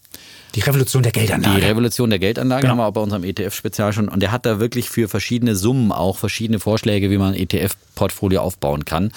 Die 0.55 0.61
Revolution 0.61 1.03
der 1.03 1.11
Die 1.11 1.19
Geldanlage. 1.19 1.61
Revolution 1.61 2.09
der 2.09 2.19
Geldanlage 2.19 2.61
Genau. 2.61 2.71
haben 2.71 2.77
wir 2.79 2.85
auch 2.85 2.93
bei 2.93 3.01
unserem 3.01 3.23
ETF-Spezial 3.25 3.91
schon. 3.93 4.07
Und 4.07 4.21
der 4.21 4.31
hat 4.31 4.45
da 4.45 4.59
wirklich 4.59 4.89
für 4.89 5.07
verschiedene 5.09 5.55
Summen 5.55 5.91
auch 5.91 6.17
verschiedene 6.17 6.59
Vorschläge, 6.59 7.09
wie 7.11 7.17
man 7.17 7.33
ein 7.33 7.39
ETF-Portfolio 7.39 8.41
aufbauen 8.41 8.85
kann. 8.85 9.11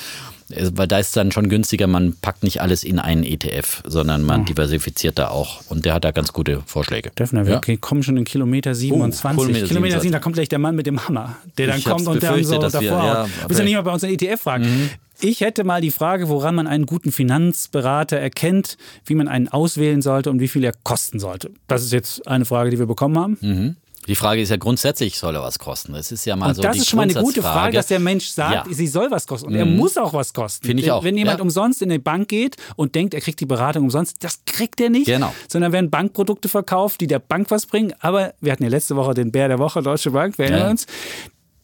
Äh, 0.50 0.70
Weil 0.74 0.87
da 0.88 0.98
ist 0.98 1.16
dann 1.16 1.32
schon 1.32 1.48
günstiger, 1.48 1.87
man 1.87 2.14
packt 2.20 2.42
nicht 2.42 2.61
alles 2.61 2.84
in 2.84 2.98
einen 2.98 3.24
ETF, 3.24 3.82
sondern 3.87 4.22
man 4.22 4.44
diversifiziert 4.44 5.18
da 5.18 5.28
auch. 5.28 5.61
Und 5.68 5.84
der 5.84 5.94
hat 5.94 6.04
da 6.04 6.11
ganz 6.11 6.32
gute 6.32 6.62
Vorschläge. 6.66 7.11
Dürfen 7.18 7.44
wir 7.44 7.52
Ja. 7.52 7.56
okay, 7.58 7.76
kommen 7.76 8.02
schon 8.02 8.16
in 8.16 8.24
Kilometer 8.24 8.74
27. 8.74 9.37
Kilometer 9.46 9.66
Kilometer 9.68 10.00
27. 10.00 10.02
7, 10.02 10.12
da 10.12 10.18
kommt 10.20 10.34
gleich 10.34 10.48
der 10.48 10.58
Mann 10.58 10.74
mit 10.76 10.87
dem 10.87 11.06
Hammer, 11.06 11.37
der 11.58 11.66
dann 11.68 11.78
Ich 11.78 11.84
kommt 11.84 12.06
und 12.06 12.22
dann 12.22 12.44
so 12.44 12.58
dass 12.58 12.80
wir- 12.80 12.90
davor 12.90 13.04
ja. 13.06 13.24
Du 13.42 13.48
bist 13.48 13.61
Mhm. 13.61 13.64
nicht 13.66 13.74
mal 13.74 13.82
bei 13.82 13.92
uns 13.92 14.02
in 14.02 14.11
ETF 14.11 14.40
fragen. 14.40 14.90
Ich 15.20 15.40
hätte 15.40 15.64
mal 15.64 15.80
die 15.80 15.90
Frage, 15.90 16.28
woran 16.28 16.54
man 16.54 16.68
einen 16.68 16.87
guten 16.87 17.11
Finanzberater 17.11 18.16
erkennt, 18.16 18.76
wie 19.04 19.14
man 19.16 19.26
einen 19.26 19.48
auswählen 19.48 20.00
sollte 20.00 20.30
und 20.30 20.38
wie 20.40 20.46
viel 20.48 20.62
er 20.62 20.72
kosten 20.84 21.18
sollte. 21.18 21.50
Das 21.66 21.82
ist 21.82 21.92
jetzt 21.92 22.26
eine 22.28 22.44
Frage, 22.44 22.70
die 22.70 22.78
wir 22.78 22.87
bekommen 22.87 23.18
haben. 23.18 23.76
Die 24.09 24.14
Frage 24.14 24.40
ist 24.40 24.49
ja 24.49 24.57
grundsätzlich, 24.57 25.18
soll 25.18 25.37
er 25.37 25.42
was 25.42 25.59
kosten? 25.59 25.92
Das 25.92 26.11
ist 26.11 26.25
ja 26.25 26.35
mal 26.35 26.49
Und 26.49 26.55
so 26.55 26.62
das 26.62 26.73
die 26.73 26.79
ist 26.81 26.88
schon 26.88 26.97
mal 26.97 27.03
eine 27.05 27.14
gute. 27.14 27.42
Frage, 27.42 27.77
dass 27.77 27.87
der 27.88 28.01
Mensch 28.01 28.27
sagt, 28.29 28.55
Ja. 28.55 28.64
Mhm. 28.66 28.73
sie 28.75 28.87
soll 28.87 29.11
was 29.11 29.27
kosten. 29.27 29.49
Und 29.49 29.55
er 29.55 29.66
muss 29.66 29.97
auch 29.99 30.14
was 30.14 30.33
kosten. 30.33 30.66
Finde 30.66 30.81
ich 30.83 30.87
wenn, 30.88 30.92
auch, 30.94 31.05
Wenn 31.05 31.16
jemand 31.16 31.38
ja. 31.38 31.42
umsonst 31.42 31.83
in 31.83 31.90
eine 31.90 32.01
Bank 32.01 32.29
geht 32.29 32.57
und 32.77 32.94
denkt, 32.94 33.12
er 33.14 33.21
kriegt 33.21 33.38
die 33.40 33.47
Beratung 33.47 33.85
umsonst, 33.85 34.16
das 34.25 34.40
kriegt 34.47 34.81
er 34.81 34.88
nicht. 34.90 35.07
Genau. 35.07 35.33
Sondern 35.49 35.73
werden 35.73 35.90
Bankprodukte 35.90 36.49
verkauft, 36.49 37.01
die 37.03 37.07
der 37.07 37.18
Bank 37.18 37.51
was 37.51 37.66
bringen. 37.66 37.92
Aber 38.01 38.33
wir 38.40 38.51
hatten 38.53 38.62
ja 38.64 38.71
letzte 38.71 38.97
Woche 38.97 39.12
den 39.14 39.31
Bär 39.31 39.49
der 39.49 39.59
Woche, 39.59 39.83
Deutsche 39.83 40.11
Bank, 40.11 40.38
wir 40.38 40.47
erinnern 40.47 40.62
Ja. 40.64 40.71
uns. 40.71 40.87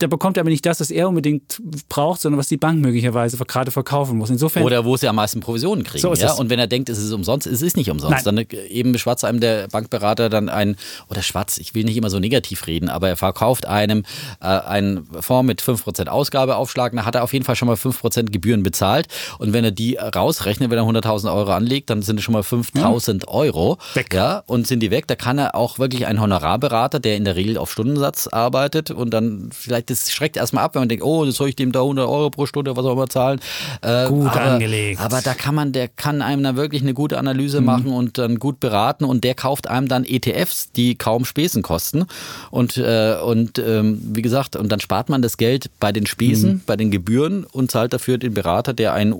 Da 0.04 0.08
bekommt 0.08 0.36
er 0.36 0.42
aber 0.42 0.50
nicht 0.50 0.66
das, 0.66 0.80
was 0.80 0.90
er 0.90 1.08
unbedingt 1.08 1.62
braucht, 1.88 2.20
sondern 2.20 2.38
was 2.38 2.48
die 2.48 2.58
Bank 2.58 2.78
möglicherweise 2.82 3.38
gerade 3.38 3.70
verkaufen 3.70 4.18
muss. 4.18 4.28
Insofern 4.28 4.62
Oder 4.62 4.84
wo 4.84 4.98
sie 4.98 5.08
am 5.08 5.16
meisten 5.16 5.40
Provisionen 5.40 5.82
kriegen. 5.82 6.02
So 6.02 6.12
ja? 6.12 6.34
Und 6.34 6.50
wenn 6.50 6.58
er 6.58 6.66
denkt, 6.66 6.90
es 6.90 6.98
ist 6.98 7.10
umsonst, 7.10 7.46
es 7.46 7.62
ist 7.62 7.74
nicht 7.74 7.90
umsonst. 7.90 8.26
Nein. 8.26 8.36
Dann 8.36 8.58
äh, 8.58 8.66
eben 8.66 8.98
schwatzt 8.98 9.24
einem 9.24 9.40
der 9.40 9.68
Bankberater 9.68 10.28
dann 10.28 10.50
ein, 10.50 10.76
oder 11.08 11.22
schwarz, 11.22 11.56
ich 11.56 11.74
will 11.74 11.84
nicht 11.84 11.96
immer 11.96 12.10
so 12.10 12.18
negativ 12.18 12.66
reden, 12.66 12.90
aber 12.90 13.08
er 13.08 13.16
verkauft 13.16 13.66
einem 13.66 14.04
äh, 14.42 14.46
einen 14.46 15.06
Fonds 15.20 15.46
mit 15.46 15.62
5% 15.62 16.08
Ausgabeaufschlag, 16.08 16.92
dann 16.92 17.06
hat 17.06 17.14
er 17.14 17.24
auf 17.24 17.32
jeden 17.32 17.46
Fall 17.46 17.56
schon 17.56 17.68
mal 17.68 17.76
5% 17.76 18.30
Gebühren 18.30 18.62
bezahlt. 18.62 19.08
Und 19.38 19.54
wenn 19.54 19.64
er 19.64 19.70
die 19.70 19.96
rausrechnet, 19.96 20.70
wenn 20.70 20.78
er 20.78 20.84
100.000 20.84 21.34
Euro 21.34 21.52
anlegt, 21.52 21.88
dann 21.88 22.02
sind 22.02 22.18
es 22.18 22.24
schon 22.24 22.34
mal 22.34 22.42
5.000 22.42 23.26
Euro. 23.28 23.78
Weg. 23.94 24.12
Ja, 24.12 24.42
und 24.46 24.66
sind 24.66 24.80
die 24.80 24.90
weg. 24.90 25.06
Da 25.06 25.16
kann 25.16 25.38
er 25.38 25.54
auch 25.54 25.78
wirklich 25.78 26.06
einen 26.06 26.20
Honorarberater, 26.20 27.00
der 27.00 27.16
in 27.16 27.24
der 27.24 27.36
Regel 27.36 27.56
auf 27.56 27.72
Stundensatz 27.72 28.26
arbeitet 28.26 28.90
und 28.90 29.10
dann 29.10 29.48
vielleicht, 29.52 29.88
das 29.94 30.12
schreckt 30.12 30.36
erstmal 30.36 30.64
ab, 30.64 30.74
wenn 30.74 30.82
man 30.82 30.88
denkt, 30.88 31.04
oh, 31.04 31.24
das 31.24 31.36
soll 31.36 31.48
ich 31.48 31.56
dem 31.56 31.72
da 31.72 31.80
100 31.80 32.06
Euro 32.08 32.30
pro 32.30 32.46
Stunde, 32.46 32.76
was 32.76 32.84
auch 32.84 32.92
immer 32.92 33.08
zahlen. 33.08 33.40
Äh, 33.82 34.08
Gut 34.08 34.28
aber, 34.30 34.40
angelegt. 34.42 35.00
Aber 35.00 35.20
da 35.22 35.34
kann 35.34 35.54
man, 35.54 35.72
der 35.72 35.88
kann 35.88 36.22
einem 36.22 36.42
da 36.42 36.56
wirklich 36.56 36.82
eine 36.82 36.94
gute 36.94 37.18
Analyse 37.18 37.60
Mhm. 37.60 37.66
machen 37.66 37.86
und 37.92 38.18
dann 38.18 38.38
gut 38.38 38.60
beraten 38.60 39.04
und 39.04 39.24
der 39.24 39.34
kauft 39.34 39.68
einem 39.68 39.88
dann 39.88 40.04
ETFs, 40.04 40.72
die 40.72 40.94
kaum 40.96 41.24
Spesen 41.24 41.62
kosten 41.62 42.04
und, 42.50 42.76
äh, 42.76 43.16
und 43.24 43.58
ähm, 43.58 44.00
wie 44.12 44.22
gesagt, 44.22 44.56
und 44.56 44.70
dann 44.70 44.80
spart 44.80 45.08
man 45.08 45.22
das 45.22 45.36
Geld 45.36 45.70
bei 45.80 45.92
den 45.92 46.06
Spesen, 46.06 46.50
Mhm. 46.54 46.60
bei 46.66 46.76
den 46.76 46.90
Gebühren 46.90 47.44
und 47.44 47.70
zahlt 47.70 47.92
dafür 47.92 48.18
den 48.18 48.34
Berater, 48.34 48.72
der 48.72 48.92
einen 48.94 49.12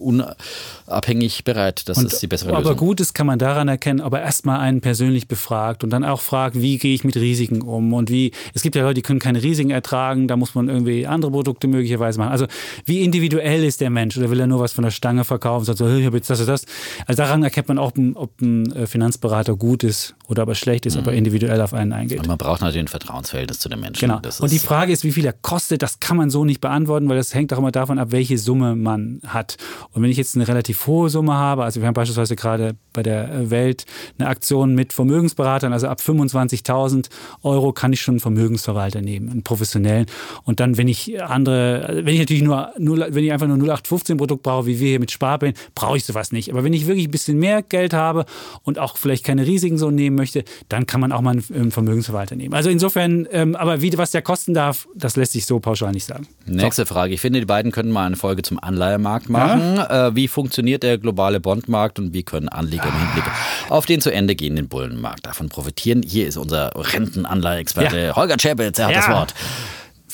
unabhängig 0.86 1.44
berät. 1.44 1.88
Das 1.88 1.98
Und 1.98 2.06
ist 2.06 2.20
die 2.22 2.26
bessere 2.26 2.50
aber 2.50 2.58
Lösung. 2.60 2.76
Gutes 2.76 3.14
kann 3.14 3.26
man 3.26 3.38
daran 3.38 3.68
erkennen, 3.68 4.00
ob 4.00 4.12
er 4.14 4.22
erstmal 4.22 4.60
einen 4.60 4.80
persönlich 4.80 5.28
befragt 5.28 5.84
und 5.84 5.90
dann 5.90 6.04
auch 6.04 6.20
fragt, 6.20 6.60
wie 6.60 6.78
gehe 6.78 6.94
ich 6.94 7.04
mit 7.04 7.16
Risiken 7.16 7.62
um 7.62 7.92
und 7.92 8.10
wie, 8.10 8.32
es 8.54 8.62
gibt 8.62 8.76
ja 8.76 8.82
Leute, 8.82 8.94
die 8.94 9.02
können 9.02 9.20
keine 9.20 9.42
Risiken 9.42 9.70
ertragen, 9.70 10.28
da 10.28 10.36
muss 10.36 10.53
man 10.54 10.68
irgendwie 10.68 11.06
andere 11.06 11.30
Produkte 11.30 11.68
möglicherweise 11.68 12.18
machen. 12.18 12.32
Also 12.32 12.46
wie 12.84 13.02
individuell 13.02 13.64
ist 13.64 13.80
der 13.80 13.90
Mensch 13.90 14.16
oder 14.16 14.30
will 14.30 14.40
er 14.40 14.46
nur 14.46 14.60
was 14.60 14.72
von 14.72 14.84
der 14.84 14.90
Stange 14.90 15.24
verkaufen, 15.24 15.64
sagt 15.64 15.78
so, 15.78 15.88
ich 15.88 16.06
habe 16.06 16.16
jetzt 16.16 16.30
das 16.30 16.40
und 16.40 16.48
das. 16.48 16.64
Also 17.06 17.22
daran 17.22 17.42
erkennt 17.42 17.68
man 17.68 17.78
auch, 17.78 17.92
ob 18.14 18.40
ein 18.40 18.72
äh, 18.72 18.86
Finanzberater 18.86 19.56
gut 19.56 19.84
ist 19.84 20.14
oder 20.28 20.42
aber 20.42 20.54
schlecht 20.54 20.86
ist, 20.86 20.96
ob 20.96 21.06
er 21.06 21.12
individuell 21.12 21.60
auf 21.60 21.74
einen 21.74 21.92
eingeht. 21.92 22.20
Und 22.20 22.28
man 22.28 22.38
braucht 22.38 22.60
natürlich 22.60 22.84
ein 22.84 22.88
Vertrauensverhältnis 22.88 23.58
zu 23.58 23.68
den 23.68 23.80
Menschen. 23.80 24.00
Genau. 24.00 24.20
Und 24.40 24.52
die 24.52 24.58
Frage 24.58 24.92
ist, 24.92 25.04
wie 25.04 25.12
viel 25.12 25.24
er 25.24 25.32
kostet, 25.32 25.82
das 25.82 26.00
kann 26.00 26.16
man 26.16 26.30
so 26.30 26.44
nicht 26.44 26.60
beantworten, 26.60 27.08
weil 27.08 27.16
das 27.16 27.34
hängt 27.34 27.52
auch 27.52 27.58
immer 27.58 27.72
davon 27.72 27.98
ab, 27.98 28.08
welche 28.10 28.38
Summe 28.38 28.76
man 28.76 29.20
hat. 29.26 29.56
Und 29.92 30.02
wenn 30.02 30.10
ich 30.10 30.16
jetzt 30.16 30.34
eine 30.34 30.48
relativ 30.48 30.86
hohe 30.86 31.10
Summe 31.10 31.34
habe, 31.34 31.64
also 31.64 31.80
wir 31.80 31.86
haben 31.86 31.94
beispielsweise 31.94 32.36
gerade 32.36 32.76
bei 32.92 33.02
der 33.02 33.50
Welt 33.50 33.84
eine 34.18 34.28
Aktion 34.28 34.74
mit 34.74 34.92
Vermögensberatern, 34.92 35.72
also 35.72 35.88
ab 35.88 36.00
25.000 36.00 37.08
Euro 37.42 37.72
kann 37.72 37.92
ich 37.92 38.00
schon 38.00 38.14
einen 38.14 38.20
Vermögensverwalter 38.20 39.00
nehmen, 39.00 39.30
einen 39.30 39.42
professionellen. 39.42 40.06
Und 40.44 40.60
dann, 40.60 40.76
wenn 40.76 40.88
ich 40.88 41.22
andere, 41.22 42.02
wenn 42.04 42.12
ich 42.14 42.20
natürlich 42.20 42.42
nur, 42.42 42.70
wenn 42.76 43.24
ich 43.24 43.32
einfach 43.32 43.46
nur 43.46 43.56
0815 43.56 44.16
Produkt 44.16 44.42
brauche, 44.42 44.66
wie 44.66 44.78
wir 44.80 44.88
hier 44.88 45.00
mit 45.00 45.10
Sparplänen, 45.10 45.56
brauche 45.74 45.96
ich 45.96 46.04
sowas 46.04 46.32
nicht. 46.32 46.50
Aber 46.50 46.64
wenn 46.64 46.72
ich 46.72 46.86
wirklich 46.86 47.08
ein 47.08 47.10
bisschen 47.10 47.38
mehr 47.38 47.62
Geld 47.62 47.94
habe 47.94 48.26
und 48.62 48.78
auch 48.78 48.96
vielleicht 48.96 49.24
keine 49.24 49.46
Risiken 49.46 49.78
so 49.78 49.90
nehmen 49.90 50.16
möchte, 50.16 50.44
dann 50.68 50.86
kann 50.86 51.00
man 51.00 51.12
auch 51.12 51.20
mal 51.20 51.30
einen 51.32 51.44
einen 51.54 51.70
Vermögensverwalter 51.70 52.36
nehmen. 52.36 52.54
Also 52.54 52.68
insofern, 52.70 53.26
ähm, 53.32 53.56
aber 53.56 53.80
wie, 53.80 53.96
was 53.96 54.10
der 54.10 54.22
kosten 54.22 54.54
darf, 54.54 54.86
das 54.94 55.16
lässt 55.16 55.32
sich 55.32 55.46
so 55.46 55.60
pauschal 55.60 55.92
nicht 55.92 56.04
sagen. 56.04 56.26
Nächste 56.46 56.84
Frage. 56.86 57.14
Ich 57.14 57.20
finde, 57.20 57.40
die 57.40 57.46
beiden 57.46 57.72
können 57.72 57.90
mal 57.90 58.06
eine 58.06 58.16
Folge 58.16 58.42
zum 58.42 58.58
Anleihemarkt 58.62 59.28
machen. 59.30 59.78
Äh, 59.78 60.14
wie 60.14 60.28
funktioniert 60.28 60.82
der 60.82 60.98
globale 60.98 61.40
Bondmarkt 61.40 61.98
und 61.98 62.12
wie 62.12 62.22
können 62.22 62.48
Anleger 62.48 62.84
im 62.84 62.98
Hinblick 63.06 63.24
auf 63.70 63.86
den 63.86 64.00
zu 64.00 64.10
Ende 64.12 64.34
gehenden 64.36 64.68
Bullenmarkt 64.68 65.24
davon 65.26 65.48
profitieren? 65.48 66.02
Hier 66.02 66.26
ist 66.26 66.36
unser 66.36 66.72
Rentenanleiheexperte 66.74 67.98
Ja. 67.98 68.16
Holger 68.16 68.36
Czapitz. 68.36 68.78
Er 68.78 68.86
hat 68.86 68.92
Ja. 68.92 68.98
das 69.00 69.08
Wort. 69.10 69.34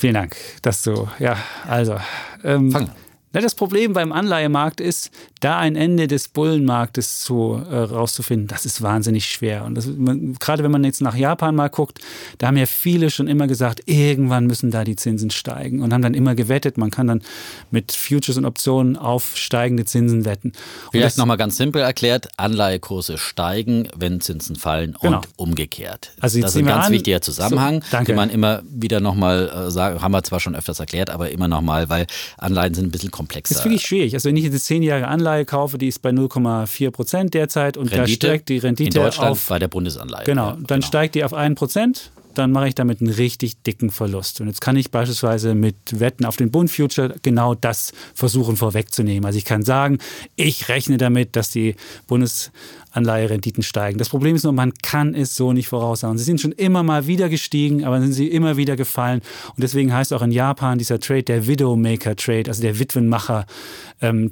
Vielen 0.00 0.14
Dank, 0.14 0.34
dass 0.62 0.80
du, 0.82 1.08
ja, 1.18 1.36
also. 1.68 1.98
Ähm, 2.42 2.72
Fang 2.72 2.88
an. 2.88 2.94
Na, 3.32 3.40
das 3.40 3.54
Problem 3.54 3.92
beim 3.92 4.12
Anleihemarkt 4.12 4.80
ist, 4.80 5.10
da 5.40 5.58
ein 5.58 5.76
Ende 5.76 6.08
des 6.08 6.28
Bullenmarktes 6.28 7.20
zu, 7.20 7.62
äh, 7.70 7.76
rauszufinden, 7.76 8.48
das 8.48 8.66
ist 8.66 8.82
wahnsinnig 8.82 9.26
schwer. 9.26 9.64
Und 9.64 9.76
das, 9.76 9.86
man, 9.86 10.34
gerade 10.34 10.64
wenn 10.64 10.70
man 10.72 10.82
jetzt 10.84 11.00
nach 11.00 11.14
Japan 11.14 11.54
mal 11.54 11.68
guckt, 11.68 12.00
da 12.38 12.48
haben 12.48 12.56
ja 12.56 12.66
viele 12.66 13.08
schon 13.10 13.28
immer 13.28 13.46
gesagt, 13.46 13.82
irgendwann 13.86 14.46
müssen 14.46 14.70
da 14.70 14.82
die 14.84 14.96
Zinsen 14.96 15.30
steigen 15.30 15.80
und 15.80 15.92
haben 15.92 16.02
dann 16.02 16.14
immer 16.14 16.34
gewettet. 16.34 16.76
Man 16.76 16.90
kann 16.90 17.06
dann 17.06 17.22
mit 17.70 17.92
Futures 17.92 18.36
und 18.36 18.44
Optionen 18.44 18.96
auf 18.96 19.36
steigende 19.36 19.84
Zinsen 19.84 20.24
wetten. 20.24 20.48
Und 20.48 20.56
Vielleicht 20.92 21.16
nochmal 21.16 21.36
ganz 21.36 21.56
simpel 21.56 21.82
erklärt, 21.82 22.28
Anleihekurse 22.36 23.16
steigen, 23.16 23.88
wenn 23.96 24.20
Zinsen 24.20 24.56
fallen 24.56 24.96
Genau. 25.00 25.18
und 25.18 25.28
umgekehrt. 25.36 26.12
Also 26.20 26.40
das 26.40 26.50
ist 26.50 26.56
ein 26.58 26.66
ganz 26.66 26.86
an- 26.86 26.92
wichtiger 26.92 27.20
Zusammenhang, 27.22 27.82
So, 27.90 27.98
den 28.02 28.16
man 28.16 28.28
immer 28.30 28.62
wieder 28.68 29.00
nochmal 29.00 29.48
äh, 29.68 29.70
sagen, 29.70 30.02
haben 30.02 30.12
wir 30.12 30.22
zwar 30.24 30.40
schon 30.40 30.54
öfters 30.56 30.80
erklärt, 30.80 31.10
aber 31.10 31.30
immer 31.30 31.46
nochmal, 31.48 31.88
weil 31.88 32.06
Anleihen 32.38 32.74
sind 32.74 32.86
ein 32.86 32.90
bisschen 32.90 33.10
komplexer. 33.20 33.54
Das 33.54 33.60
ist 33.60 33.64
wirklich 33.64 33.82
schwierig. 33.82 34.14
Also 34.14 34.28
wenn 34.28 34.36
ich 34.36 34.44
jetzt 34.44 34.70
eine 34.70 34.80
10-jährige 34.80 35.08
Anleihe 35.08 35.44
kaufe, 35.44 35.76
die 35.78 35.88
ist 35.88 36.00
bei 36.00 36.10
0,4 36.10 36.90
Prozent 36.90 37.34
derzeit 37.34 37.76
und 37.76 37.92
da 37.94 38.06
steigt 38.06 38.48
die 38.48 38.58
Rendite 38.58 38.98
in 38.98 39.04
Deutschland 39.04 39.30
auf 39.30 39.46
bei 39.48 39.58
der 39.58 39.68
Bundesanleihe. 39.68 40.24
Genau, 40.24 40.56
dann 40.66 40.82
steigt 40.82 41.14
die 41.14 41.24
auf 41.24 41.34
1%, 41.34 42.10
dann 42.34 42.52
mache 42.52 42.68
ich 42.68 42.74
damit 42.74 43.00
einen 43.00 43.10
richtig 43.10 43.62
dicken 43.62 43.90
Verlust. 43.90 44.40
Und 44.40 44.46
jetzt 44.46 44.60
kann 44.60 44.76
ich 44.76 44.90
beispielsweise 44.90 45.54
mit 45.54 45.76
Wetten 46.00 46.24
auf 46.24 46.36
den 46.36 46.50
Bund 46.50 46.70
Future 46.70 47.14
genau 47.22 47.54
das 47.54 47.92
versuchen 48.14 48.56
vorwegzunehmen. 48.56 49.26
Also 49.26 49.36
ich 49.36 49.44
kann 49.44 49.62
sagen, 49.62 49.98
ich 50.36 50.68
rechne 50.68 50.96
damit, 50.96 51.36
dass 51.36 51.50
die 51.50 51.74
Bundesanleiherenditen 52.90 53.62
steigen. 53.62 53.98
Das 53.98 54.08
Problem 54.08 54.36
ist 54.36 54.44
nur, 54.44 54.52
man 54.52 54.72
kann 54.82 55.14
es 55.14 55.36
so 55.36 55.52
nicht 55.52 55.68
voraussagen. 55.68 56.18
Sie 56.18 56.24
sind 56.24 56.40
schon 56.40 56.52
immer 56.52 56.82
mal 56.82 57.06
wieder 57.06 57.28
gestiegen, 57.28 57.84
aber 57.84 58.00
sind 58.00 58.12
sie 58.12 58.28
immer 58.28 58.56
wieder 58.56 58.76
gefallen. 58.76 59.20
Und 59.48 59.62
deswegen 59.62 59.92
heißt 59.92 60.12
auch 60.12 60.22
in 60.22 60.32
Japan 60.32 60.78
dieser 60.78 61.00
Trade 61.00 61.22
der 61.22 61.46
Widowmaker 61.46 62.16
Trade, 62.16 62.44
also 62.48 62.62
der 62.62 62.78
Witwenmacher 62.78 63.46
ähm, 64.00 64.30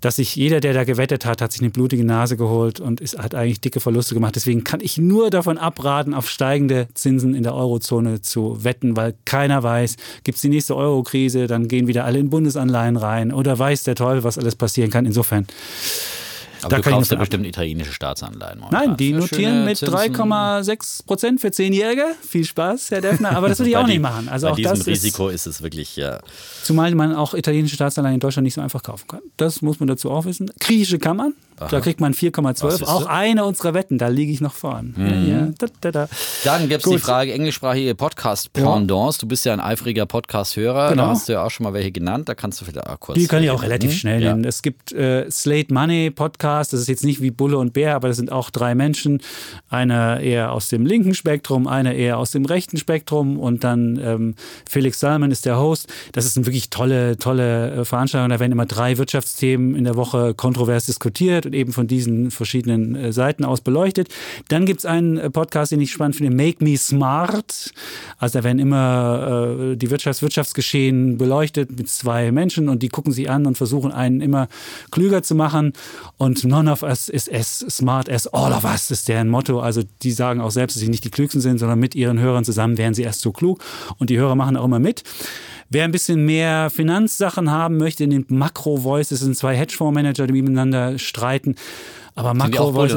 dass 0.00 0.16
sich 0.16 0.36
jeder, 0.36 0.60
der 0.60 0.72
da 0.72 0.84
gewettet 0.84 1.26
hat, 1.26 1.42
hat 1.42 1.52
sich 1.52 1.60
eine 1.60 1.70
blutige 1.70 2.04
Nase 2.04 2.36
geholt 2.36 2.80
und 2.80 3.00
ist, 3.00 3.18
hat 3.18 3.34
eigentlich 3.34 3.60
dicke 3.60 3.80
Verluste 3.80 4.14
gemacht. 4.14 4.36
Deswegen 4.36 4.64
kann 4.64 4.80
ich 4.80 4.96
nur 4.98 5.30
davon 5.30 5.58
abraten, 5.58 6.14
auf 6.14 6.28
steigende 6.28 6.88
Zinsen 6.94 7.34
in 7.34 7.42
der 7.42 7.54
Eurozone 7.54 8.22
zu 8.22 8.64
wetten, 8.64 8.96
weil 8.96 9.14
keiner 9.24 9.62
weiß, 9.62 9.96
gibt 10.24 10.36
es 10.36 10.42
die 10.42 10.48
nächste 10.48 10.76
Euro-Krise, 10.76 11.46
dann 11.46 11.68
gehen 11.68 11.86
wieder 11.88 12.04
alle 12.04 12.18
in 12.18 12.30
Bundesanleihen 12.30 12.96
rein 12.96 13.32
oder 13.32 13.58
weiß 13.58 13.84
der 13.84 13.94
Teufel, 13.94 14.24
was 14.24 14.38
alles 14.38 14.56
passieren 14.56 14.90
kann. 14.90 15.04
Insofern. 15.04 15.46
Aber 16.62 16.68
da 16.70 16.76
du 16.76 16.82
kann 16.82 16.92
ich 16.92 16.96
kaufst 16.98 17.10
ja 17.10 17.14
davon 17.16 17.16
ab- 17.16 17.20
bestimmt 17.20 17.46
italienische 17.46 17.92
Staatsanleihen. 17.92 18.58
momentan. 18.60 18.86
Nein, 18.88 18.96
die 18.96 19.12
notieren 19.12 19.64
mit 19.64 19.78
Zinsen. 19.78 19.94
3,6 19.94 21.06
Prozent 21.06 21.40
für 21.40 21.50
Zehnjährige. 21.50 22.04
Viel 22.26 22.44
Spaß, 22.44 22.90
Herr 22.90 23.00
Defner. 23.00 23.36
Aber 23.36 23.48
das 23.48 23.58
würde 23.58 23.70
ich 23.70 23.76
auch 23.76 23.84
die- 23.84 23.92
nicht 23.92 24.02
machen. 24.02 24.28
Also 24.28 24.46
bei 24.46 24.52
auch 24.52 24.56
diesem 24.56 24.76
das 24.78 24.86
Risiko 24.86 25.28
ist 25.28 25.46
es 25.46 25.62
wirklich 25.62 25.96
ja. 25.96 26.16
Ist, 26.16 26.64
zumal 26.64 26.94
man 26.94 27.14
auch 27.14 27.34
italienische 27.34 27.74
Staatsanleihen 27.74 28.14
in 28.14 28.20
Deutschland 28.20 28.44
nicht 28.44 28.54
so 28.54 28.60
einfach 28.60 28.82
kaufen 28.82 29.06
kann. 29.08 29.20
Das 29.36 29.62
muss 29.62 29.80
man 29.80 29.88
dazu 29.88 30.10
auch 30.10 30.24
wissen. 30.24 30.50
Griechische 30.60 30.98
kann 30.98 31.16
man. 31.16 31.34
Da 31.68 31.80
kriegt 31.80 32.00
man 32.00 32.12
Was 32.12 32.18
4,12. 32.18 32.72
ist 32.74 32.88
Auch 32.88 33.06
eine 33.06 33.44
unserer 33.44 33.74
Wetten, 33.74 33.98
da 33.98 34.08
liege 34.08 34.32
ich 34.32 34.40
noch 34.40 34.54
vorn. 34.54 34.94
Ja, 34.98 35.06
ja. 35.06 35.48
Da, 35.58 35.66
da, 35.80 35.90
da. 35.90 36.08
Dann 36.44 36.68
gibt 36.68 36.86
es 36.86 36.90
die. 36.90 36.98
Frage 36.98 37.32
englischsprachige 37.32 37.94
Podcast-Pendants. 37.94 39.18
Du 39.18 39.26
bist 39.26 39.44
ja 39.44 39.52
ein 39.52 39.60
eifriger 39.60 40.06
Podcast-Hörer. 40.06 40.90
Genau. 40.90 41.02
Da 41.04 41.08
hast 41.10 41.28
du 41.28 41.32
ja 41.34 41.44
auch 41.44 41.50
schon 41.50 41.64
mal 41.64 41.72
welche 41.72 41.92
genannt. 41.92 42.28
Da 42.28 42.34
kannst 42.34 42.60
du 42.60 42.64
vielleicht 42.64 42.86
auch 42.86 43.00
kurz. 43.00 43.18
Die 43.18 43.26
kann 43.26 43.42
ich 43.42 43.50
auch 43.50 43.62
relativ 43.62 43.90
hm? 43.90 43.98
schnell 43.98 44.22
Ja. 44.22 44.30
nennen. 44.30 44.44
Es 44.44 44.62
gibt 44.62 44.92
äh, 44.92 45.30
Slate 45.30 45.72
Money 45.72 46.10
Podcast, 46.10 46.72
das 46.72 46.80
ist 46.80 46.88
jetzt 46.88 47.04
nicht 47.04 47.20
wie 47.20 47.30
Bulle 47.30 47.58
und 47.58 47.72
Bär, 47.72 47.94
aber 47.94 48.08
das 48.08 48.16
sind 48.16 48.32
auch 48.32 48.50
drei 48.50 48.74
Menschen. 48.74 49.20
Einer 49.68 50.20
eher 50.20 50.52
aus 50.52 50.68
dem 50.68 50.86
linken 50.86 51.14
Spektrum, 51.14 51.66
einer 51.66 51.94
eher 51.94 52.18
aus 52.18 52.30
dem 52.30 52.44
rechten 52.44 52.76
Spektrum 52.76 53.38
und 53.38 53.64
dann 53.64 54.00
ähm, 54.02 54.34
Felix 54.68 55.00
Salman 55.00 55.30
ist 55.30 55.46
der 55.46 55.58
Host. 55.58 55.88
Das 56.12 56.24
ist 56.24 56.36
eine 56.36 56.46
wirklich 56.46 56.70
tolle, 56.70 57.16
tolle 57.18 57.72
äh, 57.72 57.84
Veranstaltung. 57.84 58.30
Da 58.30 58.40
werden 58.40 58.52
immer 58.52 58.66
drei 58.66 58.98
Wirtschaftsthemen 58.98 59.74
in 59.74 59.84
der 59.84 59.96
Woche 59.96 60.34
kontrovers 60.34 60.86
diskutiert 60.86 61.46
und 61.50 61.56
eben 61.56 61.72
von 61.72 61.88
diesen 61.88 62.30
verschiedenen 62.30 62.94
äh, 62.94 63.12
Seiten 63.12 63.44
aus 63.44 63.60
beleuchtet. 63.60 64.08
Dann 64.48 64.66
gibt 64.66 64.80
es 64.80 64.86
einen 64.86 65.18
äh, 65.18 65.30
Podcast, 65.30 65.72
den 65.72 65.80
ich 65.80 65.90
spannend 65.90 66.16
finde, 66.16 66.34
Make 66.34 66.62
Me 66.62 66.76
Smart. 66.76 67.72
Also 68.18 68.38
da 68.38 68.44
werden 68.44 68.60
immer 68.60 69.72
äh, 69.72 69.76
die 69.76 69.90
Wirtschafts 69.90 70.22
Wirtschaftsgeschehen 70.22 71.18
beleuchtet 71.18 71.76
mit 71.76 71.88
zwei 71.88 72.30
Menschen 72.30 72.68
und 72.68 72.82
die 72.82 72.88
gucken 72.88 73.12
sich 73.12 73.28
an 73.28 73.46
und 73.46 73.56
versuchen 73.56 73.90
einen 73.90 74.20
immer 74.20 74.48
klüger 74.92 75.24
zu 75.24 75.34
machen. 75.34 75.72
Und 76.18 76.44
none 76.44 76.70
of 76.70 76.84
us 76.84 77.08
is 77.08 77.28
as 77.28 77.58
smart 77.68 78.08
as 78.08 78.28
all 78.28 78.52
of 78.52 78.64
us 78.64 78.90
ist 78.90 79.08
deren 79.08 79.28
Motto. 79.28 79.60
Also 79.60 79.82
die 80.02 80.12
sagen 80.12 80.40
auch 80.40 80.52
selbst, 80.52 80.76
dass 80.76 80.82
sie 80.82 80.88
nicht 80.88 81.04
die 81.04 81.10
Klügsten 81.10 81.40
sind, 81.40 81.58
sondern 81.58 81.80
mit 81.80 81.96
ihren 81.96 82.20
Hörern 82.20 82.44
zusammen 82.44 82.78
wären 82.78 82.94
sie 82.94 83.02
erst 83.02 83.22
so 83.22 83.32
klug. 83.32 83.60
Und 83.98 84.10
die 84.10 84.18
Hörer 84.18 84.36
machen 84.36 84.56
auch 84.56 84.66
immer 84.66 84.78
mit. 84.78 85.02
Wer 85.72 85.84
ein 85.84 85.92
bisschen 85.92 86.24
mehr 86.24 86.68
Finanzsachen 86.68 87.50
haben 87.50 87.76
möchte, 87.76 88.06
nimmt 88.08 88.32
Macro 88.32 88.78
Voice. 88.78 89.10
Das 89.10 89.20
sind 89.20 89.36
zwei 89.36 89.56
Hedgefondsmanager, 89.56 90.26
die 90.26 90.42
miteinander 90.42 90.98
streiten. 90.98 91.54
Aber 92.16 92.34
Macro 92.34 92.72
Bull 92.72 92.90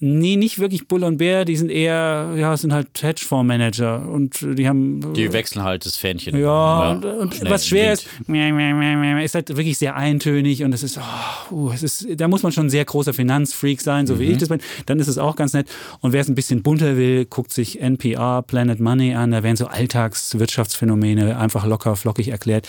Nee, 0.00 0.36
nicht 0.36 0.60
wirklich 0.60 0.86
Bull 0.86 1.02
und 1.02 1.16
Bär, 1.16 1.44
die 1.44 1.56
sind 1.56 1.70
eher, 1.70 2.32
ja, 2.36 2.56
sind 2.56 2.72
halt 2.72 2.88
Hedgefondsmanager 3.00 4.08
und 4.08 4.40
die 4.42 4.68
haben. 4.68 5.12
Die 5.14 5.32
wechseln 5.32 5.64
halt 5.64 5.86
das 5.86 5.96
Fähnchen. 5.96 6.36
Ja, 6.38 6.84
ja 6.84 6.90
und, 6.92 7.04
und 7.04 7.50
was 7.50 7.66
schwer 7.66 7.94
ist, 7.94 8.06
ist 8.28 9.34
halt 9.34 9.48
wirklich 9.48 9.76
sehr 9.76 9.96
eintönig 9.96 10.62
und 10.62 10.72
es 10.72 10.84
ist, 10.84 10.98
oh, 10.98 11.54
uh, 11.54 11.72
es 11.72 11.82
ist, 11.82 12.06
da 12.16 12.28
muss 12.28 12.44
man 12.44 12.52
schon 12.52 12.66
ein 12.66 12.70
sehr 12.70 12.84
großer 12.84 13.12
Finanzfreak 13.12 13.80
sein, 13.80 14.06
so 14.06 14.14
mhm. 14.14 14.18
wie 14.20 14.24
ich 14.26 14.38
das 14.38 14.48
bin. 14.48 14.60
Dann 14.86 15.00
ist 15.00 15.08
es 15.08 15.18
auch 15.18 15.34
ganz 15.34 15.52
nett. 15.52 15.68
Und 16.00 16.12
wer 16.12 16.20
es 16.20 16.28
ein 16.28 16.36
bisschen 16.36 16.62
bunter 16.62 16.96
will, 16.96 17.24
guckt 17.24 17.52
sich 17.52 17.80
NPR, 17.80 18.42
Planet 18.42 18.78
Money 18.78 19.14
an. 19.14 19.32
Da 19.32 19.42
werden 19.42 19.56
so 19.56 19.66
Alltagswirtschaftsphänomene 19.66 21.36
einfach 21.38 21.66
locker, 21.66 21.96
flockig 21.96 22.28
erklärt. 22.28 22.68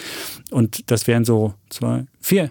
Und 0.49 0.89
das 0.89 1.05
wären 1.05 1.25
so 1.25 1.53
zwei, 1.69 2.05
vier 2.21 2.49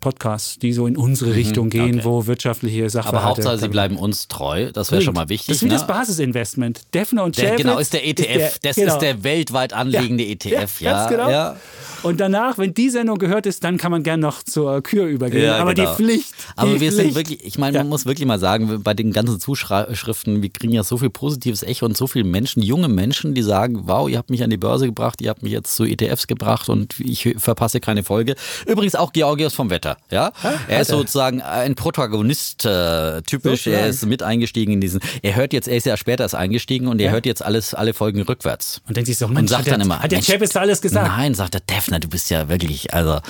Podcasts, 0.00 0.58
die 0.58 0.72
so 0.72 0.86
in 0.86 0.96
unsere 0.96 1.30
mhm, 1.30 1.36
Richtung 1.36 1.70
gehen, 1.70 1.96
okay. 1.96 2.04
wo 2.04 2.26
wirtschaftliche 2.26 2.88
Sachen. 2.90 3.08
Aber 3.08 3.24
Hauptsache, 3.24 3.58
sie 3.58 3.68
bleiben 3.68 3.96
uns 3.96 4.28
treu. 4.28 4.70
Das 4.72 4.92
wäre 4.92 5.02
schon 5.02 5.14
mal 5.14 5.28
wichtig. 5.28 5.48
Das 5.48 5.56
ist 5.56 5.62
wie 5.62 5.66
ne? 5.66 5.74
das 5.74 5.86
Basisinvestment. 5.86 6.82
Defner 6.94 7.24
und 7.24 7.36
der, 7.38 7.56
Genau, 7.56 7.78
ist 7.78 7.92
der 7.92 8.06
ETF. 8.06 8.20
Ist 8.20 8.64
der, 8.64 8.70
das 8.70 8.76
genau. 8.76 8.92
ist 8.94 8.98
der 9.00 9.24
weltweit 9.24 9.72
anliegende 9.72 10.24
ja, 10.24 10.30
ETF. 10.30 10.80
Ja, 10.80 10.92
ganz 10.92 11.10
genau. 11.10 11.30
Ja. 11.30 11.56
Und 12.02 12.20
danach, 12.20 12.58
wenn 12.58 12.74
die 12.74 12.90
Sendung 12.90 13.18
gehört 13.18 13.46
ist, 13.46 13.64
dann 13.64 13.76
kann 13.76 13.90
man 13.90 14.02
gern 14.02 14.20
noch 14.20 14.42
zur 14.42 14.82
Kür 14.82 15.06
übergehen. 15.06 15.44
Ja, 15.44 15.56
Aber 15.58 15.74
genau. 15.74 15.90
die 15.90 15.96
Pflicht. 15.96 16.30
Die 16.30 16.58
Aber 16.58 16.70
wir 16.72 16.78
Pflicht. 16.78 16.96
sind 16.96 17.14
wirklich, 17.14 17.44
ich 17.44 17.58
meine, 17.58 17.78
man 17.78 17.88
muss 17.88 18.06
wirklich 18.06 18.26
mal 18.26 18.38
sagen, 18.38 18.82
bei 18.82 18.94
den 18.94 19.12
ganzen 19.12 19.40
Zuschriften, 19.40 20.42
wir 20.42 20.50
kriegen 20.50 20.72
ja 20.72 20.84
so 20.84 20.98
viel 20.98 21.10
positives 21.10 21.62
Echo 21.62 21.86
und 21.86 21.96
so 21.96 22.06
viele 22.06 22.24
Menschen, 22.24 22.62
junge 22.62 22.88
Menschen, 22.88 23.34
die 23.34 23.42
sagen, 23.42 23.82
wow, 23.84 24.08
ihr 24.08 24.18
habt 24.18 24.30
mich 24.30 24.44
an 24.44 24.50
die 24.50 24.56
Börse 24.56 24.86
gebracht, 24.86 25.20
ihr 25.20 25.30
habt 25.30 25.42
mich 25.42 25.52
jetzt 25.52 25.74
zu 25.74 25.84
ETFs 25.84 26.26
gebracht 26.26 26.68
und 26.68 27.00
ich 27.00 27.34
verpasse 27.38 27.80
keine 27.80 28.04
Folge. 28.04 28.36
Übrigens 28.66 28.94
auch 28.94 29.12
Georgios 29.12 29.54
vom 29.54 29.70
Wetter, 29.70 29.87
ja. 30.10 30.32
er 30.68 30.80
ist 30.80 30.90
sozusagen 30.90 31.42
ein 31.42 31.74
Protagonist, 31.74 32.64
äh, 32.64 33.22
typisch. 33.22 33.64
So 33.64 33.70
er 33.70 33.86
ist 33.88 34.04
mit 34.06 34.22
eingestiegen 34.22 34.74
in 34.74 34.80
diesen, 34.80 35.00
er 35.22 35.36
hört 35.36 35.52
jetzt, 35.52 35.68
er 35.68 35.76
ist 35.76 35.86
ja 35.86 35.96
später 35.96 36.24
erst 36.24 36.34
eingestiegen 36.34 36.86
und 36.86 37.00
er 37.00 37.06
ja. 37.06 37.12
hört 37.12 37.26
jetzt 37.26 37.44
alles, 37.44 37.74
alle 37.74 37.94
Folgen 37.94 38.22
rückwärts. 38.22 38.80
Und 38.86 38.96
denkt 38.96 39.06
sich 39.06 39.18
so, 39.18 39.28
Mensch, 39.28 39.40
und 39.40 39.48
sagt 39.48 39.66
hat 39.66 39.72
dann 39.72 39.80
der, 39.80 39.86
immer, 39.86 40.02
hat 40.02 40.12
der 40.12 40.22
Chapis 40.22 40.56
alles 40.56 40.80
gesagt? 40.80 41.06
Nein, 41.06 41.34
sagt 41.34 41.54
der 41.54 41.60
Defner, 41.60 42.00
du 42.00 42.08
bist 42.08 42.30
ja 42.30 42.48
wirklich, 42.48 42.92
also 42.94 43.20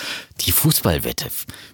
die 0.41 0.53
Fußballwette, 0.53 1.27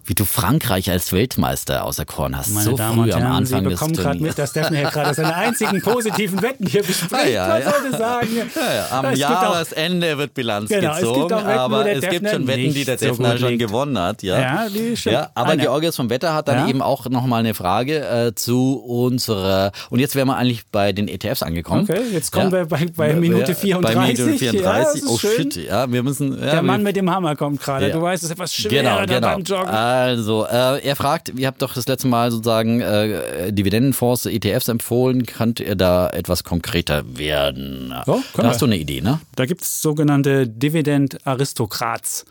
wie 0.07 0.15
du 0.15 0.25
Frankreich 0.25 0.91
als 0.91 1.13
Weltmeister 1.13 1.85
auserkoren 1.85 2.37
hast, 2.37 2.51
Meine 2.51 2.65
so 2.65 2.77
Damen 2.77 3.05
früh 3.05 3.11
Herren, 3.11 3.23
am 3.23 3.33
Anfang 3.33 3.65
Sie 3.65 3.71
bekommen 3.71 3.93
gerade 3.95 4.21
mit, 4.21 4.39
dass 4.39 4.51
Steffen 4.51 4.77
hier 4.77 4.91
gerade 4.91 5.15
seine 5.15 5.35
einzigen 5.35 5.81
positiven 5.83 6.43
Wetten 6.43 6.67
hier 6.67 6.83
bespricht. 6.83 7.13
Ja, 7.13 7.59
ja, 7.59 7.59
ja. 7.59 7.99
sagen? 7.99 8.29
Ja, 8.55 8.75
ja. 8.75 8.87
Am 8.91 9.15
Jahresende 9.15 10.19
wird 10.19 10.35
Bilanz 10.35 10.69
genau, 10.69 10.95
gezogen, 10.95 11.35
es 11.35 11.45
Wetten, 11.45 11.59
aber 11.59 11.91
es 11.91 12.09
gibt 12.09 12.31
schon 12.31 12.47
Wetten, 12.47 12.75
die 12.75 12.85
der 12.85 12.97
Defner 12.97 13.33
so 13.33 13.47
schon 13.47 13.59
gewonnen 13.59 13.99
hat. 13.99 14.23
Ja, 14.23 14.67
ja, 14.75 14.97
schon. 14.97 15.13
ja 15.13 15.31
aber 15.35 15.57
Georgios 15.57 15.97
vom 15.97 16.11
Wetter 16.11 16.35
hat 16.35 16.49
dann 16.49 16.69
eben 16.69 16.83
auch 16.83 17.09
nochmal 17.09 17.41
eine 17.41 17.55
Frage 17.55 18.01
äh, 18.01 18.35
zu 18.35 18.77
unserer, 18.77 19.73
und 19.91 19.99
jetzt 19.99 20.15
wären 20.17 20.29
wir 20.29 20.37
eigentlich 20.37 20.67
bei 20.71 20.93
den 20.93 21.09
ETFs 21.09 21.43
angekommen. 21.43 21.87
Okay, 21.89 22.01
jetzt 22.13 22.33
kommen 22.33 22.53
wir 22.53 22.67
bei, 22.67 22.87
bei 22.97 23.15
Minute 23.15 23.55
34. 23.55 23.97
Bei 23.97 24.07
Minute 24.07 24.39
34, 24.39 25.03
oh 25.07 25.19
schön. 25.19 25.53
shit, 25.53 25.57
ja, 25.69 25.91
wir 25.91 26.03
müssen. 26.03 26.41
der 26.41 26.63
Mann 26.63 26.83
mit 26.83 26.97
dem 26.97 27.11
Hammer 27.11 27.37
kommt 27.37 27.61
gerade, 27.61 27.91
du 27.91 28.01
weißt, 28.01 28.23
es 28.23 28.31
ist 28.31 28.35
etwas 28.35 28.55
schwerer 28.55 29.07
genau, 29.07 29.15
genau. 29.15 29.29
beim 29.35 29.43
Joggen. 29.43 29.69
Also, 29.69 30.47
äh, 30.47 30.85
er 30.85 30.97
fragt, 30.97 31.33
ihr 31.37 31.47
habt 31.47 31.63
doch 31.63 31.75
das 31.75 31.87
letzte 31.87 32.09
Mal 32.09 32.31
sozusagen 32.31 32.81
äh, 32.81 33.53
Dividendenfonds, 33.53 34.27
ETFs 34.27 34.69
empfohlen. 34.69 35.27
Könnt 35.27 35.61
ihr 35.61 35.77
da 35.77 36.11
etwas 36.11 36.45
konkreter 36.45 37.05
werden? 37.17 37.95
Oh, 38.07 38.21
da 38.37 38.45
hast 38.45 38.63
du 38.63 38.67
eine 38.67 38.77
Idee, 38.77 39.01
ne? 39.01 39.21
Da 39.37 39.47
gibt 39.47 39.63
es 39.63 39.81
sogenannte 39.81 40.49
Dividend-Aristokrats. 40.49 42.25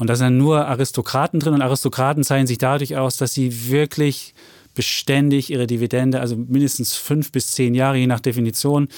Und 0.00 0.06
da 0.06 0.16
sind 0.16 0.38
nur 0.38 0.66
Aristokraten 0.66 1.40
drin 1.40 1.52
und 1.52 1.60
Aristokraten 1.60 2.24
zeichnen 2.24 2.46
sich 2.46 2.56
dadurch 2.56 2.96
aus, 2.96 3.18
dass 3.18 3.34
sie 3.34 3.68
wirklich 3.68 4.34
beständig 4.74 5.50
ihre 5.50 5.66
Dividende, 5.66 6.20
also 6.20 6.36
mindestens 6.36 6.94
fünf 6.96 7.30
bis 7.32 7.52
zehn 7.52 7.74
Jahre, 7.74 7.98
je 7.98 8.06
nach 8.06 8.20
Definition, 8.20 8.88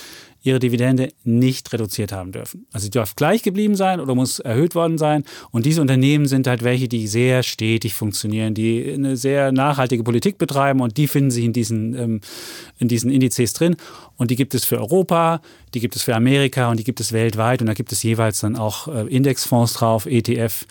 ihre 0.43 0.59
Dividende 0.59 1.11
nicht 1.25 1.73
reduziert 1.73 2.13
haben 2.13 2.33
dürfen. 2.33 2.67
Also 2.73 2.85
sie 2.85 2.91
darf 2.91 3.17
gleich 3.17 3.43
geblieben 3.43 3.77
sein 3.77 4.01
oder 4.01 4.15
muss 4.15 4.41
erhöht 4.41 4.75
worden 4.75 4.99
sein. 4.99 5.25
Und 5.51 5.67
diese 5.67 5.81
Unternehmen 5.81 6.27
sind 6.27 6.47
halt 6.47 6.65
welche, 6.65 6.89
die 6.89 7.07
sehr 7.07 7.43
stetig 7.43 7.95
funktionieren, 7.95 8.55
die 8.55 8.93
eine 8.93 9.17
sehr 9.17 9.53
nachhaltige 9.53 10.03
Politik 10.03 10.39
betreiben 10.39 10.81
und 10.81 10.97
die 10.97 11.07
finden 11.07 11.31
sich 11.31 11.45
in 11.45 11.53
diesen, 11.53 11.95
ähm, 11.95 12.21
in 12.79 12.89
diesen 12.89 13.11
Indizes 13.11 13.53
drin. 13.53 13.77
Und 14.17 14.31
die 14.31 14.37
gibt 14.37 14.55
es 14.55 14.65
für 14.65 14.79
Europa, 14.79 15.41
die 15.75 15.81
gibt 15.81 15.97
es 15.97 16.03
für 16.03 16.15
Amerika 16.15 16.71
und 16.71 16.79
die 16.79 16.85
gibt 16.85 17.01
es 17.01 17.13
weltweit. 17.13 17.61
Und 17.61 17.67
da 17.67 17.75
gibt 17.75 17.93
es 17.93 18.03
jeweils 18.03 18.41
dann 18.41 18.57
auch 18.57 18.89
äh, 18.89 19.07
Indexfonds 19.09 19.73
drauf, 19.75 20.07
ETF, 20.07 20.67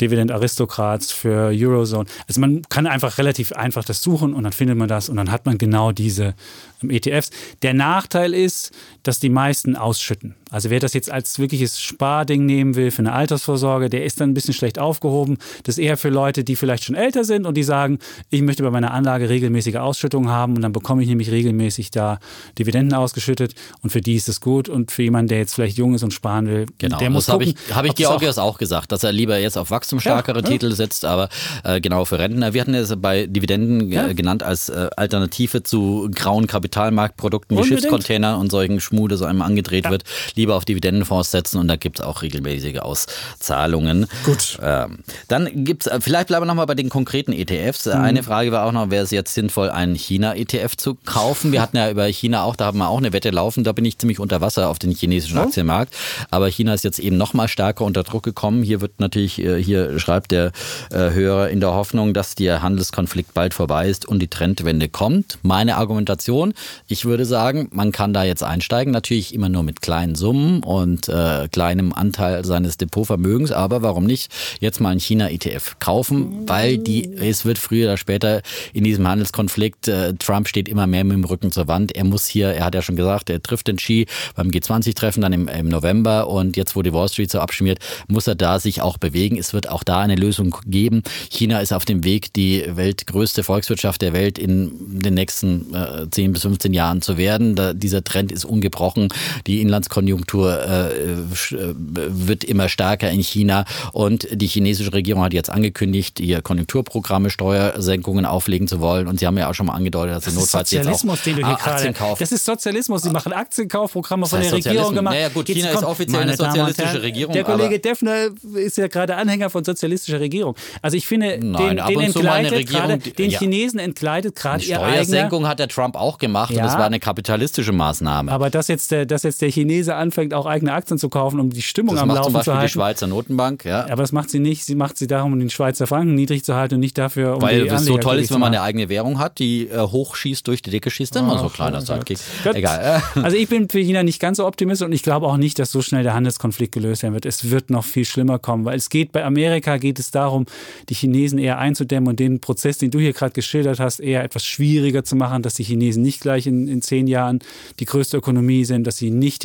Dividend 0.00 0.30
Aristocrats 0.30 1.12
für 1.12 1.50
Eurozone. 1.52 2.08
Also 2.28 2.40
man 2.40 2.62
kann 2.68 2.86
einfach 2.86 3.18
relativ 3.18 3.52
einfach 3.52 3.84
das 3.84 4.02
suchen 4.02 4.32
und 4.32 4.44
dann 4.44 4.52
findet 4.52 4.78
man 4.78 4.88
das 4.88 5.08
und 5.08 5.16
dann 5.16 5.30
hat 5.30 5.46
man 5.46 5.58
genau 5.58 5.92
diese 5.92 6.34
ähm, 6.82 6.90
ETFs. 6.90 7.30
Der 7.62 7.74
Nachteil 7.74 8.32
ist, 8.32 8.70
dass 9.02 9.13
die 9.18 9.30
meisten 9.30 9.76
ausschütten. 9.76 10.34
Also 10.54 10.70
wer 10.70 10.78
das 10.78 10.94
jetzt 10.94 11.10
als 11.10 11.40
wirkliches 11.40 11.80
Sparding 11.80 12.46
nehmen 12.46 12.76
will 12.76 12.92
für 12.92 13.00
eine 13.00 13.12
Altersvorsorge, 13.12 13.90
der 13.90 14.04
ist 14.04 14.20
dann 14.20 14.30
ein 14.30 14.34
bisschen 14.34 14.54
schlecht 14.54 14.78
aufgehoben. 14.78 15.38
Das 15.64 15.78
ist 15.78 15.84
eher 15.84 15.96
für 15.96 16.10
Leute, 16.10 16.44
die 16.44 16.54
vielleicht 16.54 16.84
schon 16.84 16.94
älter 16.94 17.24
sind 17.24 17.44
und 17.44 17.56
die 17.56 17.64
sagen, 17.64 17.98
ich 18.30 18.40
möchte 18.40 18.62
bei 18.62 18.70
meiner 18.70 18.92
Anlage 18.92 19.28
regelmäßige 19.28 19.74
Ausschüttungen 19.76 20.30
haben 20.30 20.54
und 20.54 20.62
dann 20.62 20.70
bekomme 20.70 21.02
ich 21.02 21.08
nämlich 21.08 21.32
regelmäßig 21.32 21.90
da 21.90 22.20
Dividenden 22.56 22.96
ausgeschüttet 22.96 23.56
und 23.82 23.90
für 23.90 24.00
die 24.00 24.14
ist 24.14 24.28
es 24.28 24.40
gut 24.40 24.68
und 24.68 24.92
für 24.92 25.02
jemanden, 25.02 25.26
der 25.26 25.38
jetzt 25.38 25.56
vielleicht 25.56 25.76
jung 25.76 25.92
ist 25.92 26.04
und 26.04 26.12
sparen 26.12 26.46
will, 26.46 26.66
genau, 26.78 26.98
der 26.98 27.10
muss 27.10 27.26
das 27.26 27.32
habe 27.32 27.42
ich, 27.42 27.56
hab 27.72 27.84
ich 27.84 27.96
Georgios 27.96 28.38
auch, 28.38 28.54
auch, 28.54 28.58
gesagt, 28.58 28.92
dass 28.92 29.02
er 29.02 29.10
lieber 29.10 29.36
jetzt 29.36 29.58
auf 29.58 29.72
wachstumsstarkere 29.72 30.40
ja, 30.40 30.48
Titel 30.48 30.68
ja. 30.68 30.76
setzt, 30.76 31.04
aber 31.04 31.30
äh, 31.64 31.80
genau 31.80 32.04
für 32.04 32.20
Rentner. 32.20 32.54
Wir 32.54 32.60
hatten 32.60 32.74
es 32.74 32.94
bei 32.96 33.26
Dividenden 33.26 33.90
ja. 33.90 34.12
genannt 34.12 34.44
als 34.44 34.68
äh, 34.68 34.88
Alternative 34.96 35.64
zu 35.64 36.08
grauen 36.14 36.46
Kapitalmarktprodukten 36.46 37.58
wie 37.58 37.64
Schiffscontainer 37.64 38.38
und 38.38 38.52
solchen 38.52 38.80
Schmuh, 38.80 39.08
das 39.08 39.20
einem 39.22 39.42
angedreht 39.42 39.90
wird. 39.90 40.04
Lieber 40.36 40.43
lieber 40.44 40.56
auf 40.56 40.64
Dividendenfonds 40.64 41.30
setzen 41.30 41.58
und 41.58 41.68
da 41.68 41.76
gibt 41.76 42.00
es 42.00 42.04
auch 42.04 42.20
regelmäßige 42.20 42.80
Auszahlungen. 42.80 44.06
Gut. 44.24 44.58
Ähm, 44.62 44.98
dann 45.28 45.64
gibt 45.64 45.86
es, 45.86 45.92
äh, 45.92 46.00
vielleicht 46.00 46.28
bleiben 46.28 46.42
wir 46.42 46.46
nochmal 46.46 46.66
bei 46.66 46.74
den 46.74 46.90
konkreten 46.90 47.32
ETFs. 47.32 47.86
Mhm. 47.86 47.92
Eine 47.92 48.22
Frage 48.22 48.52
war 48.52 48.66
auch 48.66 48.72
noch, 48.72 48.90
wäre 48.90 49.04
es 49.04 49.10
jetzt 49.10 49.32
sinnvoll, 49.32 49.70
einen 49.70 49.94
China-ETF 49.94 50.76
zu 50.76 50.96
kaufen? 51.06 51.52
Wir 51.52 51.62
hatten 51.62 51.76
ja 51.76 51.90
über 51.90 52.04
China 52.06 52.42
auch, 52.44 52.56
da 52.56 52.66
haben 52.66 52.78
wir 52.78 52.88
auch 52.88 52.98
eine 52.98 53.14
Wette 53.14 53.30
laufen, 53.30 53.64
da 53.64 53.72
bin 53.72 53.86
ich 53.86 53.98
ziemlich 53.98 54.20
unter 54.20 54.40
Wasser 54.42 54.68
auf 54.68 54.78
den 54.78 54.90
chinesischen. 54.90 55.38
Aktienmarkt. 55.38 55.94
Aber 56.30 56.48
China 56.48 56.74
ist 56.74 56.84
jetzt 56.84 56.98
eben 56.98 57.16
nochmal 57.16 57.48
stärker 57.48 57.84
unter 57.84 58.02
Druck 58.02 58.22
gekommen. 58.22 58.62
Hier 58.62 58.80
wird 58.80 59.00
natürlich, 59.00 59.38
äh, 59.40 59.62
hier 59.62 59.98
schreibt 59.98 60.30
der 60.30 60.52
äh, 60.90 61.10
Hörer 61.10 61.48
in 61.48 61.60
der 61.60 61.72
Hoffnung, 61.72 62.12
dass 62.12 62.34
der 62.34 62.62
Handelskonflikt 62.62 63.34
bald 63.34 63.54
vorbei 63.54 63.88
ist 63.88 64.06
und 64.06 64.20
die 64.20 64.28
Trendwende 64.28 64.88
kommt. 64.88 65.38
Meine 65.42 65.76
Argumentation, 65.76 66.54
ich 66.88 67.04
würde 67.04 67.24
sagen, 67.24 67.68
man 67.72 67.92
kann 67.92 68.12
da 68.12 68.24
jetzt 68.24 68.42
einsteigen, 68.42 68.92
natürlich 68.92 69.34
immer 69.34 69.48
nur 69.48 69.62
mit 69.62 69.80
kleinen 69.80 70.14
Summen. 70.14 70.33
Summen 70.34 70.62
und 70.62 71.08
äh, 71.08 71.48
kleinem 71.50 71.92
Anteil 71.92 72.44
seines 72.44 72.76
Depotvermögens. 72.76 73.52
Aber 73.52 73.82
warum 73.82 74.04
nicht 74.04 74.32
jetzt 74.60 74.80
mal 74.80 74.90
einen 74.90 75.00
China-ETF 75.00 75.76
kaufen? 75.78 76.48
Weil 76.48 76.78
die, 76.78 77.14
es 77.14 77.44
wird 77.44 77.58
früher 77.58 77.86
oder 77.86 77.96
später 77.96 78.42
in 78.72 78.84
diesem 78.84 79.06
Handelskonflikt, 79.06 79.88
äh, 79.88 80.14
Trump 80.14 80.48
steht 80.48 80.68
immer 80.68 80.86
mehr 80.86 81.04
mit 81.04 81.16
dem 81.16 81.24
Rücken 81.24 81.52
zur 81.52 81.68
Wand. 81.68 81.94
Er 81.94 82.04
muss 82.04 82.26
hier, 82.26 82.48
er 82.48 82.64
hat 82.64 82.74
ja 82.74 82.82
schon 82.82 82.96
gesagt, 82.96 83.30
er 83.30 83.42
trifft 83.42 83.68
den 83.68 83.76
Xi 83.76 84.06
beim 84.34 84.48
G20-Treffen 84.48 85.22
dann 85.22 85.32
im, 85.32 85.48
im 85.48 85.68
November 85.68 86.28
und 86.28 86.56
jetzt, 86.56 86.74
wo 86.74 86.82
die 86.82 86.92
Wall 86.92 87.08
Street 87.08 87.30
so 87.30 87.38
abschmiert, 87.38 87.78
muss 88.08 88.26
er 88.26 88.34
da 88.34 88.58
sich 88.58 88.82
auch 88.82 88.98
bewegen. 88.98 89.38
Es 89.38 89.52
wird 89.52 89.68
auch 89.68 89.84
da 89.84 90.00
eine 90.00 90.16
Lösung 90.16 90.56
geben. 90.66 91.02
China 91.30 91.60
ist 91.60 91.72
auf 91.72 91.84
dem 91.84 92.04
Weg, 92.04 92.32
die 92.32 92.64
weltgrößte 92.68 93.44
Volkswirtschaft 93.44 94.02
der 94.02 94.12
Welt 94.12 94.38
in 94.38 95.00
den 95.00 95.14
nächsten 95.14 95.74
äh, 95.74 96.10
10 96.10 96.32
bis 96.32 96.42
15 96.42 96.72
Jahren 96.72 97.02
zu 97.02 97.16
werden. 97.16 97.54
Da, 97.54 97.72
dieser 97.72 98.02
Trend 98.02 98.32
ist 98.32 98.44
ungebrochen. 98.44 99.08
Die 99.46 99.60
Inlandskonjunktur 99.60 100.13
Konjunktur 100.14 100.62
äh, 100.62 101.12
äh, 101.12 101.74
wird 101.76 102.44
immer 102.44 102.68
stärker 102.68 103.10
in 103.10 103.20
China 103.20 103.64
und 103.92 104.28
die 104.30 104.46
chinesische 104.46 104.92
Regierung 104.92 105.22
hat 105.22 105.32
jetzt 105.32 105.50
angekündigt, 105.50 106.20
ihr 106.20 106.40
Konjunkturprogramme, 106.40 107.30
Steuersenkungen 107.30 108.26
auflegen 108.26 108.68
zu 108.68 108.80
wollen 108.80 109.08
und 109.08 109.18
sie 109.18 109.26
haben 109.26 109.36
ja 109.36 109.50
auch 109.50 109.54
schon 109.54 109.66
mal 109.66 109.74
angedeutet, 109.74 110.16
dass 110.16 110.24
sie 110.24 110.38
notfalls 110.38 110.70
jetzt 110.70 110.86
auch 110.86 111.16
den 111.18 111.36
du 111.36 111.46
hier 111.46 111.66
Aktien 111.66 111.94
kaufen. 111.94 112.16
Das 112.20 112.32
ist 112.32 112.44
Sozialismus, 112.44 113.02
sie 113.02 113.10
machen 113.10 113.32
Aktienkaufprogramme 113.32 114.26
von 114.26 114.40
der 114.40 114.52
Regierung 114.52 114.94
gemacht. 114.94 115.14
Naja 115.14 115.28
gut, 115.28 115.46
China 115.46 115.70
ist 115.70 115.82
offiziell 115.82 116.22
eine 116.22 116.36
sozialistische 116.36 117.02
Regierung. 117.02 117.32
Der 117.32 117.44
Kollege 117.44 117.78
Defner 117.80 118.28
ist 118.54 118.76
ja 118.76 118.86
gerade 118.88 119.16
Anhänger 119.16 119.50
von 119.50 119.64
sozialistischer 119.64 120.20
Regierung. 120.20 120.54
Also 120.80 120.96
ich 120.96 121.06
finde, 121.06 121.38
Nein, 121.42 121.76
den, 121.76 121.86
den 121.86 122.00
entgleitet 122.00 122.68
gerade, 122.68 122.98
den 122.98 123.30
ja. 123.30 123.38
Chinesen 123.38 123.78
entgleitet 123.78 124.36
gerade 124.36 124.64
ihr 124.64 124.76
Steuersenkung 124.76 125.48
hat 125.48 125.58
der 125.58 125.68
Trump 125.68 125.96
auch 125.96 126.18
gemacht 126.18 126.50
ja, 126.50 126.58
und 126.58 126.64
das 126.64 126.78
war 126.78 126.86
eine 126.86 127.00
kapitalistische 127.00 127.72
Maßnahme. 127.72 128.30
Aber 128.30 128.50
dass 128.50 128.68
jetzt 128.68 128.90
der, 128.90 129.06
dass 129.06 129.22
jetzt 129.24 129.42
der 129.42 129.50
Chinese 129.50 129.96
anfängt, 130.04 130.34
auch 130.34 130.46
eigene 130.46 130.72
Aktien 130.72 130.98
zu 130.98 131.08
kaufen, 131.08 131.40
um 131.40 131.50
die 131.50 131.62
Stimmung 131.62 131.94
das 131.94 132.02
am 132.02 132.08
macht 132.08 132.18
Laufen 132.18 132.26
zum 132.26 132.34
Beispiel 132.34 132.52
zu 132.52 132.54
halten. 132.56 132.66
die 132.66 132.72
Schweizer 132.72 133.06
Notenbank, 133.06 133.64
ja. 133.64 133.84
Aber 133.84 134.02
das 134.02 134.12
macht 134.12 134.30
sie 134.30 134.38
nicht. 134.38 134.64
Sie 134.64 134.74
macht 134.74 134.98
sie 134.98 135.06
darum, 135.06 135.32
um 135.32 135.40
den 135.40 135.50
Schweizer 135.50 135.86
Franken 135.86 136.14
niedrig 136.14 136.44
zu 136.44 136.54
halten 136.54 136.74
und 136.74 136.80
nicht 136.80 136.96
dafür, 136.98 137.36
um 137.36 137.42
Weil 137.42 137.66
es 137.66 137.84
so 137.84 137.98
toll 137.98 138.18
ist, 138.18 138.32
wenn 138.32 138.40
man 138.40 138.54
eine 138.54 138.62
eigene 138.62 138.88
Währung 138.88 139.18
hat, 139.18 139.38
die 139.38 139.68
äh, 139.68 139.78
hochschießt, 139.78 140.46
durch 140.46 140.62
die 140.62 140.70
Decke 140.70 140.90
schießt, 140.90 141.16
dann 141.16 141.26
mal 141.26 141.38
so 141.38 141.44
ein 141.44 141.52
kleiner. 141.52 141.82
Gut. 141.82 142.54
Egal. 142.54 143.02
Also 143.24 143.36
ich 143.36 143.48
bin 143.48 143.68
für 143.68 143.78
China 143.78 144.02
nicht 144.02 144.20
ganz 144.20 144.36
so 144.36 144.46
optimistisch 144.46 144.84
und 144.84 144.92
ich 144.92 145.02
glaube 145.02 145.26
auch 145.26 145.36
nicht, 145.36 145.58
dass 145.58 145.70
so 145.70 145.80
schnell 145.80 146.02
der 146.02 146.14
Handelskonflikt 146.14 146.72
gelöst 146.72 147.02
werden 147.02 147.14
wird. 147.14 147.24
Es 147.24 147.50
wird 147.50 147.70
noch 147.70 147.84
viel 147.84 148.04
schlimmer 148.04 148.38
kommen, 148.38 148.64
weil 148.64 148.76
es 148.76 148.90
geht 148.90 149.12
bei 149.12 149.24
Amerika 149.24 149.78
geht 149.78 149.98
es 149.98 150.10
darum, 150.10 150.46
die 150.88 150.94
Chinesen 150.94 151.38
eher 151.38 151.58
einzudämmen 151.58 152.08
und 152.08 152.20
den 152.20 152.40
Prozess, 152.40 152.78
den 152.78 152.90
du 152.90 152.98
hier 152.98 153.12
gerade 153.12 153.32
geschildert 153.32 153.80
hast, 153.80 154.00
eher 154.00 154.24
etwas 154.24 154.44
schwieriger 154.44 155.04
zu 155.04 155.16
machen, 155.16 155.42
dass 155.42 155.54
die 155.54 155.64
Chinesen 155.64 156.02
nicht 156.02 156.20
gleich 156.20 156.46
in, 156.46 156.68
in 156.68 156.82
zehn 156.82 157.06
Jahren 157.06 157.38
die 157.80 157.84
größte 157.84 158.16
Ökonomie 158.16 158.64
sind, 158.64 158.86
dass 158.86 158.96
sie 158.96 159.10
nicht 159.10 159.44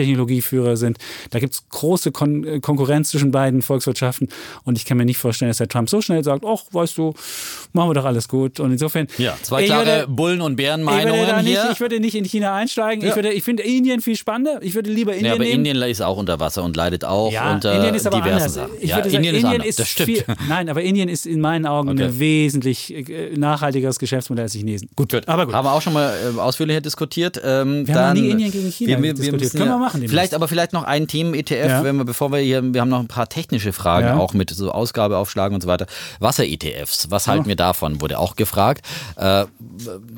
Technologieführer 0.50 0.78
sind. 0.78 0.98
Da 1.30 1.40
gibt 1.40 1.54
es 1.54 1.64
große 1.70 2.12
Kon 2.12 2.44
äh, 2.44 2.60
Konkurrenz 2.60 3.10
zwischen 3.10 3.32
beiden 3.32 3.62
Volkswirtschaften 3.62 4.30
und 4.64 4.78
ich 4.78 4.86
kann 4.86 4.98
mir 4.98 5.06
nicht 5.06 5.18
vorstellen, 5.18 5.50
dass 5.50 5.58
der 5.58 5.68
Trump 5.68 5.90
so 5.90 6.02
schnell 6.02 6.24
sagt, 6.24 6.44
ach, 6.46 6.64
weißt 6.72 6.98
du, 6.98 7.14
machen 7.74 7.90
wir 7.90 7.94
doch 7.94 8.06
alles 8.06 8.28
gut. 8.28 8.60
Und 8.60 8.72
insofern 8.72 9.08
Ja, 9.18 9.36
zwei 9.42 9.64
klare 9.66 9.86
würde- 9.86 10.08
Bullen- 10.08 10.42
und 10.42 10.60
ich 10.60 10.66
würde, 10.66 10.84
Bärenmeinungen 10.84 11.46
nicht, 11.46 11.60
ich 11.72 11.80
würde 11.80 12.00
nicht 12.00 12.16
in 12.16 12.26
China 12.26 12.56
einsteigen. 12.56 13.04
Ja. 13.04 13.10
Ich, 13.10 13.16
würde, 13.16 13.32
ich 13.32 13.44
finde 13.44 13.64
Indien 13.64 14.02
viel 14.02 14.16
spannender. 14.16 14.60
Ich 14.62 14.74
würde 14.76 14.90
lieber 14.92 15.12
Indien 15.14 15.26
Ja, 15.28 15.34
aber 15.34 15.44
nehmen. 15.44 15.66
Indien 15.66 15.90
ist 15.90 16.02
auch 16.02 16.18
unter 16.18 16.40
Wasser 16.40 16.64
und 16.64 16.76
leidet 16.76 17.06
auch 17.06 17.32
ja, 17.32 17.54
unter 17.54 17.76
Indien 17.76 17.96
ist 17.96 18.08
aber 18.08 18.18
diversen 18.18 18.36
anders. 18.36 18.54
Sachen. 18.54 18.72
Ich 18.80 18.90
ja, 18.90 18.98
würde 18.98 19.10
sagen, 19.10 19.24
Indien 19.24 19.36
ist 19.36 19.46
anders. 19.46 19.76
das 19.76 19.88
stimmt. 19.88 20.10
viel, 20.10 20.24
nein, 20.50 20.70
aber 20.70 20.82
Indien 20.82 21.10
ist 21.10 21.26
in 21.26 21.40
meinen 21.42 21.66
Augen 21.66 21.90
Okay. 21.90 22.04
ein 22.06 22.20
wesentlich 22.20 22.94
äh, 23.10 23.34
nachhaltigeres 23.36 24.00
Geschäftsmodell 24.00 24.44
als 24.44 24.52
die 24.54 24.60
Chinesen. 24.60 24.90
Gut, 24.96 25.12
Gut. 25.12 25.28
aber 25.28 25.46
gut. 25.46 25.56
Haben 25.56 25.66
wir 25.66 25.74
auch 25.74 25.82
schon 25.82 25.94
mal 25.94 26.14
äh, 26.36 26.40
ausführlicher 26.40 26.82
diskutiert. 26.82 27.40
Ähm, 27.44 27.88
Wir 27.88 27.96
haben 27.96 28.02
dann, 28.02 28.18
noch 28.18 28.22
nie 28.24 28.30
Indien 28.32 28.52
gegen 28.52 28.72
China 28.72 28.90
wir, 28.98 29.04
wir, 29.04 29.14
diskutiert. 29.14 29.42
Müssen 29.42 29.58
Können 29.58 29.72
wir 29.72 29.78
machen. 29.78 30.08
Vielleicht, 30.08 30.34
aber 30.40 30.48
vielleicht 30.48 30.74
noch 30.74 30.84
ein 30.84 31.08
Themen-ETF, 31.08 31.68
Ja. 31.68 31.84
wenn 31.84 31.98
wir, 31.98 32.06
bevor 32.06 32.32
wir 32.32 32.40
hier, 32.40 32.62
wir 32.74 32.82
haben 32.82 32.90
noch 32.90 33.00
ein 33.00 33.08
paar 33.08 33.30
technische 33.30 33.74
Fragen 33.74 34.08
Ja. 34.08 34.18
auch 34.18 34.34
mit 34.34 34.50
so 34.50 34.72
Ausgabeaufschlagen 34.72 35.54
und 35.56 35.62
so 35.62 35.68
weiter. 35.68 35.86
Wasser-ETFs, 36.20 37.12
was 37.12 37.28
halten 37.28 37.46
wir 37.48 37.56
davon? 37.56 38.02
Wurde 38.02 38.20
auch 38.20 38.36
gefragt. 38.36 38.86
Äh, 39.18 39.46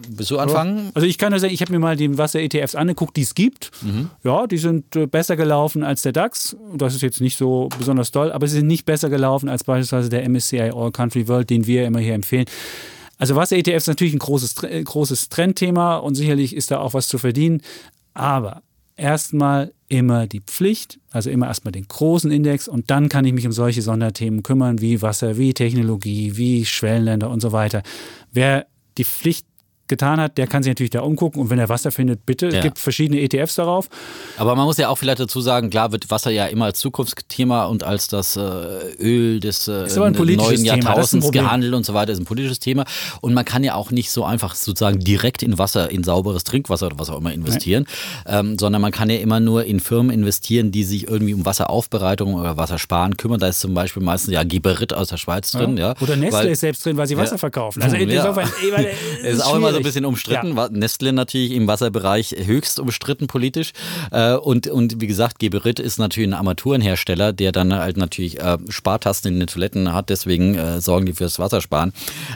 willst 0.10 0.32
du 0.32 0.38
anfangen? 0.40 0.92
Also 0.94 1.08
ich 1.08 1.18
kann 1.18 1.32
nur 1.32 1.40
sagen, 1.40 1.54
ich 1.54 1.62
habe 1.62 1.72
mir 1.72 1.80
mal 1.80 1.96
die 1.96 2.18
Wasser-ETFs 2.18 2.76
angeguckt, 2.76 3.18
die 3.18 3.22
es 3.24 3.36
gibt. 3.36 3.72
Mhm. 3.82 4.10
Ja, 4.24 4.48
die 4.48 4.58
sind 4.58 4.96
äh, 4.96 5.08
besser 5.08 5.36
gelaufen 5.36 5.84
als 5.84 6.02
der 6.02 6.12
DAX. 6.12 6.56
Das 6.76 6.94
ist 6.96 7.02
jetzt 7.02 7.22
nicht 7.22 7.38
so 7.38 7.70
besonders 7.78 8.12
toll, 8.12 8.32
aber 8.32 8.48
sie 8.48 8.58
sind 8.58 8.68
nicht 8.68 8.86
besser 8.86 9.10
gelaufen 9.10 9.50
als 9.50 9.64
beispielsweise 9.64 10.10
der 10.10 10.24
MSCI 10.30 10.72
All 10.76 10.92
Country 10.92 11.28
World, 11.28 11.50
den 11.50 11.68
wir 11.68 11.86
immer 11.86 12.00
hier 12.00 12.14
empfehlen. 12.14 12.46
Also 13.18 13.36
Wasser-ETFs 13.36 13.84
ist 13.84 13.88
natürlich 13.88 14.14
ein 14.14 14.20
großes, 14.20 14.56
großes 14.86 15.30
Trendthema 15.30 15.98
und 15.98 16.16
sicherlich 16.16 16.56
ist 16.56 16.72
da 16.72 16.80
auch 16.80 16.94
was 16.96 17.08
zu 17.08 17.18
verdienen. 17.20 17.62
Aber 18.16 18.62
erstmal 18.98 19.72
immer 19.92 20.26
die 20.26 20.40
Pflicht, 20.40 21.00
also 21.12 21.30
immer 21.30 21.48
erstmal 21.48 21.74
den 21.74 21.86
großen 21.86 22.32
Index 22.32 22.70
und 22.70 22.90
dann 22.90 23.10
kann 23.10 23.26
ich 23.26 23.34
mich 23.34 23.46
um 23.46 23.52
solche 23.52 23.82
Sonderthemen 23.82 24.42
kümmern, 24.42 24.80
wie 24.80 25.02
Wasser, 25.02 25.38
wie 25.38 25.54
Technologie, 25.54 26.38
wie 26.38 26.66
Schwellenländer 26.66 27.30
und 27.30 27.42
so 27.42 27.52
weiter. 27.52 27.84
Wer 28.32 28.68
die 28.98 29.04
Pflicht 29.04 29.46
getan 29.92 30.20
hat, 30.20 30.38
der 30.40 30.48
kann 30.48 30.64
sich 30.64 30.72
natürlich 30.72 30.90
da 30.90 31.02
umgucken 31.02 31.40
und 31.42 31.50
wenn 31.52 31.60
er 31.60 31.70
Wasser 31.70 31.92
findet, 31.92 32.26
bitte. 32.26 32.48
Ja. 32.48 32.54
Es 32.58 32.64
gibt 32.64 32.80
verschiedene 32.80 33.22
ETFs 33.22 33.56
darauf. 33.56 33.88
Aber 34.38 34.56
man 34.56 34.66
muss 34.66 34.78
ja 34.78 34.90
auch 34.90 34.98
vielleicht 34.98 35.20
dazu 35.20 35.42
sagen, 35.42 35.70
klar 35.70 35.92
wird 35.92 36.10
Wasser 36.10 36.32
ja 36.32 36.48
immer 36.48 36.66
als 36.66 36.80
Zukunftsthema 36.80 37.66
und 37.66 37.84
als 37.84 38.08
das 38.08 38.36
äh, 38.38 38.40
Öl 39.00 39.40
des 39.40 39.68
äh, 39.68 39.86
Ist 39.86 39.98
neuen 39.98 40.40
ist 40.40 40.66
Jahrtausends 40.66 41.32
gehandelt 41.32 41.74
und 41.74 41.86
so 41.86 41.94
weiter, 41.94 42.12
ist 42.12 42.20
ein 42.20 42.26
politisches 42.26 42.60
Thema. 42.60 42.86
Und 43.22 43.34
man 43.34 43.46
kann 43.46 43.64
ja 43.64 43.76
auch 43.76 43.92
nicht 43.92 44.10
so 44.12 44.24
einfach 44.24 44.56
sozusagen 44.56 45.00
direkt 45.00 45.44
in 45.44 45.58
Wasser, 45.58 45.92
in 45.92 46.04
sauberes 46.04 46.44
Trinkwasser 46.44 46.88
oder 46.88 46.98
was 47.00 47.10
auch 47.10 47.18
immer 47.20 47.34
investieren, 47.34 47.86
ähm, 48.26 48.58
sondern 48.58 48.82
man 48.82 48.92
kann 48.92 49.10
ja 49.10 49.18
immer 49.18 49.40
nur 49.40 49.66
in 49.66 49.80
Firmen 49.80 50.12
investieren, 50.12 50.72
die 50.72 50.84
sich 50.84 51.08
irgendwie 51.08 51.34
um 51.34 51.46
Wasseraufbereitung 51.46 52.34
oder 52.36 52.58
Wassersparen 52.58 53.18
kümmern. 53.18 53.40
Da 53.40 53.48
ist 53.48 53.60
zum 53.60 53.74
Beispiel 53.74 54.02
meistens 54.02 54.34
ja 54.34 54.44
Geberit 54.44 54.94
aus 54.94 55.10
der 55.10 55.18
Schweiz 55.18 55.52
drin. 55.52 55.78
Ja. 55.78 55.96
Oder 56.00 56.16
Nestle 56.16 56.40
Weil- 56.40 56.48
ist 56.50 56.62
selbst 56.62 56.86
drin, 56.86 56.98
weil 56.98 57.08
sie 57.08 57.18
Wasser 57.18 57.34
Ja. 57.34 57.38
verkaufen. 57.38 57.82
Also 57.82 57.96
Ja. 58.02 58.02
insofern, 58.02 58.50
Es 59.24 59.34
ist 59.38 59.42
auch 59.46 59.56
immer 59.56 59.74
so 59.74 59.81
ein 59.82 59.86
bisschen 59.86 60.06
umstritten. 60.06 60.56
Ja. 60.56 60.70
Nestle 60.70 61.14
natürlich 61.14 61.52
im 61.52 61.68
Wasserbereich 61.68 62.36
höchst 62.46 62.80
umstritten 62.80 63.28
politisch. 63.28 63.72
Äh, 64.12 64.36
Und, 64.36 64.68
und 64.68 65.02
wie 65.02 65.08
gesagt, 65.08 65.40
Geberit 65.40 65.80
ist 65.80 65.98
natürlich 65.98 66.30
ein 66.30 66.34
Armaturenhersteller, 66.34 67.34
der 67.34 67.52
dann 67.52 67.74
halt 67.74 67.98
natürlich 67.98 68.40
äh, 68.40 68.58
Spartasten 68.70 69.34
in 69.34 69.40
den 69.40 69.48
Toiletten 69.48 69.94
hat. 69.94 70.10
Deswegen 70.10 70.56
äh, 70.56 70.82
sorgen 70.82 71.06
die 71.06 71.14
fürs 71.14 71.40
Wassersparen. 71.40 71.94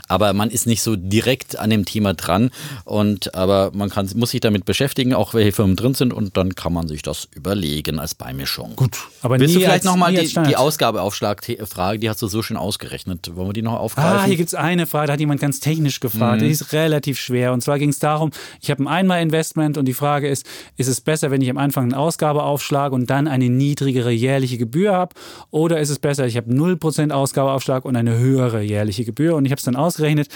Aber 0.07 0.33
man 0.33 0.49
ist 0.49 0.67
nicht 0.67 0.81
so 0.81 0.95
direkt 0.95 1.57
an 1.57 1.69
dem 1.69 1.85
Thema 1.85 2.13
dran. 2.13 2.51
Und 2.83 3.35
aber 3.35 3.71
man 3.73 3.89
kann, 3.89 4.09
muss 4.15 4.31
sich 4.31 4.41
damit 4.41 4.65
beschäftigen, 4.65 5.13
auch 5.13 5.33
welche 5.33 5.51
Firmen 5.51 5.75
drin 5.75 5.93
sind. 5.93 6.13
Und 6.13 6.37
dann 6.37 6.55
kann 6.55 6.73
man 6.73 6.87
sich 6.87 7.01
das 7.01 7.27
überlegen 7.35 7.99
als 7.99 8.15
Beimischung. 8.15 8.75
Gut. 8.75 8.97
Aber 9.21 9.39
Willst 9.39 9.55
nie 9.55 9.61
du 9.61 9.65
vielleicht 9.65 9.85
nochmal 9.85 10.13
die, 10.13 10.27
die 10.47 10.55
Ausgabeaufschlag-Frage, 10.55 11.99
die 11.99 12.09
hast 12.09 12.21
du 12.21 12.27
so 12.27 12.41
schön 12.41 12.57
ausgerechnet. 12.57 13.31
Wollen 13.35 13.49
wir 13.49 13.53
die 13.53 13.61
noch 13.61 13.79
aufgreifen? 13.79 14.19
Ah, 14.19 14.23
hier 14.25 14.37
gibt 14.37 14.49
es 14.49 14.55
eine 14.55 14.85
Frage, 14.85 15.07
da 15.07 15.13
hat 15.13 15.19
jemand 15.19 15.41
ganz 15.41 15.59
technisch 15.59 15.99
gefragt. 15.99 16.41
Mhm. 16.41 16.45
Die 16.45 16.51
ist 16.51 16.73
relativ 16.73 17.19
schwer. 17.19 17.34
Und 17.53 17.61
zwar 17.61 17.79
ging 17.79 17.89
es 17.89 17.99
darum, 17.99 18.31
ich 18.61 18.71
habe 18.71 18.83
ein 18.83 18.87
Einmal-Investment 18.87 19.77
und 19.77 19.85
die 19.85 19.93
Frage 19.93 20.27
ist, 20.27 20.45
ist 20.77 20.87
es 20.87 21.01
besser, 21.01 21.31
wenn 21.31 21.41
ich 21.41 21.49
am 21.49 21.57
Anfang 21.57 21.85
eine 21.85 21.97
Ausgabe 21.97 22.43
aufschlage 22.43 22.95
und 22.95 23.09
dann 23.09 23.27
eine 23.27 23.49
niedrigere 23.49 24.11
jährliche 24.11 24.57
Gebühr 24.57 24.93
habe? 24.93 25.15
Oder 25.51 25.79
ist 25.79 25.89
es 25.89 25.99
besser, 25.99 26.25
ich 26.25 26.37
habe 26.37 26.51
0% 26.51 27.11
Ausgabeaufschlag 27.11 27.85
und 27.85 27.95
eine 27.95 28.17
höhere 28.17 28.61
jährliche 28.61 29.05
Gebühr? 29.05 29.35
Und 29.35 29.45
ich 29.45 29.51
habe 29.51 29.59
es 29.59 29.65
dann 29.65 29.75
ausgerechnet. 29.75 30.29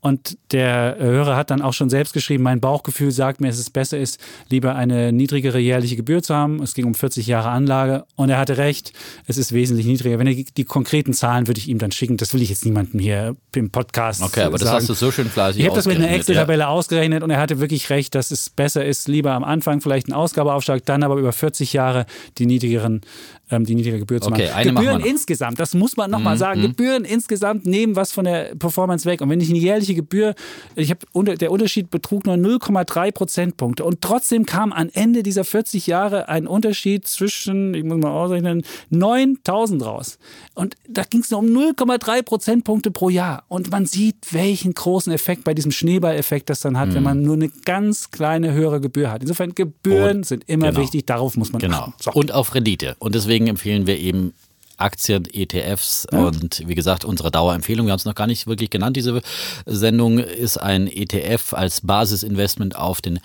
Und 0.00 0.38
der 0.52 0.96
Hörer 0.98 1.36
hat 1.36 1.50
dann 1.50 1.60
auch 1.60 1.74
schon 1.74 1.90
selbst 1.90 2.14
geschrieben, 2.14 2.42
mein 2.42 2.60
Bauchgefühl 2.60 3.10
sagt 3.10 3.40
mir, 3.40 3.48
dass 3.48 3.58
es 3.58 3.68
besser 3.68 3.98
ist, 3.98 4.18
lieber 4.48 4.74
eine 4.74 5.12
niedrigere 5.12 5.58
jährliche 5.58 5.96
Gebühr 5.96 6.22
zu 6.22 6.34
haben. 6.34 6.62
Es 6.62 6.74
ging 6.74 6.86
um 6.86 6.94
40 6.94 7.26
Jahre 7.26 7.50
Anlage 7.50 8.04
und 8.16 8.30
er 8.30 8.38
hatte 8.38 8.56
recht, 8.56 8.92
es 9.26 9.36
ist 9.36 9.52
wesentlich 9.52 9.86
niedriger. 9.86 10.18
Wenn 10.18 10.26
er 10.26 10.34
die, 10.34 10.64
konkreten 10.64 11.12
Zahlen 11.12 11.46
würde 11.48 11.58
ich 11.58 11.68
ihm 11.68 11.78
dann 11.78 11.92
schicken. 11.92 12.16
Das 12.16 12.32
will 12.32 12.40
ich 12.40 12.48
jetzt 12.48 12.64
niemandem 12.64 12.98
hier 12.98 13.36
im 13.54 13.70
Podcast 13.70 14.22
Okay, 14.22 14.42
aber 14.42 14.56
das 14.56 14.68
sagen. 14.68 14.76
hast 14.78 14.88
du 14.88 14.94
so 14.94 15.10
schön 15.10 15.28
fleißig 15.28 15.60
Ich 15.60 15.66
habe 15.66 15.76
das 15.76 15.86
mit 15.86 15.96
einer 15.96 16.10
Excel-Tabelle 16.10 16.68
ausgerechnet 16.68 17.22
und 17.22 17.30
er 17.30 17.38
hatte 17.38 17.60
wirklich 17.60 17.90
recht, 17.90 18.14
dass 18.14 18.30
es 18.30 18.48
besser 18.48 18.84
ist, 18.84 19.06
lieber 19.08 19.32
am 19.32 19.44
Anfang 19.44 19.80
vielleicht 19.80 20.06
einen 20.06 20.14
Ausgabeaufschlag, 20.14 20.84
dann 20.86 21.02
aber 21.02 21.16
über 21.16 21.32
40 21.32 21.72
Jahre 21.74 22.06
die 22.38 22.46
niedrigeren, 22.46 23.02
ähm, 23.50 23.64
die 23.64 23.74
niedrige 23.74 23.98
Gebühr 24.00 24.20
zu 24.20 24.30
Okay, 24.30 24.48
machen. 24.48 24.64
wir 24.64 24.72
Gebühren. 24.74 25.00
Mhm, 25.02 25.06
insgesamt, 25.08 25.58
das 25.60 25.74
muss 25.74 25.96
man 25.96 26.10
nochmal 26.10 26.36
sagen, 26.38 26.62
Gebühren 26.62 27.04
insgesamt 27.04 27.66
nehmen 27.66 27.96
was 27.96 28.12
von 28.12 28.24
der 28.24 28.54
Performance 28.56 29.04
weg. 29.08 29.20
Und 29.20 29.28
wenn 29.30 29.40
ich 29.40 29.50
eine 29.50 29.58
jährliche 29.58 29.94
Gebühr, 29.94 30.34
ich 30.76 30.90
habe 30.90 31.00
unter, 31.12 31.34
der 31.36 31.50
Unterschied 31.50 31.90
betrug 31.90 32.26
nur 32.26 32.36
0,3 32.36 33.12
Prozentpunkte 33.12 33.84
und 33.84 34.00
trotzdem 34.00 34.46
kam 34.46 34.72
am 34.72 34.88
Ende 34.92 35.22
dieser 35.22 35.44
40 35.44 35.86
Jahre 35.86 36.28
ein 36.28 36.46
Unterschied 36.46 37.06
zwischen, 37.06 37.74
ich 37.74 37.84
muss 37.84 37.98
mal 37.98 38.10
ausrechnen, 38.10 38.62
9000 38.90 39.84
raus. 39.84 40.18
Und 40.54 40.76
da 40.88 41.02
ging 41.04 41.20
es 41.20 41.30
nur 41.30 41.40
um 41.40 41.46
0,3 41.46 42.22
Prozentpunkte 42.22 42.90
pro 42.90 43.08
Jahr. 43.08 43.44
Und 43.48 43.70
man 43.70 43.86
sieht, 43.86 44.32
welchen 44.32 44.74
großen 44.74 45.12
Effekt 45.12 45.44
bei 45.44 45.54
diesem 45.54 45.70
Schneeballeffekt 45.72 46.50
das 46.50 46.60
dann 46.60 46.78
hat, 46.78 46.90
Mhm. 46.90 46.94
wenn 46.94 47.02
man 47.02 47.22
nur 47.22 47.34
eine 47.34 47.48
ganz 47.64 48.10
kleine 48.10 48.52
höhere 48.52 48.80
Gebühr 48.80 49.10
hat. 49.10 49.22
Insofern, 49.22 49.54
Gebühren 49.54 50.18
Und- 50.18 50.26
sind 50.26 50.44
immer 50.46 50.68
genau. 50.68 50.80
wichtig, 50.82 51.06
darauf 51.06 51.36
muss 51.36 51.52
man 51.52 51.60
Genau. 51.60 51.78
achten. 51.78 51.92
So. 52.00 52.12
Und 52.12 52.32
auf 52.32 52.54
Rendite. 52.54 52.96
Und 52.98 53.14
deswegen 53.14 53.39
empfehlen 53.48 53.86
wir 53.86 53.98
eben 53.98 54.32
Aktien, 54.80 55.28
ETFs 55.30 56.06
und 56.10 56.66
wie 56.66 56.74
gesagt, 56.74 57.04
unsere 57.04 57.30
Dauerempfehlung, 57.30 57.86
wir 57.86 57.92
haben 57.92 57.98
es 57.98 58.06
noch 58.06 58.14
gar 58.14 58.26
nicht 58.26 58.46
wirklich 58.46 58.70
genannt, 58.70 58.96
diese 58.96 59.20
Sendung 59.66 60.18
ist 60.18 60.56
ein 60.56 60.86
ETF 60.86 61.52
als 61.52 61.82
Basisinvestment 61.82 62.76
auf 62.76 63.02
den 63.02 63.20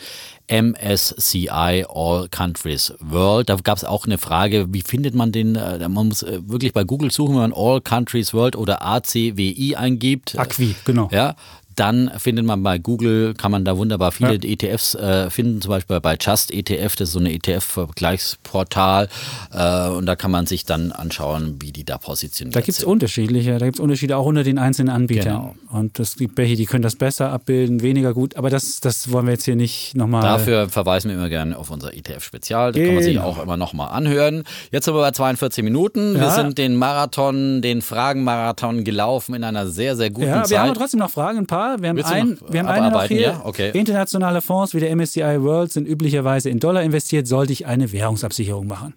MSCI 0.48 1.86
All 1.90 2.28
Countries 2.30 2.94
World. 3.00 3.50
Da 3.50 3.56
gab 3.56 3.78
es 3.78 3.84
auch 3.84 4.06
eine 4.06 4.18
Frage, 4.18 4.68
wie 4.74 4.82
findet 4.84 5.16
man 5.16 5.32
den? 5.32 5.56
Äh, 5.56 5.88
Man 5.90 6.10
muss 6.10 6.22
äh, 6.22 6.40
wirklich 6.46 6.74
bei 6.74 6.84
Google 6.84 7.10
suchen, 7.10 7.36
wenn 7.36 7.50
man 7.50 7.54
All 7.54 7.82
Countries 7.82 8.34
World 8.34 8.56
oder 8.56 8.84
ACWI 8.84 9.76
eingibt. 9.76 10.38
Acqui, 10.38 10.76
genau. 10.86 11.10
Ja, 11.12 11.36
dann 11.76 12.12
findet 12.18 12.46
man 12.46 12.64
bei 12.64 12.78
Google, 12.78 13.34
kann 13.34 13.52
man 13.52 13.66
da 13.66 13.78
wunderbar 13.78 14.12
viele 14.12 14.36
ETFs 14.36 14.96
äh, 14.96 15.30
finden, 15.30 15.62
zum 15.62 15.70
Beispiel 15.70 16.00
bei 16.02 16.18
Just 16.20 16.52
ETF, 16.52 16.96
das 16.96 17.10
ist 17.10 17.14
so 17.14 17.20
eine 17.20 17.32
ETF-Vergleichsportal 17.34 19.10
äh, 19.54 19.88
und 19.90 20.06
da 20.06 20.16
kann 20.16 20.32
man 20.32 20.46
sich 20.46 20.66
dann 20.66 20.92
anschauen, 20.92 21.58
wie 21.62 21.72
die 21.72 21.84
da 21.84 21.98
positioniert 21.98 22.56
Da 22.56 22.60
gibt 22.62 22.70
es 22.70 22.78
sind. 22.78 22.88
unterschiedliche, 22.90 23.58
da 23.58 23.66
gibt 23.66 23.78
es 23.78 23.80
Unterschiede 23.80 24.18
auch 24.18 24.26
unter 24.26 24.44
den 24.44 24.58
einzelnen 24.58 24.90
Anbietern. 24.90 25.26
Genau. 25.26 25.56
Und 25.80 26.00
es 26.00 26.16
gibt 26.16 26.38
welche, 26.38 26.56
die 26.56 26.66
können 26.66 26.84
das 26.84 26.96
besser 26.96 27.32
abbilden, 27.32 27.82
weniger 27.82 28.14
gut, 28.14 28.36
aber 28.36 28.50
das, 28.50 28.80
das 28.82 29.12
wollen 29.12 29.26
wir 29.26 29.34
jetzt 29.34 29.46
hier 29.46 29.56
nicht 29.56 29.96
nochmal. 29.96 30.22
Dafür 30.22 30.70
verweisen 30.70 31.10
wir 31.10 31.16
immer 31.18 31.30
gerne 31.30 31.58
auf 31.58 31.70
unser 31.72 31.94
ETF-Spezial. 31.94 32.72
Da 32.72 32.80
kann 32.84 32.94
man 32.96 33.04
sich 33.04 33.16
Genau. 33.16 33.28
auch 33.28 33.42
immer 33.42 33.56
nochmal 33.58 33.90
anhören. 33.92 34.44
Jetzt 34.72 34.86
sind 34.86 34.94
wir 34.94 35.02
bei 35.02 35.12
42 35.12 35.64
Minuten. 35.64 36.14
Wir 36.16 36.22
Ja. 36.24 36.32
sind 36.32 36.58
den 36.58 36.76
Marathon, 36.76 37.62
den 37.62 37.82
Fragenmarathon 37.82 38.84
gelaufen 38.84 39.36
in 39.36 39.44
einer 39.44 39.68
sehr, 39.68 39.96
sehr 39.96 40.10
guten 40.10 40.28
Ja, 40.28 40.36
wir 40.38 40.44
Zeit. 40.46 40.58
haben 40.60 40.70
aber 40.72 40.80
trotzdem 40.80 41.00
noch 41.00 41.10
Fragen, 41.12 41.38
ein 41.40 41.48
paar. 41.48 41.65
Wir 41.80 41.90
haben, 41.90 42.04
ein, 42.04 42.30
noch 42.30 42.54
wir 42.54 42.60
haben 42.60 42.68
eine 42.68 42.92
noch 42.92 43.04
hier. 43.04 43.22
ja? 43.22 43.42
Okay. 43.44 43.72
Internationale 43.74 44.42
Fonds 44.42 44.74
wie 44.74 44.80
der 44.80 44.96
MSCI 44.96 45.42
World 45.42 45.72
sind 45.72 45.88
üblicherweise 45.88 46.50
in 46.50 46.60
Dollar 46.60 46.84
investiert. 46.84 47.28
Sollte 47.28 47.54
ich 47.54 47.66
eine 47.66 47.92
Währungsabsicherung 47.92 48.68
machen? 48.68 48.94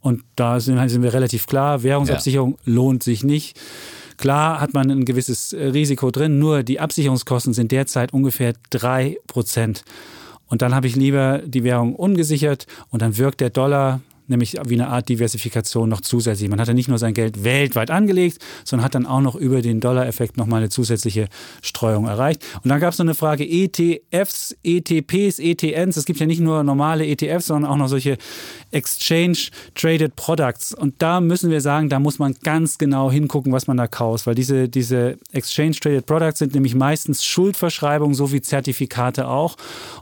Und 0.00 0.22
da 0.36 0.60
sind, 0.60 0.86
sind 0.90 1.02
wir 1.02 1.14
relativ 1.14 1.46
klar, 1.46 1.82
Währungsabsicherung 1.82 2.58
lohnt 2.64 3.02
sich 3.02 3.24
nicht. 3.24 3.58
Klar 4.16 4.60
hat 4.60 4.74
man 4.74 4.90
ein 4.90 5.04
gewisses 5.04 5.52
äh, 5.52 5.64
Risiko 5.64 6.10
drin, 6.10 6.38
nur 6.38 6.62
die 6.62 6.78
Absicherungskosten 6.78 7.54
sind 7.54 7.72
derzeit 7.72 8.12
ungefähr 8.12 8.52
3%. 8.70 9.82
Und 10.46 10.62
dann 10.62 10.74
habe 10.74 10.86
ich 10.86 10.94
lieber 10.94 11.38
die 11.44 11.64
Währung 11.64 11.96
ungesichert 11.96 12.66
und 12.90 13.02
dann 13.02 13.16
wirkt 13.16 13.40
der 13.40 13.50
Dollar 13.50 14.02
nämlich 14.26 14.56
wie 14.66 14.74
eine 14.74 14.88
Art 14.88 15.08
Diversifikation 15.08 15.88
noch 15.88 16.00
zusätzlich. 16.00 16.48
Man 16.48 16.60
hat 16.60 16.68
ja 16.68 16.74
nicht 16.74 16.88
nur 16.88 16.98
sein 16.98 17.14
Geld 17.14 17.44
weltweit 17.44 17.90
angelegt, 17.90 18.38
sondern 18.64 18.84
hat 18.84 18.94
dann 18.94 19.06
auch 19.06 19.20
noch 19.20 19.34
über 19.34 19.62
den 19.62 19.80
Dollar-Effekt 19.80 20.36
nochmal 20.36 20.60
eine 20.60 20.70
zusätzliche 20.70 21.28
Streuung 21.62 22.06
erreicht. 22.06 22.42
Und 22.62 22.68
dann 22.70 22.80
gab 22.80 22.92
es 22.92 22.98
noch 22.98 23.04
eine 23.04 23.14
Frage 23.14 23.44
ETFs, 23.44 24.56
ETPs, 24.62 25.38
ETNs. 25.38 25.96
Es 25.96 26.04
gibt 26.04 26.20
ja 26.20 26.26
nicht 26.26 26.40
nur 26.40 26.62
normale 26.62 27.06
ETFs, 27.06 27.46
sondern 27.46 27.70
auch 27.70 27.76
noch 27.76 27.88
solche 27.88 28.16
Exchange 28.70 29.38
Traded 29.74 30.16
Products. 30.16 30.74
Und 30.74 30.94
da 31.00 31.20
müssen 31.20 31.50
wir 31.50 31.60
sagen, 31.60 31.88
da 31.88 31.98
muss 31.98 32.18
man 32.18 32.34
ganz 32.42 32.78
genau 32.78 33.10
hingucken, 33.10 33.52
was 33.52 33.66
man 33.66 33.76
da 33.76 33.86
kauft, 33.86 34.26
weil 34.26 34.34
diese, 34.34 34.68
diese 34.68 35.16
Exchange 35.32 35.72
Traded 35.72 36.06
Products 36.06 36.38
sind 36.38 36.54
nämlich 36.54 36.74
meistens 36.74 37.24
Schuldverschreibungen, 37.24 38.14
so 38.14 38.32
wie 38.32 38.40
Zertifikate 38.40 39.28
auch. 39.28 39.56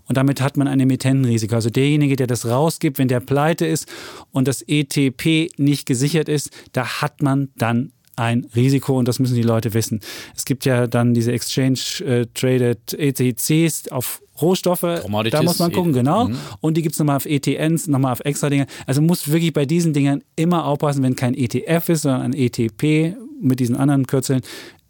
Und 0.09 0.17
damit 0.17 0.41
hat 0.41 0.57
man 0.57 0.69
ein 0.69 0.81
Emittentenrisiko. 0.81 1.55
Also 1.55 1.71
derjenige, 1.71 2.17
der 2.17 2.27
das 2.27 2.47
rausgibt, 2.47 2.99
wenn 2.99 3.09
der 3.09 3.21
pleite 3.21 3.67
ist 3.67 3.87
und 4.31 4.49
das 4.49 4.63
ETP 4.67 5.51
nicht 5.57 5.87
gesichert 5.87 6.29
ist, 6.29 6.51
da 6.73 7.03
hat 7.03 7.23
man 7.23 7.49
dann 7.57 7.93
ein 8.17 8.47
Risiko 8.55 8.99
und 8.99 9.09
das 9.09 9.19
müssen 9.19 9.35
die 9.35 9.43
Leute 9.43 9.75
wissen. 9.75 10.01
Es 10.37 10.45
gibt 10.45 10.65
ja 10.65 10.87
dann 10.87 11.15
diese 11.15 11.33
Exchange 11.33 11.79
äh, 12.05 12.27
Traded 12.35 12.93
ETCs 12.93 13.89
auf 13.89 14.23
Rohstoffe, 14.41 14.81
da 14.81 15.43
muss 15.43 15.59
man 15.59 15.73
gucken, 15.73 15.93
genau. 15.93 16.29
Mhm. 16.29 16.37
Und 16.61 16.77
die 16.77 16.83
gibt 16.83 16.95
es 16.95 16.99
nochmal 16.99 17.17
auf 17.17 17.27
ETNs, 17.27 17.87
nochmal 17.87 18.13
auf 18.13 18.21
extra 18.21 18.51
Dinge. 18.51 18.67
Also 18.87 19.01
muss 19.01 19.31
wirklich 19.31 19.53
bei 19.53 19.67
diesen 19.67 19.93
Dingen 19.93 20.25
immer 20.37 20.65
aufpassen, 20.65 21.03
wenn 21.03 21.17
kein 21.17 21.35
ETF 21.35 21.89
ist, 21.91 22.03
sondern 22.03 22.23
ein 22.23 22.33
ETP 22.35 23.15
mit 23.41 23.61
diesen 23.61 23.77
anderen 23.77 24.07
Kürzeln, 24.07 24.41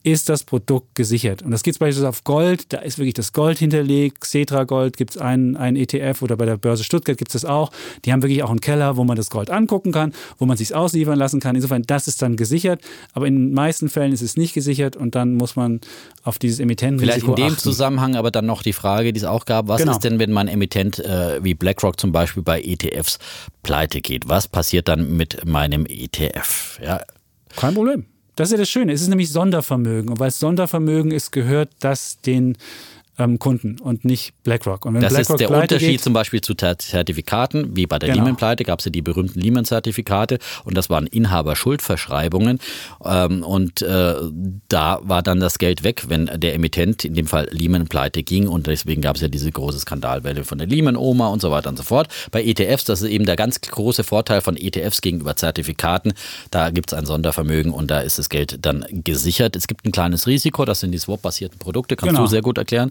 ist 0.03 0.29
das 0.29 0.45
Produkt 0.45 0.95
gesichert. 0.95 1.43
Und 1.43 1.53
das 1.53 1.63
gibt 1.63 1.77
es 1.77 1.79
beispielsweise 1.79 2.09
auf 2.09 2.25
Gold, 2.25 2.73
da 2.73 2.79
ist 2.79 2.99
wirklich 2.99 3.15
das 3.15 3.33
Gold 3.33 3.59
hinterlegt. 3.59 4.21
Xetra 4.21 4.65
Gold 4.65 4.97
gibt 4.97 5.13
es 5.13 5.19
einen, 5.19 5.57
einen 5.57 5.77
ETF 5.77 6.23
oder 6.23 6.37
bei 6.37 6.47
der 6.47 6.57
Börse 6.57 6.83
Stuttgart 6.83 7.17
gibt 7.17 7.35
es 7.35 7.43
das 7.43 7.45
auch. 7.45 7.71
Die 8.05 8.13
haben 8.13 8.23
wirklich 8.23 8.43
auch 8.43 8.51
einen 8.51 8.61
Keller, 8.61 8.97
wo 8.97 9.05
man 9.05 9.17
das 9.17 9.31
Gold 9.31 9.51
angucken 9.51 9.93
kann, 9.93 10.13
wo 10.39 10.47
man 10.47 10.57
sich 10.57 10.75
ausliefern 10.75 11.19
lassen 11.19 11.41
kann. 11.41 11.55
Insofern, 11.55 11.83
das 11.83 12.09
ist 12.09 12.21
dann 12.21 12.37
gesichert. 12.37 12.81
Aber 13.13 13.27
in 13.27 13.35
den 13.37 13.55
meisten 13.55 13.89
Fällen 13.89 14.13
ist 14.13 14.23
es 14.23 14.37
nicht 14.37 14.55
gesichert 14.55 14.97
und 14.97 15.15
dann 15.15 15.35
muss 15.35 15.55
man 15.55 15.81
auf 16.25 16.39
dieses 16.39 16.59
Emittentenrisiko 16.59 17.27
Vielleicht 17.27 17.29
in 17.29 17.45
dem 17.47 17.53
achten. 17.55 17.63
Zusammenhang 17.63 18.17
aber 18.17 18.31
dann 18.31 18.47
noch 18.47 18.63
die 18.63 18.73
Frage, 18.73 19.13
die 19.13 19.19
es 19.19 19.25
auch 19.25 19.45
gab, 19.45 19.69
was 19.69 19.81
genau. 19.81 19.93
ist 19.93 20.01
denn, 20.01 20.19
wenn 20.19 20.33
man 20.33 20.49
Emittent 20.49 20.99
äh, 20.99 21.43
wie 21.45 21.55
BlackRock 21.55 22.01
zum 22.01 22.11
Beispiel 22.11 22.43
bei 22.43 22.61
ETFs 22.61 23.19
pleite 23.63 24.01
geht? 24.01 24.29
Was 24.29 24.49
passiert 24.49 24.89
dann 24.89 25.17
mit 25.17 25.47
meinem 25.47 25.87
ETF? 25.87 26.81
Ja. 26.83 27.01
Kein 27.57 27.75
Problem. 27.75 28.07
Das 28.37 28.49
ist 28.49 28.53
ja 28.53 28.59
das 28.59 28.71
Schöne. 28.71 28.93
Es 28.93 29.03
ist 29.03 29.09
nämlich 29.09 29.31
Sondervermögen. 29.31 30.11
Und 30.11 30.21
weil 30.21 30.29
es 30.29 30.39
Sondervermögen 30.39 31.11
ist, 31.11 31.33
gehört 31.33 31.71
das 31.81 32.21
den 32.21 32.57
ähm, 33.19 33.39
Kunden 33.39 33.79
und 33.81 34.05
nicht 34.05 34.33
BlackRock. 34.43 34.87
Und 34.87 34.95
wenn 34.95 35.03
das 35.03 35.13
BlackRock 35.13 35.41
ist 35.41 35.49
der 35.49 35.51
Unterschied 35.51 35.91
geht, 35.91 36.01
zum 36.01 36.15
Beispiel 36.15 36.41
zu 36.41 36.55
Zertifikaten, 36.55 37.77
wie 37.77 37.87
bei 37.87 37.99
der 37.99 38.11
genau. 38.11 38.25
Lehman-Pleite 38.25 38.65
gab 38.65 38.79
es 38.79 38.87
ja 38.87 38.91
die 38.91 39.03
berühmten 39.03 39.39
Lehman-Zertifikate 39.39 40.39
und 40.65 40.77
das 40.77 40.89
waren 40.89 41.07
Inhaber-Schuldverschreibungen 41.07 42.59
ähm, 43.05 43.43
und 43.43 43.83
äh, 43.83 44.15
da 44.69 45.01
war 45.03 45.23
dann 45.23 45.41
das 45.41 45.59
Geld 45.59 45.85
weg, 45.85 46.05
wenn 46.09 46.31
der 46.35 46.55
Emittent, 46.55 47.05
in 47.05 47.15
dem 47.15 47.27
Fall 47.27 47.49
Lehman-Pleite 47.51 48.23
ging 48.23 48.49
und 48.49 48.67
deswegen 48.67 49.03
gab 49.03 49.17
es 49.17 49.23
ja 49.23 49.29
diese 49.29 49.53
große 49.53 49.81
Skandalwelle 49.81 50.45
von 50.45 50.57
der 50.57 50.67
Lehman-Oma 50.67 51.29
und 51.29 51.43
so 51.43 51.51
weiter 51.51 51.69
und 51.69 51.77
so 51.77 51.83
fort. 51.83 52.09
Bei 52.31 52.43
ETFs, 52.43 52.85
das 52.85 53.03
ist 53.03 53.11
eben 53.11 53.27
der 53.27 53.37
ganz 53.37 53.61
große 53.61 54.05
Vorteil 54.05 54.41
von 54.41 54.57
ETFs 54.57 55.03
gegenüber 55.03 55.37
Zertifikaten, 55.37 56.15
da 56.51 56.71
gibt 56.71 56.93
es 56.93 56.99
ein 56.99 57.05
Sondervermögen 57.05 57.73
und 57.73 57.91
da 57.91 58.01
ist 58.01 58.19
das 58.19 58.31
Geld 58.31 58.65
dann 58.65 58.87
gesichert. 58.91 59.55
Es 59.55 59.67
gibt 59.67 59.85
ein 59.85 59.93
kleines 59.93 60.27
Risiko, 60.27 60.65
das 60.65 60.81
sind 60.81 60.93
die 60.93 60.99
Swap-basierten 60.99 61.59
Produkte, 61.59 61.97
kannst 61.97 62.15
genau. 62.15 62.23
du 62.23 62.27
sehr 62.31 62.41
gut 62.41 62.57
erklären. 62.57 62.91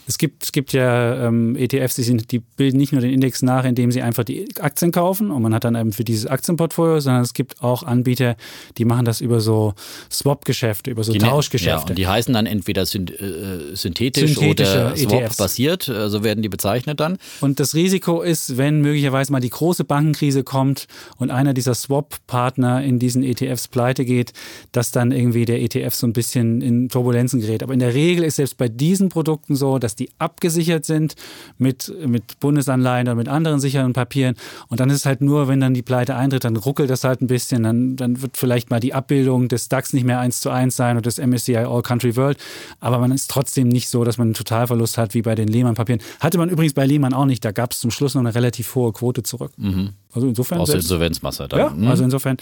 Es 0.07 0.17
gibt, 0.17 0.43
es 0.43 0.51
gibt 0.51 0.73
ja 0.73 1.27
ähm, 1.27 1.55
ETFs, 1.55 1.95
die, 1.95 2.03
sind, 2.03 2.31
die 2.31 2.39
bilden 2.39 2.77
nicht 2.77 2.91
nur 2.91 3.01
den 3.01 3.11
Index 3.11 3.41
nach, 3.41 3.65
indem 3.65 3.91
sie 3.91 4.01
einfach 4.01 4.23
die 4.23 4.47
Aktien 4.59 4.91
kaufen 4.91 5.31
und 5.31 5.41
man 5.41 5.53
hat 5.53 5.63
dann 5.63 5.75
eben 5.75 5.93
für 5.93 6.03
dieses 6.03 6.27
Aktienportfolio, 6.27 6.99
sondern 6.99 7.21
es 7.21 7.33
gibt 7.33 7.61
auch 7.61 7.83
Anbieter, 7.83 8.35
die 8.77 8.85
machen 8.85 9.05
das 9.05 9.21
über 9.21 9.39
so 9.39 9.73
Swap-Geschäfte, 10.11 10.91
über 10.91 11.03
so 11.03 11.13
die, 11.13 11.19
ne- 11.19 11.25
Tauschgeschäfte. 11.25 11.85
Ja, 11.85 11.89
und 11.89 11.97
die 11.97 12.07
heißen 12.07 12.33
dann 12.33 12.45
entweder 12.45 12.81
äh, 12.81 12.85
synthetisch 13.75 14.37
oder 14.37 14.93
e 14.95 14.97
Swap-basiert, 14.97 15.83
so 15.83 16.23
werden 16.23 16.41
die 16.41 16.49
bezeichnet 16.49 16.99
dann. 16.99 17.17
Und 17.39 17.59
das 17.59 17.73
Risiko 17.73 18.21
ist, 18.21 18.57
wenn 18.57 18.81
möglicherweise 18.81 19.31
mal 19.31 19.39
die 19.39 19.49
große 19.49 19.83
Bankenkrise 19.83 20.43
kommt 20.43 20.87
und 21.17 21.31
einer 21.31 21.53
dieser 21.53 21.75
Swap-Partner 21.75 22.83
in 22.83 22.99
diesen 22.99 23.23
ETFs 23.23 23.67
pleite 23.67 24.05
geht, 24.05 24.33
dass 24.71 24.91
dann 24.91 25.11
irgendwie 25.11 25.45
der 25.45 25.61
ETF 25.61 25.93
so 25.93 26.07
ein 26.07 26.13
bisschen 26.13 26.61
in 26.61 26.89
Turbulenzen 26.89 27.39
gerät. 27.39 27.63
Aber 27.63 27.73
in 27.73 27.79
der 27.79 27.93
Regel 27.93 28.23
ist 28.23 28.35
selbst 28.37 28.57
bei 28.57 28.67
diesen 28.67 29.09
Produkten 29.09 29.55
so, 29.55 29.79
dass 29.79 29.90
die 29.95 30.09
abgesichert 30.19 30.85
sind 30.85 31.15
mit, 31.57 31.93
mit 32.05 32.39
Bundesanleihen 32.39 33.07
oder 33.07 33.15
mit 33.15 33.27
anderen 33.27 33.59
sicheren 33.59 33.93
Papieren. 33.93 34.35
Und 34.67 34.79
dann 34.79 34.89
ist 34.89 34.97
es 34.97 35.05
halt 35.05 35.21
nur, 35.21 35.47
wenn 35.47 35.59
dann 35.59 35.73
die 35.73 35.81
Pleite 35.81 36.15
eintritt, 36.15 36.43
dann 36.43 36.55
ruckelt 36.55 36.89
das 36.89 37.03
halt 37.03 37.21
ein 37.21 37.27
bisschen. 37.27 37.63
Dann, 37.63 37.95
dann 37.95 38.21
wird 38.21 38.37
vielleicht 38.37 38.69
mal 38.69 38.79
die 38.79 38.93
Abbildung 38.93 39.47
des 39.47 39.69
DAX 39.69 39.93
nicht 39.93 40.05
mehr 40.05 40.19
eins 40.19 40.41
zu 40.41 40.49
eins 40.49 40.75
sein 40.75 40.97
oder 40.97 41.03
des 41.03 41.17
MSCI 41.17 41.57
All 41.57 41.81
Country 41.81 42.15
World. 42.15 42.37
Aber 42.79 42.99
man 42.99 43.11
ist 43.11 43.29
trotzdem 43.29 43.67
nicht 43.67 43.89
so, 43.89 44.03
dass 44.03 44.17
man 44.17 44.27
einen 44.27 44.33
Totalverlust 44.33 44.97
hat 44.97 45.13
wie 45.13 45.21
bei 45.21 45.35
den 45.35 45.47
Lehman-Papieren. 45.47 46.01
Hatte 46.19 46.37
man 46.37 46.49
übrigens 46.49 46.73
bei 46.73 46.85
Lehman 46.85 47.13
auch 47.13 47.25
nicht. 47.25 47.43
Da 47.45 47.51
gab 47.51 47.71
es 47.71 47.79
zum 47.79 47.91
Schluss 47.91 48.15
noch 48.15 48.21
eine 48.21 48.33
relativ 48.33 48.73
hohe 48.75 48.93
Quote 48.93 49.23
zurück. 49.23 49.51
Mhm. 49.57 49.93
Also 50.13 50.27
insofern. 50.27 50.59
Aus 50.59 50.69
Insolvenzmasse 50.69 51.47
dann. 51.47 51.59
Ja, 51.59 51.69
mhm. 51.69 51.87
also 51.87 52.03
insofern 52.03 52.37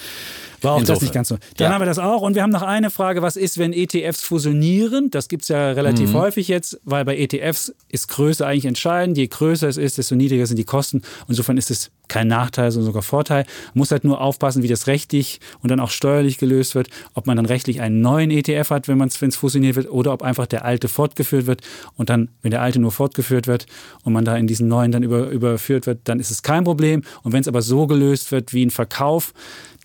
war 0.61 0.73
auch 0.73 0.79
insofern. 0.79 0.95
das 0.95 1.01
nicht 1.01 1.13
ganz 1.13 1.27
so. 1.29 1.37
Dann 1.57 1.67
ja. 1.67 1.73
haben 1.73 1.81
wir 1.81 1.85
das 1.85 1.99
auch. 1.99 2.21
Und 2.21 2.35
wir 2.35 2.43
haben 2.43 2.51
noch 2.51 2.61
eine 2.61 2.89
Frage: 2.89 3.21
Was 3.21 3.35
ist, 3.35 3.57
wenn 3.57 3.73
ETFs 3.73 4.23
fusionieren? 4.23 5.11
Das 5.11 5.27
gibt 5.27 5.43
es 5.43 5.49
ja 5.49 5.71
relativ 5.71 6.11
mhm. 6.11 6.15
häufig 6.15 6.47
jetzt, 6.47 6.79
weil 6.83 7.05
bei 7.05 7.17
ETFs 7.17 7.73
ist 7.89 8.07
Größe 8.07 8.45
eigentlich 8.45 8.65
entscheidend. 8.65 9.17
Je 9.17 9.27
größer 9.27 9.67
es 9.67 9.77
ist, 9.77 9.97
desto 9.97 10.15
niedriger 10.15 10.45
sind 10.45 10.57
die 10.57 10.65
Kosten. 10.65 11.01
Insofern 11.27 11.57
ist 11.57 11.71
es 11.71 11.91
kein 12.09 12.27
Nachteil, 12.27 12.71
sondern 12.71 12.87
sogar 12.87 13.01
Vorteil. 13.01 13.45
Man 13.73 13.79
muss 13.79 13.91
halt 13.91 14.03
nur 14.03 14.21
aufpassen, 14.21 14.63
wie 14.63 14.67
das 14.67 14.87
rechtlich 14.87 15.39
und 15.61 15.69
dann 15.69 15.79
auch 15.79 15.91
steuerlich 15.91 16.37
gelöst 16.37 16.75
wird. 16.75 16.89
Ob 17.13 17.27
man 17.27 17.37
dann 17.37 17.45
rechtlich 17.45 17.81
einen 17.81 18.01
neuen 18.01 18.31
ETF 18.31 18.71
hat, 18.71 18.87
wenn 18.87 19.01
es 19.01 19.35
fusioniert 19.35 19.75
wird, 19.75 19.89
oder 19.89 20.13
ob 20.13 20.23
einfach 20.23 20.47
der 20.47 20.65
alte 20.65 20.87
fortgeführt 20.87 21.45
wird. 21.45 21.61
Und 21.95 22.09
dann, 22.09 22.29
wenn 22.41 22.51
der 22.51 22.61
alte 22.61 22.79
nur 22.79 22.91
fortgeführt 22.91 23.47
wird 23.47 23.65
und 24.03 24.13
man 24.13 24.25
da 24.25 24.35
in 24.35 24.47
diesen 24.47 24.67
neuen 24.67 24.91
dann 24.91 25.03
über, 25.03 25.29
überführt 25.29 25.85
wird, 25.85 26.01
dann 26.05 26.19
ist 26.19 26.31
es 26.31 26.41
kein 26.41 26.63
Problem. 26.63 27.03
Und 27.23 27.33
wenn 27.33 27.41
es 27.41 27.47
aber 27.47 27.61
so 27.61 27.87
gelöst 27.87 28.31
wird 28.31 28.53
wie 28.53 28.65
ein 28.65 28.71
Verkauf, 28.71 29.33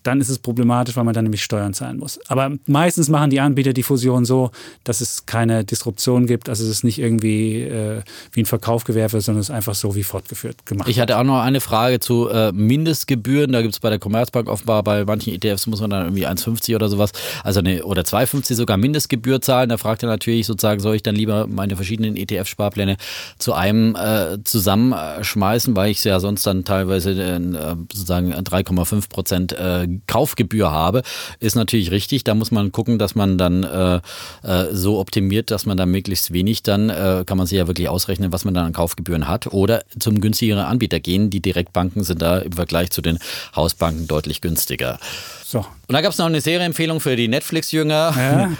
dann 0.05 0.21
ist 0.21 0.29
es 0.29 0.39
problematisch, 0.39 0.95
weil 0.95 1.03
man 1.03 1.13
dann 1.13 1.23
nämlich 1.23 1.43
Steuern 1.43 1.73
zahlen 1.73 1.97
muss. 1.97 2.19
Aber 2.27 2.51
meistens 2.67 3.09
machen 3.09 3.29
die 3.29 3.39
Anbieter 3.39 3.73
die 3.73 3.83
Fusion 3.83 4.25
so, 4.25 4.51
dass 4.83 5.01
es 5.01 5.25
keine 5.25 5.65
Disruption 5.65 6.27
gibt, 6.27 6.49
also 6.49 6.63
es 6.63 6.69
ist 6.69 6.83
nicht 6.83 6.99
irgendwie 6.99 7.61
äh, 7.61 8.01
wie 8.31 8.41
ein 8.41 8.45
Verkaufgewerbe, 8.45 9.19
sondern 9.21 9.41
es 9.41 9.49
ist 9.49 9.55
einfach 9.55 9.75
so 9.75 9.95
wie 9.95 10.03
fortgeführt 10.03 10.65
gemacht. 10.65 10.87
Ich 10.87 10.99
hatte 10.99 11.17
auch 11.17 11.23
noch 11.23 11.41
eine 11.41 11.61
Frage 11.61 11.99
zu 11.99 12.29
äh, 12.29 12.51
Mindestgebühren. 12.51 13.51
Da 13.51 13.61
gibt 13.61 13.73
es 13.73 13.79
bei 13.79 13.89
der 13.89 13.99
Commerzbank 13.99 14.47
offenbar 14.47 14.83
bei 14.83 15.05
manchen 15.05 15.33
ETFs 15.33 15.67
muss 15.67 15.81
man 15.81 15.89
dann 15.89 16.05
irgendwie 16.05 16.27
1,50 16.27 16.75
oder 16.75 16.89
sowas, 16.89 17.11
also 17.43 17.59
eine, 17.59 17.83
oder 17.83 18.03
2,50 18.03 18.53
sogar 18.55 18.77
Mindestgebühr 18.77 19.41
zahlen. 19.41 19.69
Da 19.69 19.77
fragt 19.77 20.03
er 20.03 20.09
natürlich 20.09 20.45
sozusagen, 20.45 20.79
soll 20.79 20.95
ich 20.95 21.03
dann 21.03 21.15
lieber 21.15 21.47
meine 21.47 21.75
verschiedenen 21.75 22.15
ETF-Sparpläne 22.15 22.97
zu 23.37 23.53
einem 23.53 23.95
äh, 23.95 24.37
zusammenschmeißen, 24.43 25.75
weil 25.75 25.91
ich 25.91 26.03
ja 26.03 26.19
sonst 26.19 26.45
dann 26.45 26.63
teilweise 26.63 27.11
äh, 27.11 27.75
sozusagen 27.91 28.33
3,5 28.33 29.09
Prozent 29.09 29.53
äh, 29.53 29.87
Kaufgebühr 30.07 30.71
habe, 30.71 31.01
ist 31.39 31.55
natürlich 31.55 31.91
richtig. 31.91 32.23
Da 32.23 32.35
muss 32.35 32.51
man 32.51 32.71
gucken, 32.71 32.99
dass 32.99 33.15
man 33.15 33.37
dann 33.37 33.63
äh, 33.63 33.95
äh, 34.43 34.73
so 34.73 34.99
optimiert, 34.99 35.51
dass 35.51 35.65
man 35.65 35.77
da 35.77 35.85
möglichst 35.85 36.33
wenig 36.33 36.63
dann, 36.63 36.89
äh, 36.89 37.23
kann 37.25 37.37
man 37.37 37.47
sich 37.47 37.57
ja 37.57 37.67
wirklich 37.67 37.89
ausrechnen, 37.89 38.31
was 38.31 38.45
man 38.45 38.53
dann 38.53 38.65
an 38.65 38.73
Kaufgebühren 38.73 39.27
hat. 39.27 39.47
Oder 39.47 39.83
zum 39.99 40.21
günstigeren 40.21 40.65
Anbieter 40.65 40.99
gehen. 40.99 41.29
Die 41.29 41.41
Direktbanken 41.41 42.03
sind 42.03 42.21
da 42.21 42.39
im 42.39 42.53
Vergleich 42.53 42.91
zu 42.91 43.01
den 43.01 43.19
Hausbanken 43.55 44.07
deutlich 44.07 44.41
günstiger. 44.41 44.99
So. 45.43 45.59
Und 45.59 45.93
da 45.93 46.01
gab 46.01 46.11
es 46.11 46.17
noch 46.17 46.25
eine 46.25 46.41
Serienempfehlung 46.41 46.99
für 46.99 47.15
die 47.15 47.27
Netflix-Jünger. 47.27 48.13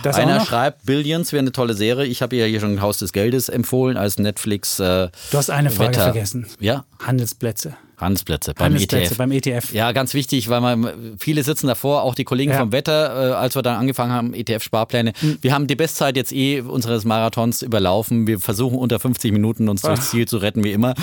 Ja, 0.04 0.12
Einer 0.12 0.46
schreibt, 0.46 0.86
Billions 0.86 1.34
wäre 1.34 1.42
eine 1.42 1.52
tolle 1.52 1.74
Serie. 1.74 2.06
Ich 2.06 2.22
habe 2.22 2.36
ja 2.36 2.46
hier 2.46 2.60
schon 2.60 2.80
Haus 2.80 2.98
des 2.98 3.12
Geldes 3.12 3.50
empfohlen 3.50 3.98
als 3.98 4.20
Netflix. 4.20 4.80
Äh, 4.80 5.10
du 5.32 5.38
hast 5.38 5.50
eine 5.50 5.72
Frage 5.72 5.90
Wetter. 5.96 6.04
vergessen. 6.04 6.48
Ja. 6.60 6.86
Handelsplätze. 7.00 7.76
Handelsplätze 7.98 8.54
beim 8.54 8.66
Handelsplätze 8.66 9.06
ETF. 9.06 9.18
beim 9.18 9.32
ETF. 9.32 9.74
Ja, 9.74 9.92
ganz 9.92 10.14
wichtig, 10.14 10.50
weil 10.50 10.62
man, 10.62 11.16
viele 11.20 11.44
sitzen 11.44 11.68
davor, 11.68 12.04
auch 12.04 12.16
die 12.16 12.24
Kollegen 12.24 12.52
ja. 12.52 12.60
vom 12.60 12.72
Wetter, 12.72 13.32
äh, 13.32 13.34
als 13.34 13.56
wir 13.56 13.62
dann 13.62 13.78
angefangen 13.78 14.12
haben, 14.12 14.34
ETF-Sparpläne. 14.34 15.14
Mhm. 15.22 15.38
Wir 15.42 15.54
haben 15.54 15.68
die 15.68 15.76
Bestzeit 15.76 16.16
jetzt 16.18 16.32
eh 16.34 16.62
unseres 16.62 17.06
Marathons 17.06 17.62
überlaufen. 17.62 18.28
Wir 18.28 18.40
versuchen 18.40 18.78
unter 18.78 19.00
50 19.00 19.32
Minuten 19.32 19.70
uns 19.70 19.82
durchs 19.82 20.10
Ziel 20.12 20.28
zu 20.28 20.38
retten, 20.38 20.64
wie 20.64 20.72
immer. 20.72 20.94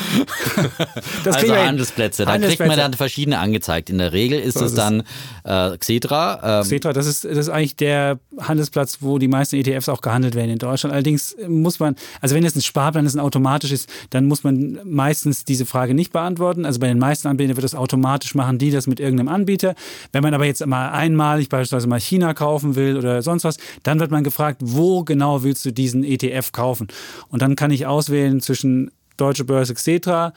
also 1.25 1.55
Handelsplätze. 1.55 2.25
Da 2.25 2.39
kriegt 2.39 2.61
man 2.61 2.77
dann 2.77 2.95
verschiedene 2.95 3.39
angezeigt. 3.39 3.91
In 3.91 3.99
der 3.99 4.13
Regel 4.13 4.39
ist 4.39 4.59
so 4.59 4.65
es 4.65 4.73
ist 4.73 4.79
dann 4.79 5.03
äh, 5.45 5.77
Xetra. 5.77 6.61
Ähm, 6.61 6.65
Xetra, 6.65 6.93
das 6.93 7.07
ist, 7.07 7.25
das 7.25 7.39
ist 7.39 7.49
eigentlich 7.49 7.77
der 7.77 8.19
Handelsplatz, 8.39 8.99
wo 9.01 9.19
die 9.19 9.29
meisten 9.29 9.57
ETFs 9.57 9.89
auch 9.89 10.01
gehandelt 10.01 10.35
werden 10.35 10.51
in 10.51 10.59
Deutschland. 10.59 10.93
Allerdings 10.93 11.37
muss 11.49 11.81
man, 11.81 11.97
also 12.21 12.35
wenn 12.35 12.45
es 12.45 12.55
ein 12.55 12.63
Sparplan 12.63 13.07
ist, 13.07 13.15
ein 13.15 13.21
automatisch 13.21 13.73
ist, 13.73 13.89
dann 14.11 14.27
muss 14.27 14.45
man 14.45 14.81
meistens 14.85 15.45
diese 15.45 15.67
Frage 15.67 15.95
nicht 15.95 16.13
beantworten. 16.13 16.67
Also 16.67 16.81
bei 16.83 16.89
den 16.89 16.99
meisten 16.99 17.29
Anbietern 17.29 17.55
wird 17.57 17.63
das 17.63 17.77
automatisch 17.77 18.35
machen, 18.35 18.59
die 18.59 18.73
das 18.73 18.89
mit 18.89 18.99
irgendeinem 18.99 19.29
Anbieter. 19.29 19.77
Wenn 20.11 20.25
man 20.25 20.35
aber 20.35 20.47
jetzt 20.47 20.67
mal 20.67 20.91
einmalig 20.91 21.49
beispielsweise 21.49 21.87
mal 21.87 22.01
China 22.01 22.35
kaufen 22.35 22.75
will 22.75 22.97
oder 22.97 23.23
sonst 23.23 23.45
was, 23.45 23.57
dann 23.85 24.01
wird 24.01 24.11
man 24.11 24.25
gefragt, 24.25 24.61
wo 24.65 25.05
genau 25.05 25.45
willst 25.45 25.65
du 25.65 25.73
diesen 25.73 26.03
ETF 26.03 26.51
kaufen? 26.51 26.89
Und 27.29 27.41
dann 27.41 27.55
kann 27.55 27.71
ich 27.71 27.87
auswählen 27.87 28.41
zwischen 28.41 28.91
Deutsche 29.17 29.45
Börse 29.45 29.75
Xetra, 29.75 30.33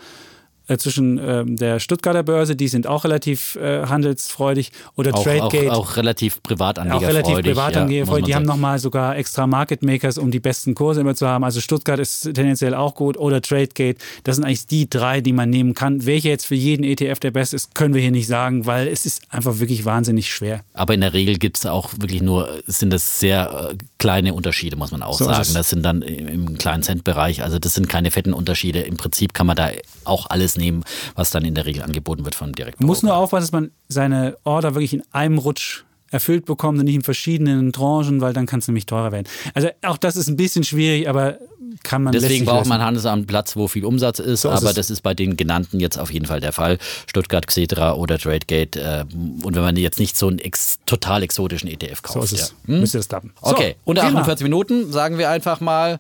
äh, 0.68 0.78
zwischen 0.78 1.18
ähm, 1.18 1.56
der 1.58 1.80
Stuttgarter 1.80 2.24
Börse, 2.24 2.56
die 2.56 2.68
sind 2.68 2.88
auch 2.88 3.04
relativ 3.04 3.56
äh, 3.56 3.86
handelsfreudig, 3.86 4.72
oder 4.96 5.14
Auch, 5.14 5.24
Tradegate. 5.24 5.72
auch, 5.72 5.92
auch 5.92 5.98
relativ 5.98 6.42
privatanlegerfreudig. 6.44 7.24
Auch 7.24 7.30
relativ 7.30 7.52
privatanlegerfreudig. 7.52 8.22
ja, 8.22 8.28
die 8.28 8.36
haben 8.36 8.46
nochmal 8.46 8.80
sogar 8.80 9.18
extra 9.18 9.48
Market 9.48 9.84
Makers, 9.84 10.18
um 10.18 10.32
die 10.32 10.40
besten 10.40 10.76
Kurse 10.76 11.02
immer 11.02 11.16
zu 11.16 11.28
haben. 11.28 11.44
Also 11.44 11.60
Stuttgart 11.60 12.00
ist 12.00 12.22
tendenziell 12.22 12.74
auch 12.74 12.96
gut 12.96 13.18
oder 13.18 13.42
Tradegate. 13.42 14.00
Das 14.24 14.36
sind 14.36 14.46
eigentlich 14.46 14.68
die 14.68 14.90
drei, 14.90 15.22
die 15.22 15.34
man 15.34 15.50
nehmen 15.50 15.74
kann. 15.74 16.06
Welcher 16.06 16.30
jetzt 16.30 16.46
für 16.46 16.56
jeden 16.56 16.84
ETF 16.84 17.20
der 17.20 17.32
beste 17.32 17.56
ist, 17.56 17.76
können 17.76 17.94
wir 17.94 18.02
hier 18.02 18.12
nicht 18.12 18.28
sagen, 18.28 18.66
weil 18.66 18.88
es 18.88 19.06
ist 19.06 19.24
einfach 19.30 19.60
wirklich 19.60 19.86
wahnsinnig 19.86 20.32
schwer. 20.32 20.62
Aber 20.74 20.94
in 20.94 21.02
der 21.02 21.14
Regel 21.14 21.38
gibt 21.38 21.58
es 21.58 21.66
auch 21.66 21.92
wirklich 21.98 22.22
nur, 22.22 22.50
sind 22.68 22.92
das 22.92 23.20
sehr 23.20 23.72
äh, 23.72 23.76
kleine 23.98 24.34
Unterschiede, 24.34 24.76
muss 24.76 24.92
man 24.92 25.02
auch 25.02 25.18
So 25.18 25.26
sagen. 25.26 25.50
Das 25.54 25.70
sind 25.70 25.84
dann 25.84 26.02
im 26.02 26.46
im 26.46 26.58
kleinen 26.58 26.84
Centbereich. 26.84 27.44
Also 27.44 27.60
das 27.60 27.74
sind 27.74 27.90
keine 27.90 28.12
fetten 28.12 28.34
Unterschiede. 28.34 28.82
Im 28.82 28.98
Prinzip 28.98 29.34
kann 29.34 29.48
man 29.48 29.56
da 29.56 29.70
auch 30.04 30.30
alles 30.30 30.55
nehmen, 30.58 30.84
was 31.16 31.30
dann 31.30 31.46
in 31.46 31.56
der 31.56 31.66
Regel 31.66 31.84
angeboten 31.84 32.26
wird 32.26 32.36
von 32.36 32.52
direkt. 32.52 32.80
Man 32.80 32.88
muss 32.88 33.04
nur 33.04 33.16
aufpassen, 33.16 33.44
dass 33.44 33.52
man 33.52 33.72
seine 33.88 34.38
Order 34.44 34.76
wirklich 34.76 34.94
in 34.94 35.04
einem 35.12 35.38
Rutsch 35.38 35.84
erfüllt 36.12 36.46
bekommt 36.46 36.80
und 36.80 36.86
nicht 36.86 36.96
in 36.96 37.02
verschiedenen 37.02 37.74
Tranchen, 37.74 38.22
weil 38.22 38.32
dann 38.34 38.46
kann 38.46 38.60
es 38.60 38.68
nämlich 38.68 38.86
teurer 38.86 39.12
werden. 39.12 39.28
Also 39.54 39.70
auch 39.84 39.98
das 39.98 40.16
ist 40.16 40.28
ein 40.30 40.38
bisschen 40.38 40.64
schwierig, 40.64 41.10
aber 41.10 41.38
kann 41.84 42.04
man 42.04 42.14
Deswegen 42.14 42.46
braucht 42.46 42.68
man 42.68 42.82
Handelsamt 42.82 43.28
Platz, 43.28 43.56
wo 43.56 43.68
viel 43.68 43.86
Umsatz 43.86 44.20
ist, 44.20 44.42
So 44.42 44.50
ist 44.50 44.58
aber 44.62 44.70
es. 44.70 44.76
das 44.76 44.90
ist 44.90 45.02
bei 45.02 45.14
den 45.14 45.36
genannten 45.36 45.80
jetzt 45.80 45.98
auf 45.98 46.12
jeden 46.12 46.26
Fall 46.26 46.40
der 46.40 46.54
Fall. 46.54 46.78
Stuttgart, 47.08 47.46
Xetra 47.48 47.94
oder 47.94 48.18
Tradegate. 48.18 48.80
Äh, 48.80 49.06
und 49.44 49.56
wenn 49.56 49.62
man 49.62 49.76
jetzt 49.76 50.00
nicht 50.00 50.18
so 50.18 50.28
einen 50.28 50.40
ex 50.40 50.80
total 50.86 51.24
exotischen 51.24 51.70
ETF 51.70 52.02
kauft. 52.02 52.30
So 52.30 52.36
ist 52.36 52.42
es. 52.42 52.56
Ja. 52.68 52.74
Hm? 52.74 52.80
Müsste 52.80 52.98
das 52.98 53.08
klappen. 53.10 53.34
Okay, 53.42 53.76
so, 53.78 53.92
unter 53.92 54.04
prima. 54.04 54.20
48 54.20 54.44
Minuten 54.44 54.92
sagen 54.92 55.18
wir 55.18 55.30
einfach 55.30 55.60
mal. 55.60 56.00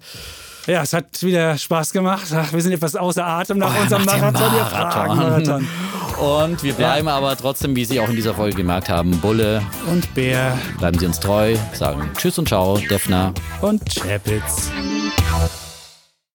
Ja, 0.68 0.82
es 0.82 0.94
hat 0.94 1.22
wieder 1.22 1.58
Spaß 1.58 1.92
gemacht. 1.92 2.26
Ach, 2.34 2.52
wir 2.52 2.62
sind 2.62 2.72
etwas 2.72 2.96
außer 2.96 3.26
Atem 3.26 3.60
nach 3.60 3.72
Oh, 3.78 3.82
unserem 3.84 4.04
nach 4.04 4.18
Marathon. 4.18 4.52
Marathon. 4.52 5.18
Marathon. 5.18 5.68
Und 6.18 6.64
wir 6.64 6.74
bleiben 6.74 7.08
aber 7.08 7.36
trotzdem, 7.38 7.76
wie 7.76 7.86
Sie 7.86 8.00
auch 8.00 8.10
in 8.10 8.16
dieser 8.16 8.34
Folge 8.34 8.56
gemerkt 8.56 8.90
haben, 8.90 9.12
Bulle. 9.20 9.62
Und 9.92 10.12
Bär 10.16 10.58
Bleiben 10.80 10.98
Sie 10.98 11.06
uns 11.06 11.20
treu, 11.20 11.56
sagen 11.74 12.10
Tschüss 12.18 12.40
und 12.40 12.48
Ciao, 12.48 12.78
Defner. 12.78 13.34
und 13.62 13.84
Chapitz. 13.94 14.72